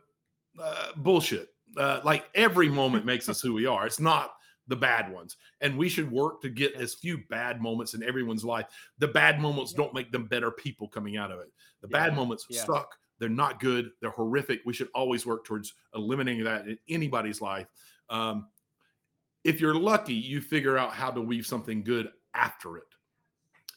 uh, 0.62 0.88
bullshit. 0.96 1.48
Uh, 1.76 2.00
like 2.04 2.26
every 2.34 2.68
moment 2.68 3.04
makes 3.04 3.28
us 3.28 3.40
who 3.40 3.52
we 3.54 3.66
are. 3.66 3.86
It's 3.86 3.98
not 3.98 4.34
the 4.68 4.76
bad 4.76 5.10
ones. 5.12 5.36
And 5.60 5.76
we 5.76 5.88
should 5.88 6.10
work 6.10 6.40
to 6.42 6.48
get 6.48 6.74
as 6.74 6.94
few 6.94 7.18
bad 7.28 7.60
moments 7.60 7.94
in 7.94 8.02
everyone's 8.02 8.44
life. 8.44 8.66
The 8.98 9.08
bad 9.08 9.40
moments 9.40 9.72
don't 9.72 9.92
make 9.94 10.12
them 10.12 10.26
better 10.26 10.50
people 10.50 10.88
coming 10.88 11.16
out 11.16 11.30
of 11.32 11.40
it. 11.40 11.48
The 11.82 11.88
bad 11.88 12.14
moments 12.14 12.46
Yeah. 12.48 12.64
suck. 12.64 12.94
They're 13.18 13.28
not 13.28 13.60
good. 13.60 13.90
They're 14.00 14.10
horrific. 14.10 14.60
We 14.64 14.72
should 14.72 14.88
always 14.94 15.24
work 15.24 15.44
towards 15.44 15.74
eliminating 15.94 16.44
that 16.44 16.66
in 16.66 16.78
anybody's 16.88 17.40
life. 17.40 17.66
Um, 18.10 18.48
if 19.44 19.60
you're 19.60 19.74
lucky, 19.74 20.14
you 20.14 20.40
figure 20.40 20.76
out 20.78 20.92
how 20.92 21.10
to 21.10 21.20
weave 21.20 21.46
something 21.46 21.82
good 21.84 22.10
after 22.34 22.76
it. 22.76 22.84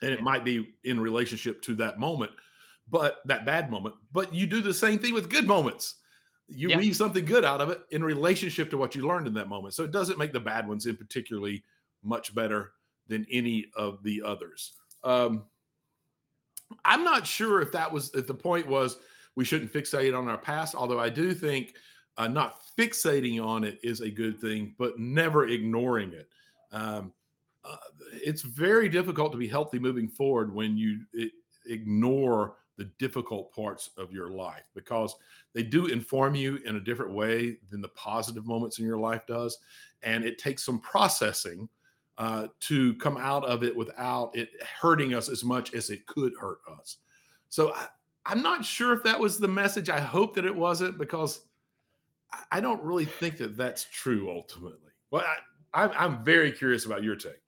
And 0.01 0.11
it 0.11 0.21
might 0.21 0.45
be 0.45 0.75
in 0.83 0.99
relationship 0.99 1.61
to 1.63 1.75
that 1.75 1.99
moment, 1.99 2.31
but 2.89 3.19
that 3.25 3.45
bad 3.45 3.69
moment. 3.69 3.95
But 4.11 4.33
you 4.33 4.47
do 4.47 4.61
the 4.61 4.73
same 4.73 4.99
thing 4.99 5.13
with 5.13 5.29
good 5.29 5.47
moments. 5.47 5.95
You 6.47 6.69
Yeah. 6.69 6.77
weave 6.77 6.95
something 6.95 7.25
good 7.25 7.43
out 7.43 7.61
of 7.61 7.69
it 7.69 7.81
in 7.91 8.03
relationship 8.03 8.69
to 8.69 8.77
what 8.77 8.95
you 8.95 9.05
learned 9.05 9.27
in 9.27 9.33
that 9.33 9.49
moment. 9.49 9.73
So 9.73 9.83
it 9.83 9.91
doesn't 9.91 10.17
make 10.17 10.31
the 10.31 10.39
bad 10.39 10.67
ones 10.67 10.85
in 10.85 10.95
particularly 10.95 11.63
much 12.03 12.33
better 12.33 12.73
than 13.07 13.25
any 13.29 13.69
of 13.75 14.01
the 14.03 14.21
others. 14.23 14.73
Um, 15.03 15.45
I'm 16.85 17.03
not 17.03 17.25
sure 17.27 17.61
if 17.61 17.71
that 17.73 17.91
was 17.91 18.13
if 18.13 18.27
the 18.27 18.33
point 18.33 18.67
was 18.67 18.97
we 19.37 19.45
shouldn't 19.45 19.71
fixate 19.71 20.17
on 20.17 20.27
our 20.27 20.37
past, 20.39 20.73
although 20.73 20.99
I 20.99 21.09
do 21.09 21.31
think 21.31 21.75
uh, 22.17 22.27
not 22.27 22.61
fixating 22.75 23.41
on 23.41 23.63
it 23.63 23.79
is 23.83 24.01
a 24.01 24.09
good 24.09 24.41
thing, 24.41 24.73
but 24.79 24.97
never 24.97 25.47
ignoring 25.47 26.11
it. 26.11 26.27
Um, 26.71 27.13
uh, 27.63 27.75
it's 28.11 28.41
very 28.41 28.89
difficult 28.89 29.31
to 29.33 29.37
be 29.37 29.47
healthy 29.47 29.77
moving 29.77 30.07
forward 30.07 30.51
when 30.51 30.75
you 30.75 31.01
i- 31.19 31.29
ignore 31.67 32.55
the 32.77 32.85
difficult 32.97 33.53
parts 33.53 33.91
of 33.97 34.11
your 34.11 34.29
life 34.29 34.63
because 34.73 35.15
they 35.53 35.61
do 35.61 35.85
inform 35.85 36.33
you 36.33 36.55
in 36.65 36.75
a 36.77 36.79
different 36.79 37.13
way 37.13 37.57
than 37.69 37.79
the 37.79 37.89
positive 37.89 38.47
moments 38.47 38.79
in 38.79 38.85
your 38.85 38.97
life 38.97 39.21
does, 39.27 39.59
and 40.01 40.25
it 40.25 40.39
takes 40.39 40.63
some 40.63 40.79
processing 40.79 41.69
uh, 42.17 42.47
to 42.59 42.95
come 42.95 43.17
out 43.17 43.45
of 43.45 43.63
it 43.63 43.75
without 43.75 44.35
it 44.35 44.49
hurting 44.81 45.13
us 45.13 45.29
as 45.29 45.43
much 45.43 45.75
as 45.75 45.91
it 45.91 46.07
could 46.07 46.33
hurt 46.41 46.57
us. 46.79 46.97
So 47.49 47.75
I'm 48.27 48.41
not 48.41 48.65
sure 48.65 48.93
if 48.93 49.03
that 49.03 49.19
was 49.19 49.37
the 49.39 49.47
message. 49.47 49.89
I 49.89 49.99
hope 50.01 50.35
that 50.35 50.45
it 50.45 50.55
wasn't 50.55 50.97
because 50.97 51.41
I- 52.51 52.59
don't 52.61 52.83
really 52.83 53.05
think 53.05 53.37
that 53.37 53.55
that's 53.57 53.85
true 53.85 54.29
ultimately. 54.29 54.91
Well, 55.11 55.23
I, 55.73 55.83
I'm, 55.83 55.91
I'm 55.97 56.23
very 56.25 56.51
curious 56.51 56.85
about 56.85 57.03
your 57.03 57.15
take. 57.15 57.41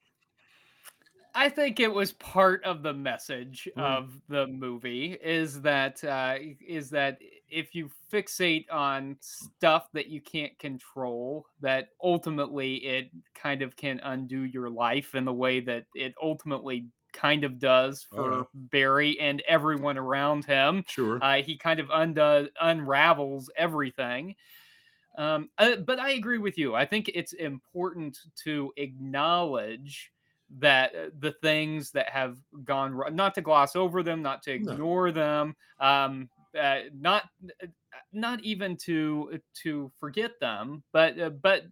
I 1.32 1.48
think 1.48 1.78
it 1.78 1.92
was 1.92 2.12
part 2.14 2.64
of 2.64 2.82
the 2.82 2.92
message 2.92 3.68
Mm. 3.76 3.82
of 3.82 4.20
the 4.28 4.46
movie 4.48 5.12
is 5.22 5.60
that 5.62 6.02
uh, 6.02 6.38
is 6.66 6.90
that 6.90 7.18
if 7.48 7.72
you 7.74 7.88
fixate 8.12 8.64
on 8.72 9.16
stuff 9.20 9.88
that 9.92 10.08
you 10.08 10.20
can't 10.20 10.58
control, 10.58 11.46
that 11.60 11.90
ultimately 12.02 12.76
it 12.76 13.10
kind 13.34 13.62
of 13.62 13.76
can 13.76 14.00
undo 14.00 14.42
your 14.42 14.70
life 14.70 15.14
in 15.14 15.24
the 15.24 15.32
way 15.32 15.60
that 15.60 15.84
it 15.94 16.14
ultimately 16.20 16.86
kind 17.12 17.44
of 17.44 17.58
does 17.58 18.02
for 18.02 18.30
right. 18.30 18.46
Barry 18.54 19.18
and 19.20 19.42
everyone 19.48 19.98
around 19.98 20.44
him. 20.44 20.84
Sure. 20.88 21.18
Uh, 21.22 21.42
he 21.42 21.56
kind 21.56 21.80
of 21.80 21.88
undoes 21.92 22.48
unravels 22.60 23.50
everything. 23.56 24.34
Um, 25.18 25.50
uh, 25.58 25.76
but 25.76 25.98
I 25.98 26.10
agree 26.10 26.38
with 26.38 26.56
you. 26.56 26.74
I 26.74 26.86
think 26.86 27.10
it's 27.12 27.32
important 27.32 28.16
to 28.44 28.72
acknowledge 28.76 30.12
that 30.58 30.94
uh, 30.94 31.10
the 31.18 31.32
things 31.42 31.90
that 31.92 32.08
have 32.10 32.38
gone 32.64 32.94
wrong, 32.94 33.14
not 33.14 33.34
to 33.34 33.40
gloss 33.40 33.76
over 33.76 34.02
them, 34.02 34.22
not 34.22 34.42
to 34.44 34.52
No. 34.58 34.72
ignore 34.72 35.12
them, 35.12 35.56
um, 35.78 36.30
uh, 36.58 36.80
not 36.92 37.24
uh, 37.62 37.66
not 38.12 38.40
even 38.42 38.76
to 38.76 39.40
to 39.62 39.92
forget 39.98 40.32
them, 40.40 40.82
but 40.92 41.18
uh, 41.20 41.30
but 41.30 41.64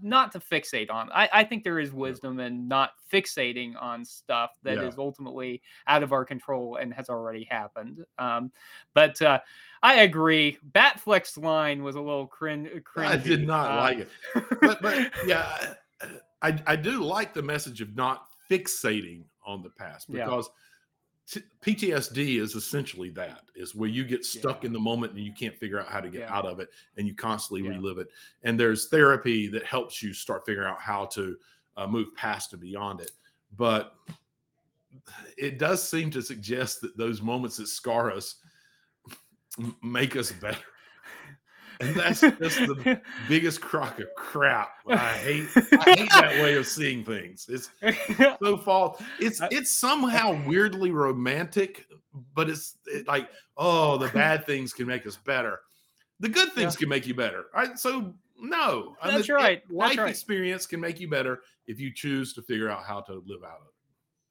not 0.00 0.32
to 0.32 0.38
fixate 0.38 0.90
on. 0.90 1.10
I, 1.12 1.28
I 1.32 1.44
think 1.44 1.64
there 1.64 1.78
is 1.80 1.92
wisdom 1.92 2.38
in 2.40 2.68
not 2.68 2.90
fixating 3.12 3.74
on 3.80 4.04
stuff 4.04 4.50
that 4.62 4.78
is 4.78 4.94
Yeah. 4.96 5.02
ultimately 5.04 5.62
out 5.86 6.02
of 6.02 6.12
our 6.12 6.24
control 6.24 6.76
and 6.76 6.94
has 6.94 7.08
already 7.08 7.44
happened. 7.44 8.04
Um, 8.18 8.52
but 8.94 9.20
uh, 9.20 9.40
I 9.82 10.00
agree. 10.02 10.58
Batfleck's 10.72 11.36
line 11.36 11.82
was 11.82 11.96
a 11.96 12.00
little 12.00 12.26
cringe. 12.26 12.68
cringy. 12.84 13.06
I 13.06 13.16
did 13.16 13.46
not 13.46 13.70
uh, 13.72 13.76
like 13.76 13.98
it. 13.98 14.08
But, 14.60 14.80
but 14.80 15.10
yeah, 15.26 15.74
I, 16.40 16.58
I 16.66 16.76
do 16.76 17.02
like 17.02 17.34
the 17.34 17.42
message 17.42 17.80
of 17.80 17.96
not 17.96 18.26
fixating 18.50 19.24
on 19.44 19.62
the 19.62 19.70
past 19.70 20.08
Yeah. 20.08 20.26
T- 21.28 21.42
PTSD 21.64 22.40
is 22.40 22.54
essentially 22.54 23.10
that 23.10 23.42
is 23.54 23.74
where 23.74 23.88
you 23.88 24.04
get 24.04 24.24
stuck 24.24 24.62
Yeah. 24.62 24.68
in 24.68 24.72
the 24.72 24.80
moment 24.80 25.12
and 25.12 25.22
you 25.24 25.32
can't 25.32 25.56
figure 25.56 25.80
out 25.80 25.88
how 25.88 26.00
to 26.00 26.08
get 26.10 26.22
Yeah. 26.22 26.34
out 26.34 26.44
of 26.46 26.60
it 26.60 26.70
and 26.96 27.06
you 27.06 27.14
constantly 27.14 27.62
Yeah. 27.66 27.76
relive 27.76 27.98
it. 27.98 28.08
And 28.42 28.58
there's 28.58 28.88
therapy 28.88 29.46
that 29.48 29.64
helps 29.64 30.02
you 30.02 30.12
start 30.12 30.44
figuring 30.46 30.68
out 30.68 30.80
how 30.80 31.06
to 31.06 31.36
uh, 31.76 31.86
move 31.86 32.14
past 32.14 32.52
and 32.52 32.60
beyond 32.60 33.00
it. 33.00 33.12
But 33.56 33.94
it 35.38 35.58
does 35.58 35.86
seem 35.86 36.10
to 36.10 36.20
suggest 36.20 36.80
that 36.82 36.96
those 36.98 37.22
moments 37.22 37.56
that 37.56 37.68
scar 37.68 38.10
us 38.12 38.36
make 39.82 40.16
us 40.16 40.32
better. 40.40 40.58
And 41.82 41.96
that's 41.96 42.20
just 42.20 42.58
the 42.58 43.00
biggest 43.28 43.60
crock 43.60 43.98
of 43.98 44.06
crap. 44.16 44.70
I 44.86 44.96
hate 44.96 45.48
I 45.56 45.94
hate 45.96 46.10
that 46.14 46.40
way 46.42 46.54
of 46.54 46.66
seeing 46.66 47.04
things. 47.04 47.46
It's 47.48 47.70
so 48.40 48.56
false. 48.56 49.02
It's 49.18 49.40
it's 49.50 49.70
somehow 49.70 50.40
weirdly 50.46 50.92
romantic, 50.92 51.86
but 52.34 52.48
it's 52.48 52.76
it 52.86 53.06
like, 53.08 53.28
oh, 53.56 53.98
the 53.98 54.08
bad 54.14 54.46
things 54.46 54.72
can 54.72 54.86
make 54.86 55.06
us 55.06 55.16
better. 55.16 55.60
The 56.20 56.28
good 56.28 56.52
things 56.52 56.76
can 56.76 56.88
make 56.88 57.06
you 57.06 57.14
better. 57.14 57.46
Right? 57.54 57.76
So 57.78 58.14
no. 58.38 58.94
I 59.02 59.10
That's 59.10 59.28
mean, 59.28 59.36
right. 59.36 59.62
That's 59.64 59.74
Life 59.74 59.98
right. 59.98 60.10
experience 60.10 60.66
can 60.66 60.80
make 60.80 61.00
you 61.00 61.08
better 61.08 61.40
if 61.66 61.80
you 61.80 61.92
choose 61.92 62.32
to 62.34 62.42
figure 62.42 62.68
out 62.70 62.84
how 62.84 63.00
to 63.02 63.14
live 63.26 63.42
out 63.42 63.60
of 63.60 63.66
it. 63.66 63.72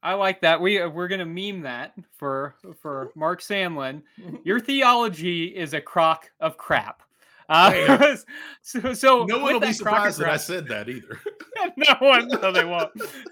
I 0.03 0.13
like 0.13 0.41
that. 0.41 0.59
We 0.59 0.81
uh, 0.81 0.89
we're 0.89 1.09
gonna 1.09 1.25
meme 1.25 1.61
that 1.61 1.93
for 2.13 2.55
for 2.81 3.11
Mark 3.15 3.41
Samlin. 3.41 4.01
Your 4.43 4.59
theology 4.59 5.45
is 5.45 5.73
a 5.73 5.81
crock 5.81 6.31
of 6.39 6.57
crap. 6.57 7.03
Uh, 7.49 8.15
so, 8.61 8.93
so. 8.93 9.25
No 9.25 9.39
one 9.39 9.53
will 9.53 9.59
be 9.59 9.67
that 9.67 9.79
crock 9.79 10.07
of 10.07 10.13
surprised 10.13 10.19
that 10.19 10.29
I 10.29 10.37
said 10.37 10.67
that 10.67 10.89
either. 10.89 11.19
no 11.77 11.95
one, 11.99 12.27
no, 12.27 12.51
they 12.51 12.65
won't. 12.65 12.91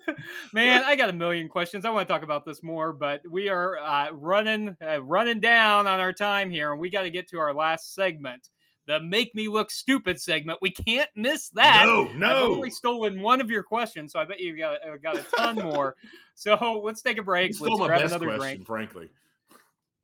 Man, 0.53 0.83
I 0.83 0.95
got 0.95 1.09
a 1.09 1.13
million 1.13 1.47
questions. 1.47 1.85
I 1.85 1.89
want 1.89 2.07
to 2.07 2.13
talk 2.13 2.23
about 2.23 2.45
this 2.45 2.63
more, 2.63 2.93
but 2.93 3.21
we 3.29 3.49
are 3.49 3.77
uh, 3.77 4.11
running 4.11 4.75
uh, 4.85 5.01
running 5.01 5.39
down 5.39 5.87
on 5.87 5.99
our 5.99 6.13
time 6.13 6.49
here, 6.49 6.71
and 6.71 6.79
we 6.79 6.89
got 6.89 7.03
to 7.03 7.09
get 7.09 7.29
to 7.29 7.39
our 7.39 7.53
last 7.53 7.93
segment, 7.93 8.49
the 8.87 8.99
"Make 8.99 9.33
Me 9.35 9.47
Look 9.47 9.71
Stupid" 9.71 10.19
segment. 10.19 10.59
We 10.61 10.71
can't 10.71 11.09
miss 11.15 11.49
that. 11.49 11.85
no, 11.85 12.07
I've 12.07 12.15
no. 12.15 12.53
only 12.53 12.69
stolen 12.69 13.21
one 13.21 13.41
of 13.41 13.49
your 13.49 13.63
questions, 13.63 14.13
so 14.13 14.19
I 14.19 14.25
bet 14.25 14.39
you 14.39 14.57
got 14.57 14.77
uh, 14.87 14.97
got 15.01 15.17
a 15.17 15.25
ton 15.35 15.55
more. 15.55 15.95
So 16.35 16.81
let's 16.83 17.01
take 17.01 17.17
a 17.17 17.23
break. 17.23 17.59
You 17.59 17.65
Let's 17.65 17.87
grab 17.87 18.01
another 18.01 18.27
question, 18.27 18.39
drink. 18.39 18.65
frankly. 18.65 19.09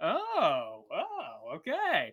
Oh, 0.02 0.84
oh, 0.92 1.56
okay. 1.56 2.12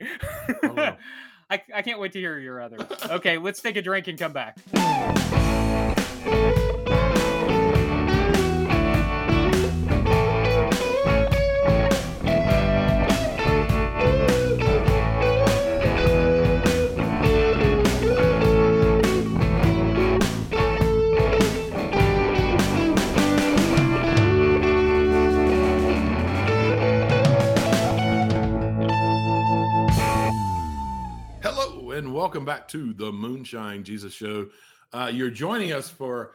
I, 1.51 1.63
I 1.75 1.83
can't 1.83 2.01
wait 2.01 2.13
to 2.13 2.21
hear 2.21 2.39
your 2.39 2.61
other. 2.61 2.79
Okay, 3.11 3.39
let's 3.39 3.61
take 3.61 3.77
a 3.77 3.83
drink 3.83 4.09
and 4.09 4.19
come 4.19 4.33
back. 4.33 4.59
Hello 31.93 32.07
and 32.07 32.15
welcome 32.15 32.47
back 32.47 32.67
to 32.69 32.95
the 32.95 33.13
Moonshine 33.13 33.85
Jesus 33.85 34.15
Show. 34.15 34.49
Uh, 34.95 35.11
you're 35.13 35.29
joining 35.29 35.75
us 35.75 35.91
for, 35.91 36.33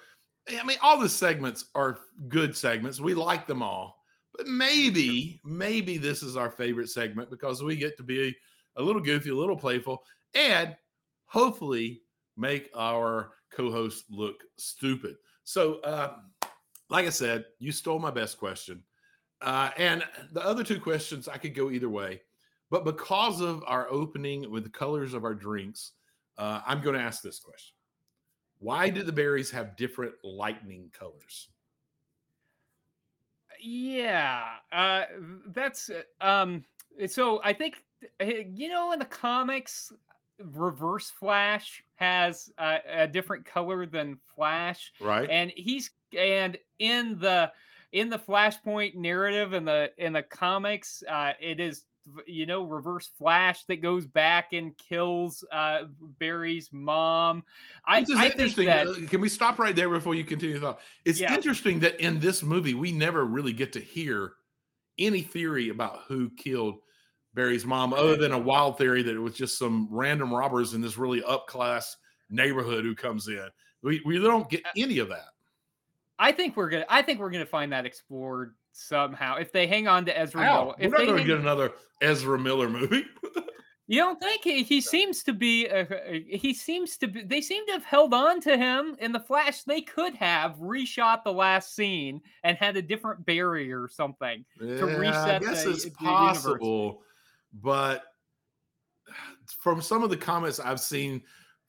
I 0.48 0.64
mean, 0.64 0.78
all 0.84 1.00
the 1.00 1.10
segments 1.10 1.66
are 1.74 1.98
good 2.28 2.56
segments. 2.56 3.02
We 3.02 3.16
like 3.16 3.48
them 3.48 3.64
all, 3.64 4.04
but 4.36 4.46
maybe, 4.46 5.42
maybe 5.44 5.98
this 5.98 6.22
is 6.22 6.38
our 6.38 6.52
favorite 6.52 6.92
segment 6.92 7.32
because 7.32 7.64
we 7.64 7.76
get 7.76 7.98
to 7.98 8.04
be 8.04 8.36
a 8.76 8.84
little 8.84 9.02
goofy, 9.02 9.32
a 9.32 9.36
little 9.36 9.58
playful, 9.58 10.04
and 10.36 10.76
hopefully 11.26 12.04
make 12.38 12.70
our 12.76 13.32
co-host 13.52 14.06
look 14.12 14.44
stupid. 14.60 15.16
So, 15.44 15.80
uh, 15.80 16.18
like 16.92 17.08
I 17.08 17.10
said, 17.10 17.46
you 17.58 17.72
stole 17.72 17.98
my 17.98 18.12
best 18.12 18.38
question, 18.38 18.84
uh, 19.42 19.72
and 19.76 20.04
the 20.34 20.46
other 20.46 20.64
two 20.64 20.80
questions 20.80 21.28
I 21.28 21.38
could 21.38 21.56
go 21.56 21.72
either 21.72 21.90
way. 21.90 22.22
But 22.70 22.84
because 22.84 23.42
of 23.42 23.64
our 23.66 23.90
opening 23.90 24.50
with 24.52 24.64
the 24.64 24.70
colors 24.70 25.14
of 25.14 25.24
our 25.24 25.34
drinks, 25.34 25.94
uh, 26.38 26.62
I'm 26.66 26.82
going 26.82 26.96
to 26.96 27.02
ask 27.02 27.22
this 27.22 27.40
question: 27.40 27.76
Why 28.60 28.90
do 28.90 29.04
the 29.04 29.12
Barrys 29.12 29.50
have 29.52 29.78
different 29.78 30.14
lightning 30.24 30.92
colors? 30.98 31.50
Yeah, 33.62 34.44
uh, 34.72 35.04
that's 35.48 35.90
um. 36.22 36.64
So 37.08 37.42
I 37.44 37.54
think 37.54 37.84
uh, 38.22 38.26
you 38.26 38.70
know 38.70 38.92
in 38.92 39.00
the 39.00 39.06
comics, 39.06 39.92
Reverse 40.40 41.10
Flash 41.10 41.84
has 41.96 42.52
uh, 42.58 42.80
a 42.88 43.08
different 43.08 43.46
color 43.46 43.86
than 43.86 44.20
Flash, 44.36 44.92
Right? 45.00 45.30
and 45.30 45.52
he's 45.56 45.90
and 46.18 46.58
in 46.80 47.18
the 47.20 47.52
in 47.94 48.10
the 48.10 48.20
Flashpoint 48.20 48.96
narrative 48.96 49.54
in 49.54 49.66
the 49.66 49.92
in 49.98 50.14
the 50.14 50.24
comics, 50.24 51.04
uh, 51.10 51.34
it 51.40 51.60
is 51.60 51.86
you 52.26 52.46
know 52.46 52.64
Reverse 52.64 53.08
Flash 53.18 53.64
that 53.66 53.82
goes 53.82 54.06
back 54.06 54.54
and 54.54 54.78
kills 54.78 55.44
uh, 55.52 55.84
Barry's 56.20 56.70
mom. 56.72 57.44
I, 57.86 58.00
Which 58.02 58.10
is 58.12 58.18
I 58.18 58.22
think 58.30 58.34
interesting. 58.34 58.66
that 58.68 58.88
Uh, 58.88 59.08
Can 59.08 59.22
we 59.22 59.30
stop 59.30 59.60
right 59.60 59.76
there 59.76 59.90
before 59.90 60.16
you 60.16 60.24
continue 60.24 60.56
the 60.56 60.62
thought? 60.62 60.80
It's 61.06 61.20
Yeah. 61.20 61.34
interesting 61.34 61.80
that 61.82 62.00
in 62.00 62.20
this 62.20 62.44
movie 62.44 62.74
we 62.74 62.92
never 62.92 63.26
really 63.26 63.54
get 63.54 63.74
to 63.74 63.80
hear 63.80 64.34
any 64.98 65.22
theory 65.22 65.70
about 65.70 66.02
who 66.08 66.30
killed 66.32 66.80
Barry's 67.34 67.66
mom, 67.66 67.94
other 67.94 68.16
than 68.16 68.32
a 68.32 68.40
wild 68.40 68.78
theory 68.80 69.04
that 69.04 69.14
it 69.16 69.20
was 69.20 69.36
just 69.36 69.60
some 69.60 69.88
random 69.92 70.34
robbers 70.34 70.74
in 70.74 70.82
this 70.82 70.98
really 70.98 71.22
upclass 71.22 71.96
neighborhood 72.30 72.84
who 72.84 72.96
comes 72.96 73.28
in. 73.28 73.48
We 73.84 74.02
we 74.06 74.18
don't 74.18 74.50
get 74.50 74.64
any 74.76 74.98
of 75.00 75.10
that. 75.10 75.28
I 76.18 76.32
think 76.32 76.58
we're 76.58 76.70
gonna. 76.70 76.86
I 76.90 77.04
think 77.04 77.20
we're 77.20 77.30
gonna 77.30 77.46
find 77.46 77.72
that 77.74 77.86
explored 77.86 78.56
somehow 78.78 79.36
if 79.38 79.52
they 79.52 79.68
hang 79.68 79.88
on 79.88 80.06
to 80.06 80.18
Ezra 80.18 80.44
How? 80.44 80.54
Miller. 80.64 80.76
We're 80.80 80.86
If 80.86 80.92
not 80.92 80.98
they 81.00 81.06
going 81.08 81.18
to 81.20 81.24
get 81.28 81.40
another 81.40 81.74
Ezra 82.02 82.38
Miller 82.38 82.70
movie. 82.70 83.06
you 83.88 84.00
don't 84.02 84.20
think 84.20 84.44
he, 84.44 84.64
he 84.64 84.82
seems 84.82 85.24
to 85.24 85.34
be? 85.34 85.68
Uh, 85.68 85.86
he 86.28 86.54
seems 86.54 86.98
to 86.98 87.08
be. 87.08 87.24
They 87.24 87.42
seem 87.42 87.66
to 87.68 87.74
have 87.74 87.84
held 87.86 88.14
on 88.14 88.40
to 88.42 88.58
him 88.58 88.96
in 89.00 89.12
the 89.12 89.20
Flash. 89.20 89.64
They 89.64 89.82
could 89.82 90.14
have 90.16 90.58
reshot 90.58 91.24
the 91.24 91.34
last 91.34 91.76
scene 91.76 92.22
and 92.44 92.58
had 92.58 92.78
a 92.78 92.82
different 92.82 93.26
barrier 93.26 93.82
or 93.82 93.90
something. 93.90 94.46
Yeah, 94.62 94.76
I 94.86 94.96
reset 94.96 95.42
guess 95.42 95.64
the- 95.64 95.70
it's 95.72 95.84
the 95.84 95.90
universe. 96.00 96.34
possible, 96.34 97.02
but 97.54 98.04
from 99.60 99.82
some 99.82 100.04
of 100.04 100.10
the 100.10 100.18
comments 100.18 100.60
I've 100.60 100.80
seen 100.80 101.22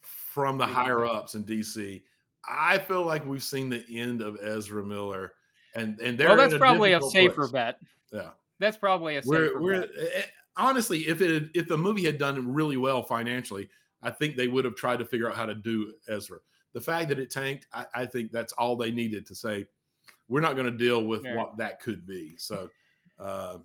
from 0.03 0.59
the 0.59 0.67
higher 0.67 1.05
ups 1.05 1.35
in 1.35 1.45
DC, 1.45 2.03
I 2.49 2.79
feel 2.79 3.05
like 3.05 3.27
we've 3.27 3.43
seen 3.43 3.69
the 3.71 3.85
end 3.91 4.21
of 4.23 4.37
Ezra 4.43 4.85
Miller, 4.85 5.33
and 5.79 5.99
and 6.01 6.19
they're 6.19 6.29
well, 6.29 6.37
that's 6.37 6.57
probably 6.57 6.93
a 6.93 7.01
safer 7.03 7.43
place. 7.49 7.51
bet. 7.53 7.81
Yeah, 8.13 8.31
That's 8.59 8.77
probably 8.77 9.17
a 9.17 9.23
we're 9.25 9.49
safer 9.49 9.61
we're 9.61 9.81
bet. 9.83 9.91
eh, 10.15 10.23
honestly, 10.57 11.09
if 11.09 11.21
it 11.21 11.31
had- 11.31 11.51
if 11.55 11.69
the 11.69 11.77
movie 11.79 12.05
had 12.05 12.19
done 12.19 12.53
really 12.53 12.77
well 12.77 13.03
financially, 13.03 13.69
I 14.03 14.11
think 14.11 14.37
they 14.37 14.49
would 14.49 14.65
have 14.65 14.75
tried 14.77 14.99
to 15.01 15.05
figure 15.05 15.29
out 15.29 15.37
how 15.37 15.47
to 15.47 15.55
do 15.55 15.93
Ezra. 16.09 16.39
the 16.73 16.81
fact 16.81 17.09
that 17.09 17.19
it 17.19 17.31
tanked, 17.31 17.67
I, 17.73 17.87
I 17.95 18.07
think 18.07 18.31
that's 18.33 18.53
all 18.55 18.77
they 18.77 18.91
needed 18.91 19.27
to 19.27 19.35
say. 19.35 19.67
We're 20.29 20.41
not 20.43 20.55
going 20.55 20.71
to 20.71 20.77
deal 20.77 21.03
with 21.05 21.25
what 21.35 21.57
that 21.57 21.81
could 21.81 22.07
be. 22.07 22.37
So, 22.37 22.69
uh, 23.19 23.59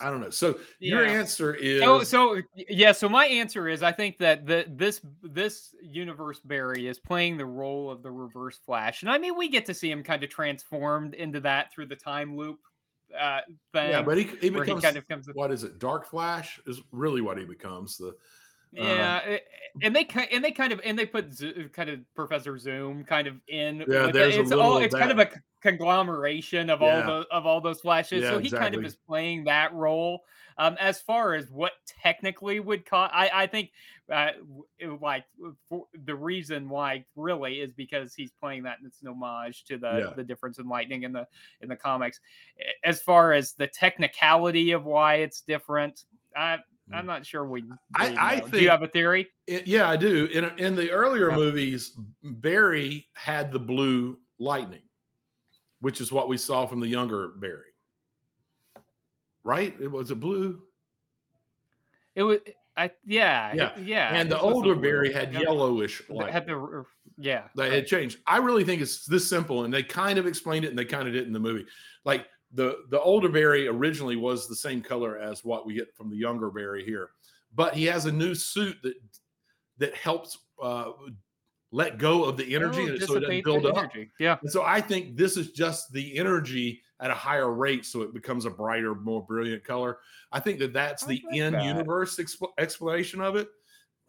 I 0.00 0.10
don't 0.10 0.20
know. 0.20 0.30
So 0.30 0.58
your 0.78 1.04
answer 1.04 1.54
is 1.54 1.80
So, 1.80 2.02
so 2.02 2.40
yeah. 2.54 2.92
So 2.92 3.08
my 3.08 3.26
answer 3.26 3.68
is, 3.68 3.82
I 3.82 3.92
think 3.92 4.18
that 4.18 4.46
the 4.46 4.64
this 4.68 5.00
this 5.22 5.74
universe 5.82 6.40
Barry 6.40 6.88
is 6.88 6.98
playing 6.98 7.36
the 7.36 7.46
role 7.46 7.90
of 7.90 8.02
the 8.02 8.10
Reverse 8.10 8.58
Flash, 8.64 9.02
and 9.02 9.10
I 9.10 9.18
mean 9.18 9.36
we 9.36 9.48
get 9.48 9.66
to 9.66 9.74
see 9.74 9.90
him 9.90 10.02
kind 10.02 10.24
of 10.24 10.30
transformed 10.30 11.14
into 11.14 11.40
that 11.40 11.72
through 11.72 11.86
the 11.86 11.96
time 11.96 12.36
loop 12.36 12.58
uh, 13.18 13.40
thing. 13.72 13.90
yeah, 13.90 14.02
but 14.02 14.16
he, 14.16 14.24
he 14.40 14.50
becomes 14.50 14.68
he 14.68 14.80
kind 14.80 14.96
of 14.96 15.08
comes. 15.08 15.28
what 15.34 15.50
is 15.52 15.64
it? 15.64 15.78
Dark 15.78 16.06
Flash 16.06 16.60
is 16.66 16.80
really 16.92 17.20
what 17.20 17.38
he 17.38 17.44
becomes. 17.44 17.96
The 17.98 18.14
Yeah, 18.72 19.18
it- 19.20 19.44
and 19.82 19.94
they 19.94 20.06
and 20.30 20.44
they 20.44 20.50
kind 20.50 20.72
of 20.72 20.80
and 20.84 20.98
they 20.98 21.06
put 21.06 21.32
Zo- 21.32 21.52
kind 21.72 21.90
of 21.90 22.00
Professor 22.14 22.58
Zoom 22.58 23.04
kind 23.04 23.26
of 23.26 23.36
in. 23.48 23.84
Yeah, 23.88 24.08
it. 24.08 24.12
there's 24.12 24.36
a 24.36 24.40
it's 24.40 24.52
all 24.52 24.78
it's 24.78 24.94
kind 24.94 25.10
of 25.10 25.18
a 25.18 25.30
conglomeration 25.60 26.70
of 26.70 26.82
all 26.82 27.02
the 27.02 27.26
of 27.30 27.46
all 27.46 27.60
those 27.60 27.80
flashes. 27.80 28.22
Yeah, 28.22 28.30
so 28.30 28.38
he 28.38 28.50
kind 28.50 28.74
of 28.74 28.84
is 28.84 28.96
playing 28.96 29.44
that 29.44 29.72
role. 29.74 30.22
Um, 30.58 30.76
as 30.78 31.00
far 31.00 31.34
as 31.34 31.50
what 31.50 31.72
technically 32.02 32.60
would 32.60 32.84
cause, 32.84 33.10
I 33.12 33.30
I 33.32 33.46
think 33.46 33.70
uh, 34.12 34.30
like 35.00 35.24
for 35.68 35.86
the 36.04 36.14
reason 36.14 36.68
why 36.68 37.04
really 37.16 37.60
is 37.60 37.72
because 37.72 38.14
he's 38.14 38.32
playing 38.32 38.64
that 38.64 38.78
and 38.78 38.86
it's 38.86 39.00
an 39.00 39.08
homage 39.08 39.64
to 39.64 39.78
the 39.78 40.06
Yeah. 40.08 40.12
the 40.16 40.24
difference 40.24 40.58
in 40.58 40.68
lightning 40.68 41.04
in 41.04 41.12
the 41.12 41.26
in 41.60 41.68
the 41.68 41.76
comics. 41.76 42.20
As 42.84 43.00
far 43.00 43.32
as 43.32 43.52
the 43.52 43.66
technicality 43.68 44.72
of 44.72 44.84
why 44.84 45.16
it's 45.16 45.40
different, 45.40 46.04
I. 46.36 46.58
I'm 46.92 47.06
not 47.06 47.24
sure 47.26 47.44
we. 47.44 47.64
I- 47.94 48.14
I 48.16 48.34
know. 48.36 48.44
Do 48.44 48.50
think- 48.50 48.62
you 48.62 48.70
have 48.70 48.82
a 48.82 48.88
theory? 48.88 49.28
It- 49.46 49.66
yeah, 49.66 49.88
I 49.88 49.96
do. 49.96 50.26
In 50.26 50.44
in 50.58 50.74
the 50.76 50.90
earlier 50.90 51.30
Yeah. 51.30 51.36
movies, 51.36 51.96
Barry 52.22 53.08
had 53.14 53.52
the 53.52 53.58
blue 53.60 54.18
lightning, 54.38 54.82
which 55.80 56.00
is 56.00 56.10
what 56.12 56.28
we 56.28 56.36
saw 56.36 56.66
from 56.66 56.80
the 56.80 56.88
younger 56.88 57.28
Barry. 57.28 57.66
Right? 59.44 59.74
It 59.80 59.90
was 59.90 60.10
a 60.10 60.16
blue, 60.16 60.62
It 62.14 62.22
was, 62.24 62.38
I 62.76 62.90
yeah, 63.06 63.54
Yeah, 63.54 63.72
it- 63.78 63.84
yeah. 63.86 64.14
and 64.14 64.30
the 64.30 64.38
older. 64.38 64.74
Barry 64.74 65.12
had 65.12 65.32
Yeah. 65.32 65.40
yellowish 65.42 66.02
light. 66.10 66.30
Had 66.32 66.46
the 66.46 66.84
yeah. 67.16 67.48
They 67.54 67.74
had 67.74 67.86
changed. 67.86 68.18
I 68.26 68.38
really 68.38 68.64
think 68.64 68.82
it's 68.82 69.06
this 69.06 69.28
simple, 69.28 69.64
and 69.64 69.72
they 69.72 69.82
kind 69.82 70.18
of 70.18 70.26
explained 70.26 70.64
it, 70.64 70.68
and 70.68 70.78
they 70.78 70.84
kind 70.84 71.06
of 71.06 71.14
did 71.14 71.26
in 71.26 71.32
the 71.32 71.38
movie. 71.40 71.66
Like 72.04 72.28
the 72.52 72.84
the 72.90 73.00
older 73.00 73.28
Barry 73.28 73.68
originally 73.68 74.16
was 74.16 74.48
the 74.48 74.56
same 74.56 74.80
color 74.82 75.18
as 75.18 75.44
what 75.44 75.66
we 75.66 75.74
get 75.74 75.94
from 75.94 76.10
the 76.10 76.16
younger 76.16 76.50
Barry 76.50 76.84
here, 76.84 77.10
but 77.54 77.74
he 77.74 77.84
has 77.86 78.06
a 78.06 78.12
new 78.12 78.34
suit 78.34 78.76
that 78.82 78.94
that 79.78 79.94
helps 79.94 80.38
uh, 80.62 80.92
let 81.72 81.98
go 81.98 82.24
of 82.24 82.36
the 82.36 82.54
energy, 82.54 82.82
Oh, 82.82 82.86
and 82.88 83.02
so 83.02 83.16
it 83.16 83.20
doesn't 83.20 83.44
build 83.44 83.66
up. 83.66 83.92
Yeah. 84.18 84.36
And 84.42 84.50
so 84.50 84.62
I 84.64 84.80
think 84.80 85.16
this 85.16 85.36
is 85.36 85.52
just 85.52 85.92
the 85.92 86.18
energy 86.18 86.82
at 87.00 87.10
a 87.10 87.14
higher 87.14 87.52
rate, 87.52 87.86
so 87.86 88.02
it 88.02 88.12
becomes 88.12 88.44
a 88.44 88.50
brighter, 88.50 88.94
more 88.94 89.24
brilliant 89.24 89.64
color. 89.64 89.98
I 90.32 90.40
think 90.40 90.58
that 90.58 90.72
that's 90.72 91.04
I 91.04 91.06
the 91.06 91.22
like 91.26 91.36
in 91.36 91.52
that. 91.54 91.64
universe 91.64 92.16
expl- 92.16 92.50
explanation 92.58 93.20
of 93.20 93.36
it. 93.36 93.48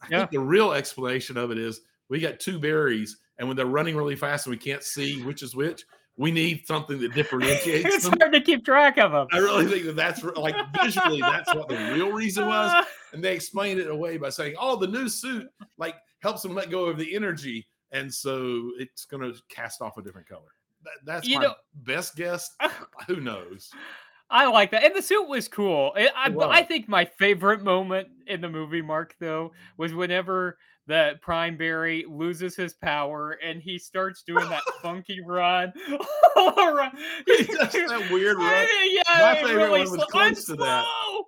I 0.02 0.08
Yeah. 0.10 0.18
think 0.20 0.32
the 0.32 0.40
real 0.40 0.74
explanation 0.74 1.38
of 1.38 1.52
it 1.52 1.58
is 1.58 1.82
we 2.10 2.20
got 2.20 2.40
two 2.40 2.60
Barrys, 2.60 3.18
and 3.38 3.48
when 3.48 3.56
they're 3.56 3.66
running 3.68 3.96
really 3.96 4.16
fast 4.18 4.48
and 4.48 4.52
we 4.52 4.58
can't 4.58 4.84
see 4.84 5.22
which 5.24 5.42
is 5.44 5.56
which, 5.56 5.86
we 6.18 6.32
need 6.32 6.66
something 6.68 7.00
that 7.00 7.14
differentiates 7.14 7.86
it's 7.96 8.04
them. 8.10 8.20
hard 8.20 8.34
to 8.34 8.42
keep 8.42 8.64
track 8.66 8.98
of 8.98 9.12
them. 9.12 9.28
I 9.32 9.38
really 9.38 9.66
think 9.68 9.86
that 9.86 9.96
that's 9.96 10.24
like 10.24 10.56
visually, 10.82 11.22
that's 11.22 11.54
what 11.56 11.68
the 11.70 11.76
real 11.94 12.12
reason 12.12 12.46
was. 12.48 12.72
Uh. 12.72 12.84
And 13.14 13.24
they 13.24 13.34
explained 13.34 13.80
it 13.80 13.90
away 13.90 14.18
by 14.18 14.30
saying, 14.30 14.56
"Oh, 14.60 14.76
the 14.76 14.88
new 14.88 15.10
suit 15.10 15.48
like 15.78 15.96
helps 16.20 16.42
them 16.42 16.54
let 16.54 16.70
go 16.70 16.86
of 16.86 16.98
the 16.98 17.16
energy, 17.16 17.68
and 17.92 18.14
so 18.14 18.72
it's 18.78 19.06
going 19.06 19.22
to 19.24 19.38
cast 19.50 19.82
off 19.82 19.98
a 19.98 20.02
different 20.02 20.28
color." 20.28 20.52
That, 20.84 20.94
that's 21.06 21.28
You 21.28 21.38
my 21.38 21.44
know- 21.44 21.56
best 21.76 22.16
guess. 22.16 22.50
Who 23.08 23.18
knows? 23.22 23.70
I 24.30 24.48
like 24.48 24.72
that, 24.72 24.84
and 24.86 24.96
the 24.96 25.02
suit 25.02 25.28
was 25.28 25.48
cool. 25.50 25.92
I, 25.96 26.02
I, 26.02 26.04
It 26.04 26.12
I 26.16 26.30
was. 26.30 26.66
think 26.68 26.88
my 26.88 27.04
favorite 27.04 27.64
moment 27.64 28.08
in 28.28 28.40
the 28.40 28.48
movie, 28.50 28.82
Mark, 28.82 29.14
though, 29.20 29.52
was 29.78 29.94
whenever 29.94 30.58
the 30.88 31.14
Prime 31.22 31.58
Barry 31.58 32.06
loses 32.10 32.56
his 32.56 32.74
power 32.74 33.32
and 33.44 33.62
he 33.62 33.78
starts 33.78 34.24
doing 34.24 34.50
that 34.50 34.64
funky 34.82 35.20
run. 35.26 35.72
He 37.28 37.44
does 37.46 37.72
that 37.74 38.08
weird 38.12 38.38
run. 38.38 38.68
Yeah, 38.86 39.02
My 39.20 39.34
it 39.34 39.46
favorite 39.46 39.56
really 39.64 39.80
one 39.82 39.92
was 39.98 40.06
close 40.10 40.46
to 40.46 40.56
that. 40.56 40.86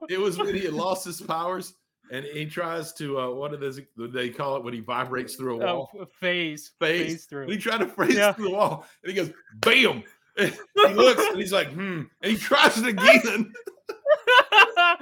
It 0.09 0.19
was 0.19 0.37
when 0.37 0.55
he 0.55 0.67
lost 0.69 1.05
his 1.05 1.21
powers, 1.21 1.73
and 2.11 2.25
he 2.25 2.45
tries 2.45 2.93
to 2.93 3.19
uh, 3.19 3.29
what 3.29 3.51
do 3.51 3.85
they, 3.97 4.07
they 4.07 4.29
call 4.29 4.57
it 4.57 4.63
when 4.63 4.73
he 4.73 4.79
vibrates 4.79 5.35
through 5.35 5.61
a 5.61 5.65
Oh, 5.65 5.75
wall? 5.75 5.89
f- 6.01 6.07
phase, 6.19 6.71
Phase. 6.79 7.05
phase 7.07 7.25
through. 7.25 7.43
And 7.43 7.51
he 7.51 7.57
tried 7.57 7.79
to 7.79 7.87
phase 7.87 8.15
Yeah. 8.15 8.33
through 8.33 8.45
the 8.45 8.51
wall, 8.51 8.85
and 9.03 9.11
he 9.11 9.15
goes, 9.15 9.31
"Bam!" 9.55 10.03
And 10.37 10.57
he 10.87 10.93
looks, 10.93 11.23
and 11.27 11.37
he's 11.37 11.53
like, 11.53 11.71
"Hmm," 11.71 12.03
and 12.21 12.31
he 12.31 12.37
tries 12.37 12.77
it 12.77 12.87
again. 12.87 13.53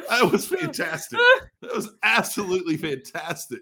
That 0.10 0.30
was 0.32 0.46
fantastic. 0.48 1.20
That 1.62 1.74
was 1.76 1.90
absolutely 2.04 2.78
fantastic. 2.78 3.62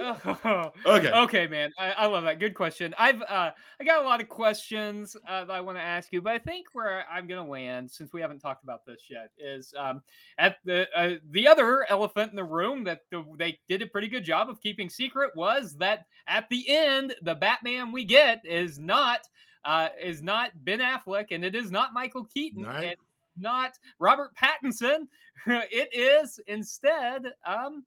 Okay. 0.86 1.10
okay, 1.10 1.46
man. 1.46 1.70
I, 1.78 1.90
I 1.92 2.06
love 2.06 2.24
that. 2.24 2.38
Good 2.38 2.54
question. 2.54 2.94
I've 2.98 3.20
uh 3.22 3.50
I 3.80 3.84
got 3.84 4.02
a 4.02 4.06
lot 4.08 4.20
of 4.20 4.28
questions 4.28 5.16
uh, 5.28 5.44
that 5.44 5.52
I 5.52 5.60
want 5.60 5.76
to 5.78 5.82
ask 5.82 6.12
you, 6.12 6.22
but 6.22 6.32
I 6.32 6.38
think 6.38 6.68
where 6.72 7.04
I'm 7.10 7.26
gonna 7.26 7.48
land, 7.48 7.90
since 7.90 8.12
we 8.12 8.20
haven't 8.20 8.38
talked 8.40 8.64
about 8.64 8.86
this 8.86 9.02
yet, 9.10 9.30
is 9.38 9.74
um 9.78 10.02
at 10.38 10.56
the 10.64 10.86
uh, 10.96 11.16
the 11.30 11.46
other 11.46 11.86
elephant 11.90 12.30
in 12.30 12.36
the 12.36 12.44
room 12.44 12.84
that 12.84 13.02
the, 13.10 13.24
they 13.38 13.58
did 13.68 13.82
a 13.82 13.86
pretty 13.86 14.08
good 14.08 14.24
job 14.24 14.48
of 14.48 14.60
keeping 14.60 14.88
secret 14.88 15.30
was 15.36 15.76
that 15.76 16.06
at 16.26 16.48
the 16.48 16.64
end 16.68 17.14
the 17.22 17.34
Batman 17.34 17.92
we 17.92 18.04
get 18.04 18.40
is 18.44 18.78
not 18.78 19.20
uh 19.64 19.88
is 20.02 20.22
not 20.22 20.50
Ben 20.64 20.78
Affleck 20.80 21.26
and 21.30 21.44
it 21.44 21.54
is 21.54 21.70
not 21.70 21.92
Michael 21.92 22.24
Keaton 22.24 22.64
Right. 22.64 22.84
and 22.84 22.96
not 23.38 23.72
Robert 23.98 24.30
Pattinson. 24.34 25.06
it 25.46 25.88
is 25.94 26.40
instead 26.46 27.24
um 27.46 27.84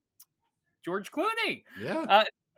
George 0.84 1.10
Clooney. 1.10 1.64
Yeah. 1.74 2.08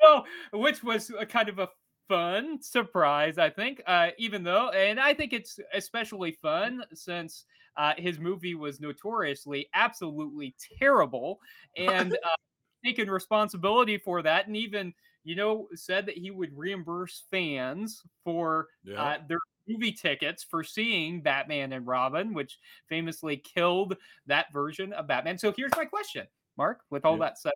Oh, 0.02 0.24
which 0.52 0.82
was 0.82 1.10
a 1.10 1.24
kind 1.26 1.48
of 1.48 1.58
a 1.58 1.68
fun 2.08 2.60
surprise, 2.62 3.38
I 3.38 3.50
think. 3.50 3.82
Uh, 3.86 4.10
even 4.18 4.42
though, 4.44 4.70
and 4.70 5.00
I 5.00 5.14
think 5.14 5.32
it's 5.32 5.58
especially 5.72 6.32
fun 6.32 6.84
since 6.92 7.46
uh, 7.76 7.94
his 7.96 8.18
movie 8.18 8.54
was 8.54 8.80
notoriously 8.80 9.68
absolutely 9.74 10.54
terrible, 10.78 11.40
and 11.76 12.14
uh, 12.24 12.36
taken 12.84 13.10
responsibility 13.10 13.98
for 13.98 14.22
that, 14.22 14.46
and 14.46 14.56
even 14.56 14.92
you 15.24 15.34
know 15.34 15.68
said 15.74 16.06
that 16.06 16.16
he 16.18 16.30
would 16.30 16.56
reimburse 16.56 17.24
fans 17.30 18.02
for 18.24 18.68
Yeah. 18.82 19.10
uh, 19.14 19.18
their 19.28 19.38
movie 19.66 19.92
tickets 19.92 20.44
for 20.44 20.62
seeing 20.62 21.22
Batman 21.22 21.72
and 21.72 21.86
Robin, 21.86 22.34
which 22.34 22.58
famously 22.88 23.36
killed 23.38 23.96
that 24.26 24.52
version 24.52 24.92
of 24.92 25.08
Batman. 25.08 25.38
So 25.38 25.52
here's 25.56 25.74
my 25.74 25.84
question, 25.86 26.26
Mark. 26.56 26.80
With 26.90 27.04
all 27.04 27.14
Yeah. 27.14 27.24
that 27.26 27.38
said 27.38 27.52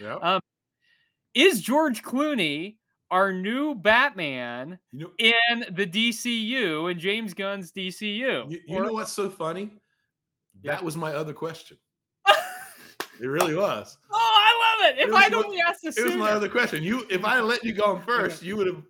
yeah. 0.00 0.14
uh, 0.16 0.40
is 1.34 1.60
George 1.60 2.02
Clooney 2.02 2.76
our 3.10 3.32
new 3.32 3.74
Batman 3.74 4.78
you 4.92 5.00
know, 5.06 5.10
in 5.18 5.64
the 5.74 5.86
DCU 5.86 6.90
and 6.90 6.98
James 6.98 7.34
Gunn's 7.34 7.70
DCU? 7.72 8.50
you, 8.50 8.60
you 8.66 8.76
Or- 8.78 8.84
know 8.86 8.92
what's 8.92 9.12
so 9.12 9.28
funny? 9.30 9.70
Yeah. 10.62 10.72
That 10.72 10.84
was 10.84 10.96
my 10.96 11.12
other 11.14 11.32
question. 11.32 11.76
It 13.20 13.26
really 13.26 13.54
was. 13.54 13.96
oh, 14.10 14.16
I 14.16 14.82
love 14.82 14.90
it! 14.92 14.98
If 15.00 15.08
It 15.08 15.14
I'd 15.14 15.32
what- 15.34 15.46
only 15.46 15.60
asked 15.60 15.82
this 15.84 15.96
It 15.96 16.04
was 16.04 16.16
my 16.16 16.32
other 16.32 16.48
question. 16.48 16.82
You, 16.82 17.06
if 17.08 17.24
I 17.24 17.38
let 17.40 17.62
you 17.62 17.72
go 17.72 17.84
on 17.84 18.02
first, 18.02 18.42
you 18.46 18.56
would 18.56 18.66
have 18.66 18.82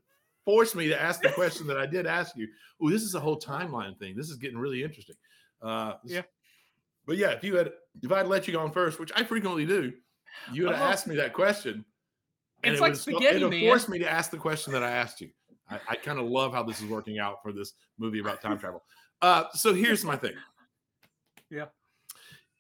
forced 0.47 0.75
me 0.75 0.89
to 0.89 0.99
ask 1.01 1.21
the 1.21 1.29
question 1.29 1.67
that 1.67 1.77
I 1.77 1.85
did 1.85 2.07
ask 2.07 2.35
you. 2.35 2.49
Oh, 2.81 2.89
this 2.89 3.03
is 3.03 3.15
a 3.15 3.21
whole 3.21 3.39
timeline 3.39 3.99
thing. 3.99 4.17
This 4.17 4.31
is 4.31 4.37
getting 4.37 4.57
really 4.57 4.83
interesting. 4.83 5.17
Uh, 5.61 5.95
Yeah. 6.05 6.23
But 7.07 7.17
yeah, 7.17 7.31
if 7.31 7.45
you 7.45 7.57
had, 7.57 7.73
if 8.03 8.11
I'd 8.13 8.27
let 8.27 8.47
you 8.47 8.53
go 8.55 8.61
on 8.61 8.73
first, 8.73 8.99
which 8.99 9.13
I 9.15 9.25
frequently 9.25 9.67
do, 9.67 9.93
you 10.53 10.65
would 10.65 10.73
have 10.73 10.83
Oh. 10.83 10.87
asked 10.87 11.07
me 11.07 11.17
that 11.17 11.33
question. 11.33 11.85
It's 12.63 12.79
it 12.79 12.83
like 12.83 12.97
spaghetti, 12.97 13.37
It'll 13.37 13.51
force 13.51 13.89
me 13.89 13.99
to 13.99 14.11
ask 14.11 14.31
the 14.31 14.39
question 14.39 14.73
that 14.73 14.83
I 14.83 14.91
asked 14.91 15.21
you. 15.21 15.31
I, 15.71 15.81
I 15.89 15.97
kind 15.97 16.19
of 16.19 16.27
love 16.27 16.53
how 16.53 16.63
this 16.63 16.81
is 16.81 16.87
working 16.87 17.19
out 17.19 17.43
for 17.43 17.53
this 17.53 17.75
movie 17.99 18.21
about 18.21 18.41
time 18.41 18.59
travel. 18.59 18.83
Uh, 19.23 19.45
so 19.53 19.75
here's 19.75 20.05
my 20.05 20.17
thing. 20.17 20.35
Yeah. 21.51 21.67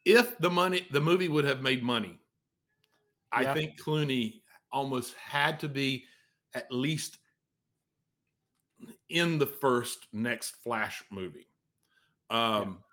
If 0.04 0.38
the 0.38 0.50
money, 0.50 0.86
the 0.92 1.00
movie 1.00 1.26
would 1.28 1.46
have 1.46 1.62
made 1.62 1.82
money, 1.82 2.20
I 3.32 3.42
Yeah. 3.42 3.54
think 3.54 3.80
Clooney 3.80 4.42
almost 4.70 5.14
had 5.14 5.58
to 5.60 5.68
be 5.68 6.04
at 6.52 6.70
least 6.70 7.18
in 9.08 9.38
the 9.38 9.46
first 9.46 10.06
next 10.12 10.56
Flash 10.62 11.02
movie. 11.10 11.48
Um, 12.30 12.83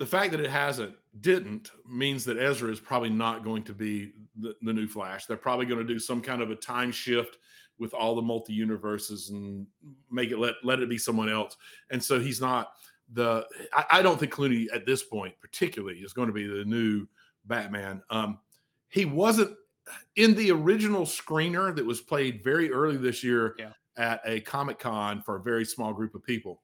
The 0.00 0.06
fact 0.06 0.30
that 0.32 0.40
it 0.40 0.50
hasn't 0.50 0.94
didn't 1.20 1.72
means 1.86 2.24
that 2.24 2.38
Ezra 2.38 2.72
is 2.72 2.80
probably 2.80 3.10
not 3.10 3.44
going 3.44 3.62
to 3.64 3.74
be 3.74 4.12
the, 4.40 4.54
the 4.62 4.72
new 4.72 4.86
Flash. 4.88 5.26
They're 5.26 5.36
probably 5.36 5.66
going 5.66 5.86
to 5.86 5.92
do 5.92 5.98
some 5.98 6.22
kind 6.22 6.40
of 6.40 6.50
a 6.50 6.56
time 6.56 6.90
shift 6.90 7.36
with 7.78 7.92
all 7.92 8.14
the 8.14 8.22
multi 8.22 8.54
universes 8.54 9.28
and 9.28 9.66
make 10.10 10.30
it 10.30 10.38
let 10.38 10.54
let 10.64 10.80
it 10.80 10.88
be 10.88 10.96
someone 10.96 11.28
else. 11.28 11.54
And 11.90 12.02
so 12.02 12.18
he's 12.18 12.40
not 12.40 12.72
the. 13.12 13.44
I, 13.74 13.84
I 13.98 14.02
don't 14.02 14.18
think 14.18 14.32
Clooney 14.32 14.68
at 14.72 14.86
this 14.86 15.02
point, 15.02 15.34
particularly, 15.38 15.98
is 15.98 16.14
going 16.14 16.28
to 16.28 16.34
be 16.34 16.46
the 16.46 16.64
new 16.64 17.06
Batman. 17.44 18.02
Um, 18.08 18.38
he 18.88 19.04
wasn't 19.04 19.54
in 20.16 20.34
the 20.34 20.50
original 20.50 21.02
screener 21.04 21.76
that 21.76 21.84
was 21.84 22.00
played 22.00 22.42
very 22.42 22.72
early 22.72 22.96
this 22.96 23.22
year 23.22 23.54
Yeah. 23.58 23.72
at 23.98 24.22
a 24.24 24.40
Comic 24.40 24.78
Con 24.78 25.20
for 25.20 25.36
a 25.36 25.42
very 25.42 25.66
small 25.66 25.92
group 25.92 26.14
of 26.14 26.24
people, 26.24 26.62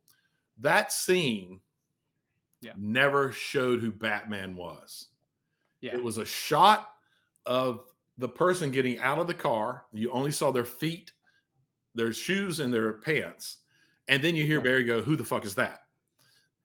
that 0.59 0.91
scene 0.91 1.61
Yeah. 2.67 2.73
never 2.77 3.33
showed 3.33 3.81
who 3.81 3.93
Batman 3.93 4.57
was. 4.57 5.09
Yeah. 5.81 5.95
It 5.95 6.03
was 6.03 6.19
a 6.19 6.25
shot 6.25 6.91
of 7.45 7.85
the 8.19 8.29
person 8.29 8.71
getting 8.71 8.99
out 8.99 9.19
of 9.19 9.27
the 9.27 9.35
car. 9.35 9.85
You 9.93 10.11
only 10.11 10.33
saw 10.33 10.51
their 10.51 10.64
feet, 10.64 11.12
their 11.95 12.12
shoes, 12.12 12.61
and 12.61 12.73
their 12.73 12.95
pants. 12.95 13.59
And 14.09 14.23
then 14.23 14.35
you 14.37 14.45
hear 14.47 14.61
Barry 14.61 14.85
go, 14.85 15.03
Who 15.03 15.17
the 15.17 15.25
fuck 15.25 15.45
is 15.45 15.55
that? 15.57 15.81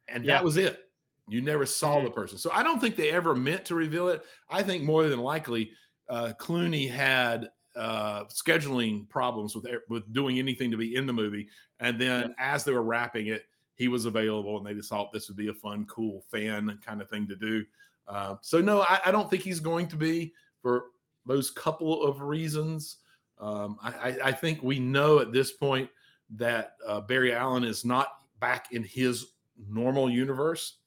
And 0.08 0.26
Yeah. 0.26 0.36
that 0.36 0.43
was 0.43 0.58
it. 0.58 0.89
You 1.28 1.41
never 1.41 1.66
saw 1.66 1.97
Mhm. 1.97 2.06
the 2.06 2.12
person. 2.12 2.38
So 2.38 2.52
I 2.52 2.64
don't 2.64 2.80
think 2.80 2.95
they 2.95 3.12
ever 3.12 3.36
meant 3.36 3.66
to 3.66 3.76
reveal 3.76 4.10
it. 4.10 4.26
I 4.49 4.64
think 4.64 4.84
more 4.84 5.08
than 5.08 5.20
likely, 5.20 5.74
uh, 6.10 6.34
Clooney 6.39 6.89
had 6.89 7.52
uh, 7.74 8.26
scheduling 8.26 9.08
problems 9.08 9.56
with 9.56 9.66
with 9.88 10.12
doing 10.12 10.38
anything 10.39 10.72
to 10.72 10.76
be 10.76 10.95
in 10.95 11.06
the 11.06 11.14
movie. 11.14 11.47
And 11.80 11.97
then 12.02 12.36
as 12.38 12.66
they 12.66 12.74
were 12.74 12.84
wrapping 12.84 13.28
it, 13.28 13.45
he 13.82 13.88
was 13.88 14.05
available 14.05 14.57
and 14.57 14.65
they 14.65 14.75
just 14.75 14.89
thought 14.89 15.11
this 15.11 15.27
would 15.27 15.36
be 15.36 15.47
a 15.47 15.53
fun, 15.53 15.86
cool 15.86 16.23
fan 16.29 16.77
kind 16.86 17.01
of 17.01 17.09
thing 17.09 17.27
to 17.27 17.36
do. 17.36 17.65
Uh, 18.07 18.36
so 18.41 18.61
no, 18.61 18.82
I, 18.82 18.99
I 19.07 19.11
don't 19.11 19.27
think 19.27 19.41
he's 19.41 19.59
going 19.59 19.88
to 19.88 19.95
be 19.95 20.34
for 20.61 20.84
those 21.25 21.49
couple 21.49 22.03
of 22.03 22.21
reasons. 22.21 22.97
Um, 23.39 23.79
I, 23.82 24.17
I, 24.23 24.32
think 24.34 24.61
we 24.61 24.77
know 24.77 25.17
at 25.17 25.34
this 25.34 25.51
point 25.51 25.89
that 26.36 26.73
uh, 26.86 27.01
Barry 27.01 27.34
Allen 27.34 27.63
is 27.63 27.84
not 27.84 28.09
back 28.39 28.71
in 28.71 28.84
his 28.84 29.32
normal 29.67 30.11
universe. 30.11 30.77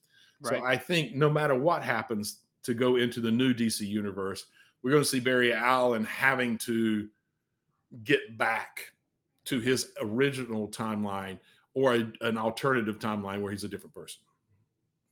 Right. 0.41 0.61
So 0.61 0.65
I 0.65 0.77
think 0.77 1.17
no 1.17 1.29
matter 1.29 1.57
what 1.57 1.83
happens 1.83 2.43
to 2.63 2.75
go 2.75 2.95
into 2.95 3.21
the 3.21 3.31
new 3.31 3.53
DC 3.53 3.81
universe, 3.81 4.47
we're 4.85 4.93
going 4.93 5.03
to 5.03 5.09
see 5.09 5.19
Barry 5.19 5.53
Allen 5.53 6.05
having 6.05 6.59
to 6.59 7.09
get 8.05 8.39
back 8.39 8.93
to 9.47 9.59
his 9.59 9.91
original 10.01 10.69
timeline 10.69 11.41
or 11.75 11.95
a, 11.95 12.13
an 12.23 12.39
alternative 12.39 12.99
timeline 12.99 13.41
where 13.41 13.53
he's 13.53 13.65
a 13.65 13.69
different 13.69 13.95
person. 13.95 14.23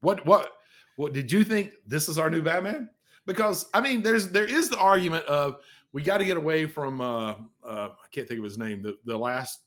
What 0.01 0.25
what 0.27 0.53
what 0.97 1.13
did 1.13 1.31
you 1.31 1.45
think 1.45 1.73
this 1.87 2.09
is 2.09 2.19
our 2.19 2.31
new 2.31 2.43
Batman? 2.43 2.89
Because 3.27 3.67
I 3.75 3.81
mean 3.81 4.03
there's 4.03 4.29
there 4.29 4.45
is 4.45 4.69
the 4.69 4.79
argument 4.79 5.25
of 5.27 5.59
we 5.93 6.03
got 6.03 6.19
to 6.19 6.25
get 6.25 6.37
away 6.37 6.67
from 6.67 7.01
uh 7.01 7.35
uh 7.65 7.89
I 7.91 8.09
can't 8.11 8.27
think 8.27 8.39
of 8.39 8.45
his 8.45 8.59
name, 8.59 8.83
the 8.83 8.97
the 9.05 9.17
last 9.17 9.61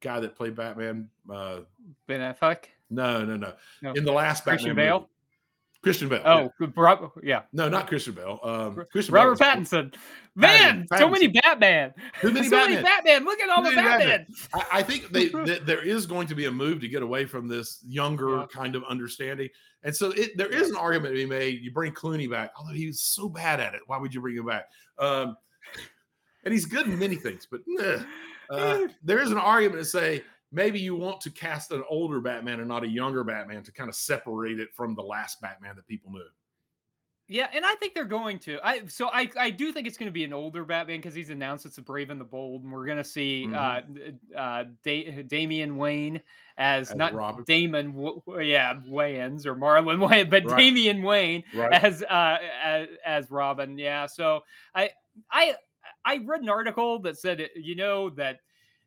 guy 0.00 0.20
that 0.20 0.36
played 0.36 0.56
Batman 0.56 1.08
uh 1.32 1.60
Ben 2.06 2.20
Affleck. 2.20 2.64
no, 2.90 3.24
no, 3.24 3.36
no. 3.36 3.52
No. 3.82 3.92
In 3.92 4.04
the 4.04 4.12
last 4.12 4.44
Christian 4.44 4.70
Batman 4.70 4.86
Bale? 4.86 4.98
movie. 5.00 5.10
Christian 5.84 6.10
yeah. 6.10 6.48
Oh, 6.60 6.72
Rob, 6.74 7.12
yeah. 7.22 7.42
No, 7.52 7.68
not 7.68 7.86
Christian 7.86 8.14
Bale. 8.14 8.40
Um, 8.42 8.84
Christian 8.90 9.14
Robert 9.14 9.30
was- 9.30 9.40
Pattinson. 9.40 9.94
Man, 10.34 10.88
so 10.98 11.08
many 11.08 11.28
Batman. 11.28 11.94
Too 12.20 12.32
many 12.32 12.48
so 12.48 12.56
many 12.56 12.74
Batman. 12.74 13.04
Batman. 13.04 13.24
Look 13.24 13.38
at 13.40 13.50
all 13.50 13.62
Too 13.62 13.70
the 13.70 13.76
Batman. 13.76 14.08
Batman. 14.08 14.26
I, 14.52 14.78
I 14.78 14.82
think 14.82 15.10
they, 15.10 15.28
that 15.44 15.66
there 15.66 15.82
is 15.86 16.06
going 16.06 16.26
to 16.26 16.34
be 16.34 16.46
a 16.46 16.50
move 16.50 16.80
to 16.80 16.88
get 16.88 17.02
away 17.04 17.24
from 17.24 17.46
this 17.46 17.78
younger 17.86 18.38
Yeah. 18.38 18.46
kind 18.52 18.74
of 18.74 18.82
understanding, 18.88 19.48
and 19.84 19.94
so 19.94 20.10
it, 20.10 20.36
there 20.36 20.48
is 20.48 20.70
an 20.70 20.76
argument 20.76 21.14
to 21.14 21.16
be 21.16 21.26
made. 21.26 21.60
You 21.60 21.70
bring 21.70 21.92
Clooney 21.92 22.28
back, 22.28 22.50
although 22.58 22.72
he 22.74 22.88
was 22.88 23.00
so 23.02 23.28
bad 23.28 23.60
at 23.60 23.74
it. 23.74 23.82
Why 23.86 23.98
would 23.98 24.12
you 24.12 24.20
bring 24.20 24.36
him 24.36 24.46
back? 24.46 24.64
Um, 24.98 25.36
and 26.44 26.52
he's 26.52 26.64
good 26.66 26.86
in 26.86 26.98
many 26.98 27.14
things, 27.14 27.46
but 27.48 27.60
uh, 28.50 28.88
there 29.04 29.20
is 29.20 29.30
an 29.30 29.38
argument 29.38 29.82
to 29.82 29.88
say 29.88 30.24
maybe 30.54 30.78
you 30.80 30.94
want 30.94 31.20
to 31.22 31.30
cast 31.30 31.72
an 31.72 31.82
older 31.88 32.20
Batman 32.20 32.60
and 32.60 32.68
not 32.68 32.84
a 32.84 32.88
younger 32.88 33.24
Batman 33.24 33.62
to 33.64 33.72
kind 33.72 33.88
of 33.88 33.94
separate 33.96 34.60
it 34.60 34.68
from 34.74 34.94
the 34.94 35.02
last 35.02 35.40
Batman 35.40 35.76
that 35.76 35.86
people 35.86 36.10
knew. 36.12 36.22
Yeah, 37.26 37.48
and 37.54 37.64
I 37.64 37.74
think 37.76 37.94
they're 37.94 38.04
going 38.04 38.38
to. 38.40 38.58
I 38.62 38.82
so 38.86 39.08
I 39.08 39.30
I 39.38 39.48
do 39.48 39.72
think 39.72 39.86
it's 39.86 39.96
going 39.96 40.08
to 40.10 40.12
be 40.12 40.24
an 40.24 40.34
older 40.34 40.62
Batman 40.62 40.98
because 40.98 41.14
he's 41.14 41.30
announced 41.30 41.64
it's 41.64 41.76
the 41.76 41.82
Brave 41.82 42.10
and 42.10 42.20
the 42.20 42.24
Bold, 42.24 42.64
and 42.64 42.70
we're 42.72 42.84
going 42.84 42.98
to 42.98 43.04
see 43.04 43.48
uh 43.54 43.80
uh 44.36 44.64
da- 44.82 45.22
Damian 45.22 45.78
Wayne 45.78 46.20
as, 46.58 46.90
As 46.90 46.96
not 46.96 47.14
Robin. 47.14 47.42
Damon, 47.44 47.92
w- 47.92 48.22
yeah, 48.42 48.74
Wayans 48.86 49.46
or 49.46 49.56
Marlon 49.56 50.06
Wayne, 50.06 50.28
but 50.28 50.44
Right. 50.44 50.58
Damian 50.58 51.02
Wayne 51.02 51.42
Right. 51.54 51.72
as 51.72 52.02
uh 52.02 52.36
as, 52.62 52.88
as 53.06 53.30
Robin. 53.30 53.78
Yeah, 53.78 54.04
so 54.04 54.44
I 54.74 54.90
I 55.30 55.54
I 56.04 56.18
read 56.26 56.42
an 56.42 56.50
article 56.50 56.98
that 57.00 57.18
said 57.18 57.40
uh, 57.40 57.46
you 57.56 57.74
know 57.74 58.10
that 58.10 58.40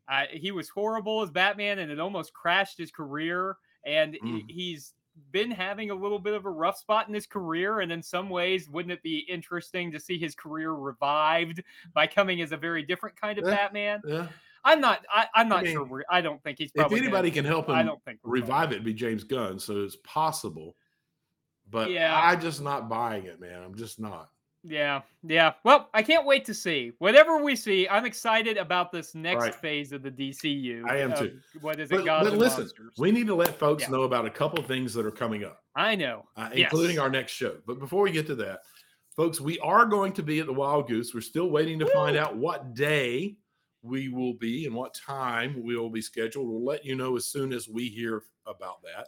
uh, 0.09 0.23
he 0.31 0.51
was 0.51 0.69
horrible 0.69 1.21
as 1.21 1.29
Batman 1.31 1.79
and 1.79 1.91
it 1.91 1.99
almost 1.99 2.33
crashed 2.33 2.77
his 2.77 2.91
career, 2.91 3.57
and 3.85 4.17
Mm. 4.23 4.49
he's 4.49 4.93
been 5.31 5.49
having 5.49 5.89
a 5.89 5.95
little 5.95 6.19
bit 6.19 6.33
of 6.35 6.45
a 6.45 6.49
rough 6.49 6.77
spot 6.77 7.07
in 7.07 7.13
his 7.13 7.25
career 7.25 7.79
and 7.79 7.91
in 7.91 8.03
some 8.03 8.29
ways 8.29 8.69
wouldn't 8.69 8.91
it 8.91 9.01
be 9.01 9.19
interesting 9.27 9.91
to 9.91 9.99
see 9.99 10.15
his 10.15 10.35
career 10.35 10.73
revived 10.73 11.63
by 11.95 12.05
coming 12.05 12.39
as 12.41 12.51
a 12.51 12.57
very 12.57 12.83
different 12.83 13.19
kind 13.19 13.39
of 13.39 13.45
Yeah. 13.45 13.55
batman 13.55 14.01
Yeah. 14.05 14.27
i'm 14.63 14.79
not 14.79 15.03
I, 15.11 15.25
i'm 15.33 15.49
not 15.49 15.63
mean, 15.63 15.73
sure 15.73 16.03
i 16.11 16.21
don't 16.21 16.39
think 16.43 16.59
he's 16.59 16.69
If 16.75 16.91
anybody 16.91 17.31
can 17.31 17.45
help 17.45 17.67
him, 17.67 17.73
i 17.73 17.81
don't 17.81 18.03
think 18.05 18.19
revive 18.21 18.71
it, 18.73 18.83
be 18.83 18.93
James 18.93 19.23
Gunn. 19.23 19.57
So 19.57 19.81
it's 19.83 19.95
possible. 20.03 20.75
But 21.67 21.89
Yeah. 21.89 22.15
I 22.15 22.35
just 22.35 22.61
not 22.61 22.87
buying 22.87 23.25
it, 23.25 23.39
man. 23.39 23.63
I'm 23.63 23.73
just 23.75 23.99
not. 23.99 24.29
Yeah 24.63 25.01
yeah 25.23 25.53
well 25.63 25.87
i 25.93 26.01
can't 26.01 26.25
wait 26.25 26.43
to 26.43 26.53
see 26.53 26.91
whatever 26.99 27.41
we 27.41 27.55
see 27.55 27.87
i'm 27.89 28.05
excited 28.05 28.57
about 28.57 28.91
this 28.91 29.13
next 29.15 29.43
Right. 29.43 29.55
phase 29.55 29.91
of 29.91 30.01
the 30.01 30.11
dcu 30.11 30.83
I 30.89 30.97
am 30.97 31.13
too. 31.15 31.39
what 31.61 31.79
is 31.79 31.91
it 31.91 31.95
But, 31.97 32.05
gods 32.05 32.29
but 32.29 32.37
listen, 32.39 32.61
monsters 32.61 32.91
we 32.97 33.11
need 33.11 33.27
to 33.27 33.35
let 33.35 33.57
folks 33.59 33.83
Yeah. 33.83 33.91
know 33.91 34.03
about 34.03 34.25
a 34.25 34.29
couple 34.31 34.59
of 34.59 34.65
things 34.65 34.93
that 34.95 35.05
are 35.05 35.11
coming 35.11 35.43
up, 35.43 35.61
i 35.75 35.95
know 35.95 36.27
uh, 36.35 36.49
Yes. 36.53 36.71
including 36.71 36.97
our 36.99 37.09
next 37.09 37.33
show. 37.33 37.57
But 37.67 37.79
before 37.79 38.01
we 38.03 38.11
get 38.11 38.25
to 38.27 38.35
that, 38.35 38.61
folks, 39.15 39.39
we 39.39 39.59
are 39.59 39.85
going 39.85 40.11
to 40.13 40.23
be 40.23 40.39
at 40.39 40.47
the 40.47 40.53
Wild 40.53 40.87
Goose. 40.87 41.13
We're 41.13 41.21
still 41.21 41.49
waiting 41.49 41.77
to 41.79 41.85
find 41.87 42.17
out 42.17 42.35
what 42.35 42.73
day 42.73 43.37
we 43.83 44.09
will 44.09 44.33
be 44.33 44.65
and 44.65 44.73
what 44.75 44.93
time 44.95 45.61
we 45.63 45.77
will 45.77 45.89
be 45.91 46.01
scheduled. 46.01 46.47
We'll 46.49 46.65
let 46.65 46.83
you 46.83 46.95
know 46.95 47.15
as 47.15 47.27
soon 47.27 47.53
as 47.53 47.69
we 47.69 47.87
hear 47.89 48.23
about 48.47 48.81
that. 48.83 49.07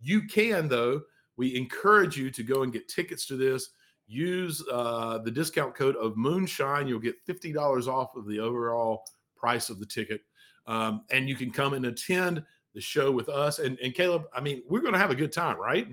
You 0.00 0.22
can, 0.26 0.68
though, 0.68 1.02
we 1.36 1.56
encourage 1.56 2.16
you 2.16 2.30
to 2.30 2.42
go 2.42 2.62
and 2.62 2.72
get 2.72 2.88
tickets 2.88 3.26
to 3.26 3.36
this. 3.36 3.70
Use 4.18 4.64
uh, 4.72 5.18
the 5.18 5.30
discount 5.30 5.74
code 5.74 5.94
of 5.96 6.16
Moonshine. 6.16 6.88
You'll 6.88 6.98
get 6.98 7.14
$50 7.26 7.86
off 7.86 8.16
of 8.16 8.26
the 8.26 8.40
overall 8.40 9.04
price 9.36 9.68
of 9.68 9.78
the 9.78 9.86
ticket. 9.86 10.22
Um, 10.66 11.04
and 11.10 11.28
you 11.28 11.36
can 11.36 11.50
come 11.50 11.74
and 11.74 11.84
attend 11.84 12.42
the 12.74 12.80
show 12.80 13.12
with 13.12 13.28
us. 13.28 13.58
And, 13.58 13.78
and 13.80 13.94
Caleb, 13.94 14.24
I 14.34 14.40
mean, 14.40 14.62
we're 14.66 14.80
going 14.80 14.94
to 14.94 14.98
have 14.98 15.10
a 15.10 15.14
good 15.14 15.32
time, 15.32 15.58
right? 15.58 15.88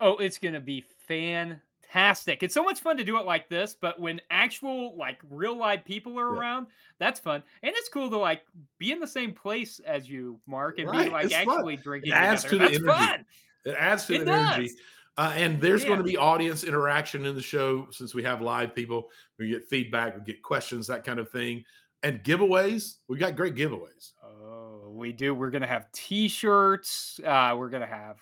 Oh, 0.00 0.16
it's 0.16 0.38
gonna 0.38 0.60
be 0.60 0.84
fantastic. 1.06 2.42
It's 2.42 2.52
so 2.52 2.64
much 2.64 2.80
fun 2.80 2.96
to 2.96 3.04
do 3.04 3.16
it 3.18 3.24
like 3.24 3.48
this, 3.48 3.76
but 3.80 3.98
when 4.00 4.20
actual 4.28 4.96
like 4.96 5.20
real 5.30 5.56
live 5.56 5.84
people 5.84 6.18
are 6.18 6.32
Yeah. 6.34 6.40
around, 6.40 6.66
that's 6.98 7.20
fun. 7.20 7.42
And 7.62 7.72
it's 7.76 7.88
cool 7.88 8.10
to 8.10 8.18
like 8.18 8.42
be 8.78 8.90
in 8.90 8.98
the 8.98 9.06
same 9.06 9.32
place 9.32 9.80
as 9.86 10.10
you, 10.10 10.40
Mark, 10.46 10.78
and 10.78 10.88
Right, 10.88 11.06
be 11.06 11.10
like 11.12 11.26
it's 11.26 11.34
fun. 11.34 11.48
actually 11.58 11.76
drinking. 11.76 12.12
adds 12.12 12.42
together. 12.42 12.48
to 12.50 12.58
the 12.58 12.64
That's 12.64 12.84
energy. 12.84 13.06
fun. 13.06 13.26
It 13.64 13.76
adds 13.78 14.06
to 14.06 14.14
It 14.16 14.24
the 14.24 14.32
energy. 14.32 14.72
Uh, 15.16 15.32
and 15.36 15.60
there's 15.60 15.84
going 15.84 15.98
to 15.98 16.04
be 16.04 16.16
audience 16.16 16.64
interaction 16.64 17.24
in 17.24 17.34
the 17.36 17.42
show 17.42 17.86
since 17.90 18.14
we 18.14 18.22
have 18.24 18.40
live 18.42 18.74
people. 18.74 19.08
We 19.38 19.48
get 19.48 19.68
feedback, 19.68 20.16
we 20.16 20.24
get 20.24 20.42
questions, 20.42 20.86
that 20.88 21.04
kind 21.04 21.18
of 21.20 21.30
thing. 21.30 21.64
And 22.02 22.22
giveaways. 22.22 22.96
We 23.08 23.16
got 23.16 23.36
great 23.36 23.54
giveaways. 23.54 24.12
Oh, 24.22 24.90
we 24.90 25.12
do. 25.12 25.34
We're 25.34 25.50
gonna 25.50 25.66
have 25.66 25.90
T-shirts. 25.92 27.20
Uh, 27.24 27.54
we're 27.56 27.70
gonna 27.70 27.86
have 27.86 28.16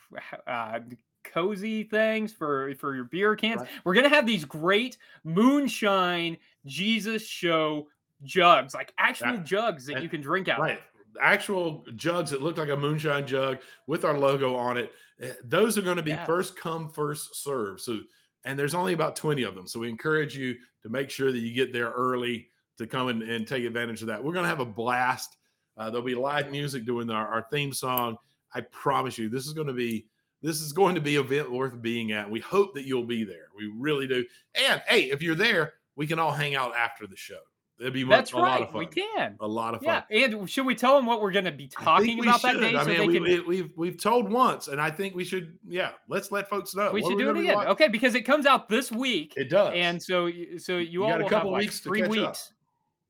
uh, 0.47 0.79
cozy 1.25 1.83
things 1.85 2.33
for 2.33 2.75
for 2.77 2.95
your 2.95 3.05
beer 3.05 3.35
cans. 3.35 3.63
Right. 3.63 3.71
We're 3.85 3.95
gonna 3.95 4.09
have 4.09 4.27
these 4.27 4.45
great 4.45 4.99
moonshine 5.25 6.37
Jesus 6.67 7.27
show 7.27 7.89
jugs, 8.23 8.75
like 8.75 8.93
actual 8.99 9.33
That- 9.33 9.45
jugs 9.45 9.87
that 9.87 9.95
that- 9.95 10.03
you 10.03 10.09
can 10.09 10.21
drink 10.21 10.49
out. 10.49 10.59
of. 10.59 10.65
Right. 10.65 10.81
Actual 11.21 11.85
jugs 11.97 12.31
that 12.31 12.41
look 12.41 12.57
like 12.57 12.71
a 12.71 12.77
moonshine 12.77 13.27
jug 13.27 13.59
with 13.87 14.05
our 14.05 14.17
logo 14.17 14.55
on 14.55 14.77
it. 14.79 14.93
Eh, 15.23 15.33
Those 15.45 15.79
are 15.79 15.83
going 15.83 15.97
to 15.97 16.03
be 16.03 16.11
Yeah. 16.11 16.25
first 16.27 16.57
come, 16.57 16.89
first 16.91 17.43
serve. 17.43 17.81
So, 17.81 18.01
and 18.45 18.59
there's 18.59 18.75
only 18.75 18.93
about 18.93 19.17
20 19.17 19.43
of 19.45 19.55
them. 19.55 19.67
So 19.67 19.81
we 19.81 19.89
encourage 19.89 20.37
you 20.37 20.57
to 20.83 20.89
make 20.89 21.11
sure 21.11 21.31
that 21.33 21.39
you 21.39 21.55
get 21.55 21.73
there 21.73 21.91
early 21.91 22.49
to 22.79 22.87
come 22.87 23.09
and, 23.09 23.23
and 23.23 23.47
take 23.47 23.65
advantage 23.65 24.01
of 24.03 24.09
that. 24.09 24.23
We're 24.23 24.33
going 24.33 24.45
to 24.45 24.49
have 24.49 24.61
a 24.61 24.65
blast. 24.67 25.37
Uh, 25.77 25.91
there'll 25.91 26.05
be 26.05 26.15
live 26.15 26.51
music 26.51 26.85
doing 26.85 27.09
our, 27.11 27.27
our 27.29 27.47
theme 27.53 27.73
song. 27.73 28.17
I 28.55 28.61
promise 28.63 29.17
you, 29.17 29.29
this 29.29 29.47
is 29.47 29.53
going 29.53 29.69
to 29.69 29.73
be 29.73 30.07
this 30.43 30.61
is 30.61 30.73
going 30.73 30.97
to 30.97 31.01
be 31.01 31.17
an 31.17 31.25
event 31.25 31.53
worth 31.53 31.81
being 31.81 32.11
at. 32.11 32.29
We 32.29 32.41
hope 32.41 32.75
that 32.75 32.85
you'll 32.85 33.07
be 33.07 33.23
there. 33.23 33.47
We 33.57 33.73
really 33.79 34.09
do. 34.09 34.25
And 34.57 34.83
hey, 34.89 35.03
if 35.13 35.23
you're 35.23 35.37
there, 35.37 35.75
we 35.95 36.05
can 36.05 36.19
all 36.19 36.33
hang 36.33 36.57
out 36.57 36.75
after 36.75 37.07
the 37.07 37.17
show. 37.17 37.39
It'd 37.81 37.93
be 37.93 38.05
That's 38.05 38.33
a 38.33 38.37
lot 38.37 38.43
right. 38.45 38.63
of 38.63 38.71
fun. 38.71 38.79
We 38.79 38.87
can. 38.87 39.37
A 39.41 39.47
lot 39.49 39.75
of 39.75 39.83
fun. 39.83 40.05
Yeah, 40.09 40.25
and 40.25 40.49
should 40.49 40.67
we 40.67 40.75
tell 40.75 40.95
them 40.95 41.05
what 41.07 41.21
we're 41.21 41.33
going 41.33 41.47
to 41.47 41.51
be 41.53 41.67
talking 41.67 42.21
about 42.21 42.41
that 42.43 42.53
should. 42.53 42.61
day? 42.61 42.77
I 42.77 42.83
so 42.85 42.89
mean, 42.91 42.99
they 42.99 43.07
we, 43.07 43.15
can. 43.15 43.23
we, 43.25 43.41
we've 43.41 43.71
we've 43.77 43.97
told 44.01 44.31
once, 44.31 44.69
and 44.69 44.81
I 44.81 44.91
think 44.91 45.15
we 45.17 45.25
should. 45.25 45.59
Yeah, 45.67 45.91
let's 46.09 46.31
let 46.31 46.49
folks 46.49 46.75
know. 46.77 46.93
we 46.93 47.03
What 47.03 47.11
should 47.11 47.19
do 47.19 47.31
it 47.31 47.39
again. 47.39 47.59
Okay, 47.69 47.89
because 47.89 48.15
it 48.15 48.23
comes 48.23 48.47
out 48.47 48.69
this 48.69 48.93
week, 48.93 49.35
It 49.37 49.51
does. 49.51 49.73
and 49.75 50.01
so 50.01 50.31
so 50.59 50.79
you, 50.79 50.87
You 50.91 51.05
all 51.05 51.11
got 51.11 51.21
a 51.23 51.25
couple 51.25 51.37
have 51.51 51.53
like 51.55 51.61
weeks 51.63 51.81
to 51.81 51.89
three 51.89 52.01
catch 52.03 52.11
up. 52.11 52.17
weeks. 52.17 52.53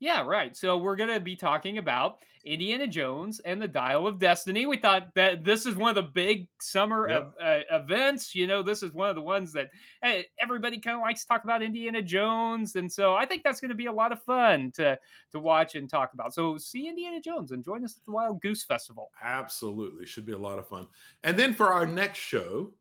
Yeah, 0.00 0.22
right. 0.22 0.56
So 0.56 0.78
we're 0.78 0.96
going 0.96 1.10
to 1.12 1.20
be 1.20 1.36
talking 1.36 1.76
about 1.78 2.18
Indiana 2.44 2.86
Jones 2.86 3.38
and 3.40 3.62
the 3.62 3.68
Dial 3.68 4.06
of 4.06 4.18
Destiny. 4.18 4.66
We 4.66 4.76
thought 4.76 5.14
that 5.14 5.44
this 5.44 5.64
is 5.64 5.76
one 5.76 5.90
of 5.90 5.94
the 5.94 6.10
big 6.10 6.48
summer 6.60 7.08
Yep. 7.08 7.34
ev- 7.40 7.64
uh, 7.70 7.76
events. 7.76 8.34
You 8.34 8.46
know, 8.46 8.62
this 8.62 8.82
is 8.82 8.92
one 8.92 9.08
of 9.08 9.14
the 9.16 9.22
ones 9.22 9.52
that 9.52 9.70
hey, 10.02 10.26
everybody 10.40 10.78
kind 10.78 10.96
of 10.96 11.02
likes 11.02 11.22
to 11.22 11.28
talk 11.28 11.44
about 11.44 11.62
Indiana 11.62 12.02
Jones, 12.02 12.76
and 12.76 12.90
so 12.90 13.14
I 13.14 13.24
think 13.26 13.42
that's 13.44 13.60
going 13.60 13.68
to 13.70 13.74
be 13.76 13.86
a 13.86 13.92
lot 13.92 14.10
of 14.12 14.22
fun 14.22 14.72
to 14.72 14.98
to 15.32 15.38
watch 15.40 15.74
and 15.76 15.88
talk 15.88 16.14
about. 16.14 16.34
So 16.34 16.58
see 16.58 16.88
Indiana 16.88 17.20
Jones 17.20 17.52
and 17.52 17.64
join 17.64 17.84
us 17.84 17.96
at 17.96 18.04
the 18.04 18.12
Wild 18.12 18.40
Goose 18.42 18.64
Festival. 18.64 19.10
Absolutely. 19.22 20.06
Should 20.06 20.26
be 20.26 20.32
a 20.32 20.38
lot 20.38 20.58
of 20.58 20.66
fun. 20.68 20.88
And 21.24 21.38
then 21.38 21.54
for 21.54 21.72
our 21.72 21.86
next 21.86 22.18
show, 22.18 22.72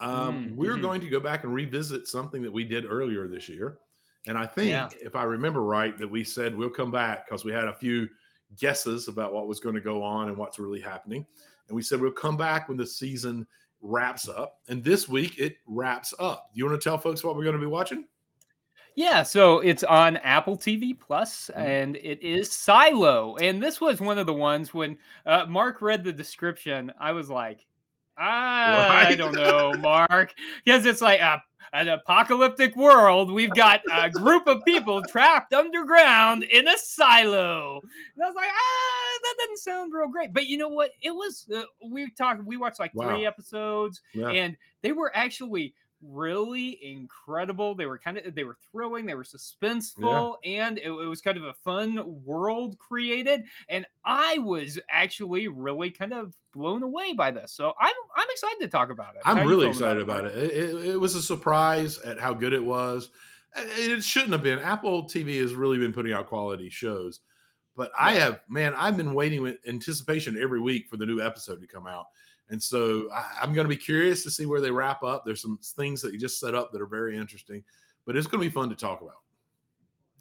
um, 0.00 0.50
Mm, 0.50 0.54
we're 0.56 0.76
mhm. 0.76 0.82
going 0.82 1.00
to 1.02 1.08
go 1.08 1.20
back 1.20 1.44
and 1.44 1.52
revisit 1.52 2.06
something 2.08 2.42
that 2.42 2.52
we 2.52 2.64
did 2.64 2.84
earlier 2.88 3.26
this 3.28 3.48
year. 3.48 3.78
And 4.26 4.36
I 4.38 4.46
think, 4.46 4.70
Yeah. 4.70 4.88
if 5.00 5.16
I 5.16 5.24
remember 5.24 5.62
right, 5.62 5.96
that 5.98 6.08
we 6.08 6.22
said 6.24 6.54
we'll 6.56 6.70
come 6.70 6.90
back 6.90 7.26
because 7.26 7.44
we 7.44 7.52
had 7.52 7.64
a 7.68 7.72
few 7.74 8.08
guesses 8.56 9.08
about 9.08 9.32
what 9.32 9.48
was 9.48 9.60
going 9.60 9.74
to 9.74 9.80
go 9.80 10.02
on 10.02 10.28
and 10.28 10.36
what's 10.36 10.58
really 10.58 10.80
happening. 10.80 11.26
And 11.68 11.76
we 11.76 11.82
said 11.82 12.00
we'll 12.00 12.12
come 12.12 12.36
back 12.36 12.68
when 12.68 12.78
the 12.78 12.86
season 12.86 13.46
wraps 13.80 14.28
up. 14.28 14.58
And 14.68 14.82
this 14.82 15.08
week 15.08 15.38
it 15.38 15.56
wraps 15.66 16.14
up. 16.18 16.50
You 16.54 16.66
want 16.66 16.80
to 16.80 16.88
tell 16.88 16.98
folks 16.98 17.22
what 17.22 17.36
we're 17.36 17.44
going 17.44 17.56
to 17.56 17.60
be 17.60 17.66
watching? 17.66 18.04
Yeah, 18.94 19.22
so 19.22 19.60
it's 19.60 19.84
on 19.84 20.16
Apple 20.16 20.56
TV 20.56 20.92
Mhm. 20.98 21.50
and 21.54 21.96
it 21.98 22.20
is 22.20 22.50
Silo. 22.50 23.36
And 23.36 23.62
this 23.62 23.80
was 23.80 24.00
one 24.00 24.18
of 24.18 24.26
the 24.26 24.34
ones 24.34 24.74
when 24.74 24.98
uh, 25.24 25.46
Mark 25.46 25.80
read 25.82 26.02
the 26.02 26.12
description, 26.12 26.92
I 26.98 27.12
was 27.12 27.30
like, 27.30 27.64
I 28.18 29.04
Right. 29.08 29.18
don't 29.18 29.34
know, 29.34 29.72
Mark, 29.78 30.34
because 30.64 30.86
it's 30.86 31.00
like 31.00 31.20
a, 31.20 31.42
an 31.72 31.88
apocalyptic 31.88 32.74
world. 32.76 33.30
We've 33.30 33.54
got 33.54 33.80
a 33.92 34.10
group 34.10 34.46
of 34.46 34.64
people 34.64 35.02
trapped 35.02 35.52
underground 35.52 36.42
in 36.44 36.66
a 36.66 36.76
silo. 36.78 37.80
And 38.16 38.24
I 38.24 38.26
was 38.28 38.34
like, 38.36 38.48
ah, 38.50 39.18
that 39.22 39.34
doesn't 39.38 39.58
sound 39.58 39.92
real 39.92 40.08
great. 40.08 40.32
But 40.32 40.46
you 40.46 40.56
know 40.58 40.68
what? 40.68 40.90
It 41.02 41.10
was. 41.10 41.46
Uh, 41.54 41.62
we 41.90 42.10
talked. 42.10 42.42
We 42.44 42.56
watched 42.56 42.80
like 42.80 42.92
three 42.92 43.26
episodes 43.26 44.00
Yeah. 44.14 44.28
and 44.28 44.56
they 44.82 44.92
were 44.92 45.10
actually 45.14 45.74
really 46.02 46.78
incredible 46.82 47.74
they 47.74 47.86
were 47.86 47.98
kind 47.98 48.18
of 48.18 48.34
they 48.34 48.44
were 48.44 48.56
thrilling 48.70 49.04
they 49.04 49.14
were 49.14 49.24
suspenseful 49.24 50.36
and 50.44 50.78
it, 50.78 50.90
it 50.90 51.08
was 51.08 51.20
kind 51.20 51.36
of 51.36 51.44
a 51.44 51.52
fun 51.52 52.00
world 52.24 52.78
created 52.78 53.42
and 53.68 53.84
i 54.04 54.38
was 54.38 54.78
actually 54.90 55.48
really 55.48 55.90
kind 55.90 56.12
of 56.12 56.32
blown 56.54 56.84
away 56.84 57.12
by 57.12 57.30
this 57.30 57.50
so 57.50 57.72
i'm 57.80 57.94
i'm 58.16 58.26
excited 58.30 58.60
to 58.60 58.68
talk 58.68 58.90
about 58.90 59.16
it 59.16 59.22
I'm 59.24 59.46
really 59.46 59.68
excited 59.68 60.02
about 60.02 60.24
it. 60.24 60.36
It, 60.36 60.52
it. 60.52 60.86
it 60.90 60.96
was 61.00 61.14
a 61.14 61.22
surprise 61.22 61.98
at 61.98 62.18
how 62.18 62.32
good 62.32 62.52
it 62.52 62.64
was. 62.64 63.10
It 63.56 64.02
shouldn't 64.02 64.32
have 64.32 64.42
been. 64.42 64.58
Apple 64.58 65.04
TV 65.04 65.40
has 65.40 65.54
really 65.54 65.78
been 65.78 65.92
putting 65.92 66.12
out 66.12 66.26
quality 66.26 66.68
shows, 66.68 67.20
but 67.76 67.90
I 67.98 68.14
have, 68.14 68.40
man, 68.48 68.74
I've 68.74 68.96
been 68.96 69.14
waiting 69.14 69.42
with 69.42 69.56
anticipation 69.66 70.40
every 70.40 70.60
week 70.60 70.88
for 70.88 70.96
the 70.96 71.06
new 71.06 71.20
episode 71.20 71.60
to 71.60 71.66
come 71.66 71.86
out. 71.86 72.06
And 72.50 72.62
so 72.62 73.08
I, 73.12 73.38
I'm 73.42 73.52
going 73.52 73.64
to 73.66 73.68
be 73.68 73.76
curious 73.76 74.22
to 74.24 74.30
see 74.30 74.46
where 74.46 74.60
they 74.60 74.70
wrap 74.70 75.02
up. 75.02 75.24
There's 75.24 75.42
some 75.42 75.58
things 75.76 76.00
that 76.02 76.12
you 76.12 76.18
just 76.18 76.40
set 76.40 76.54
up 76.54 76.72
that 76.72 76.80
are 76.80 76.86
very 76.86 77.16
interesting, 77.16 77.62
but 78.06 78.16
it's 78.16 78.26
going 78.26 78.42
to 78.42 78.48
be 78.48 78.52
fun 78.52 78.68
to 78.70 78.74
talk 78.74 79.02
about. 79.02 79.20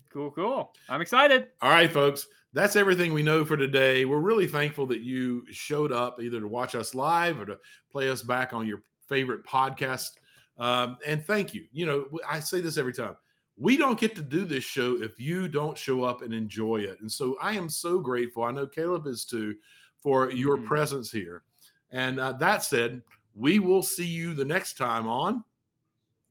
cool 0.10 0.32
cool 0.32 0.74
i'm 0.90 1.02
excited 1.02 1.48
All 1.62 1.70
right, 1.70 1.92
folks, 1.92 2.28
that's 2.54 2.76
everything 2.76 3.14
we 3.14 3.24
know 3.24 3.46
for 3.46 3.56
today. 3.58 4.06
We're 4.06 4.20
really 4.20 4.48
thankful 4.48 4.86
that 4.88 5.02
you 5.02 5.46
showed 5.52 5.92
up 5.92 6.22
either 6.22 6.40
to 6.40 6.48
watch 6.48 6.76
us 6.76 6.96
live 6.96 7.40
or 7.40 7.46
to 7.46 7.60
play 7.92 8.10
us 8.10 8.24
back 8.24 8.52
on 8.54 8.66
your 8.66 8.82
favorite 9.08 9.46
podcast. 9.46 10.12
Um, 10.58 10.98
and 11.06 11.24
thank 11.24 11.54
you. 11.54 11.66
You 11.72 11.86
know, 11.86 12.06
I 12.28 12.40
say 12.40 12.62
this 12.62 12.78
every 12.78 12.94
time. 12.94 13.16
We 13.58 13.78
don't 13.78 14.00
get 14.00 14.16
to 14.16 14.22
do 14.22 14.44
this 14.46 14.64
show 14.64 15.02
if 15.02 15.20
you 15.20 15.48
don't 15.48 15.78
show 15.78 16.04
up 16.04 16.22
and 16.24 16.34
enjoy 16.34 16.78
it. 16.78 17.00
And 17.02 17.12
so 17.12 17.38
I 17.42 17.54
am 17.54 17.70
so 17.70 18.00
grateful. 18.00 18.44
I 18.44 18.52
know 18.52 18.66
Caleb 18.66 19.06
is 19.08 19.24
too 19.26 19.56
for 20.02 20.32
your 20.32 20.58
Mhm. 20.58 20.66
presence 20.68 21.12
here. 21.12 21.44
And 21.92 22.20
uh, 22.20 22.34
that 22.34 22.64
said, 22.64 23.02
we 23.36 23.60
will 23.60 23.84
see 23.84 24.06
you 24.06 24.34
the 24.34 24.46
next 24.46 24.78
time 24.78 25.08
on 25.08 25.44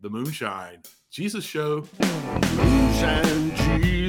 the 0.01 0.11
Moonshine 0.11 0.83
Jesus 1.11 1.45
Show. 1.45 1.87
Moonshine 2.57 3.57
Jesus, 3.57 4.06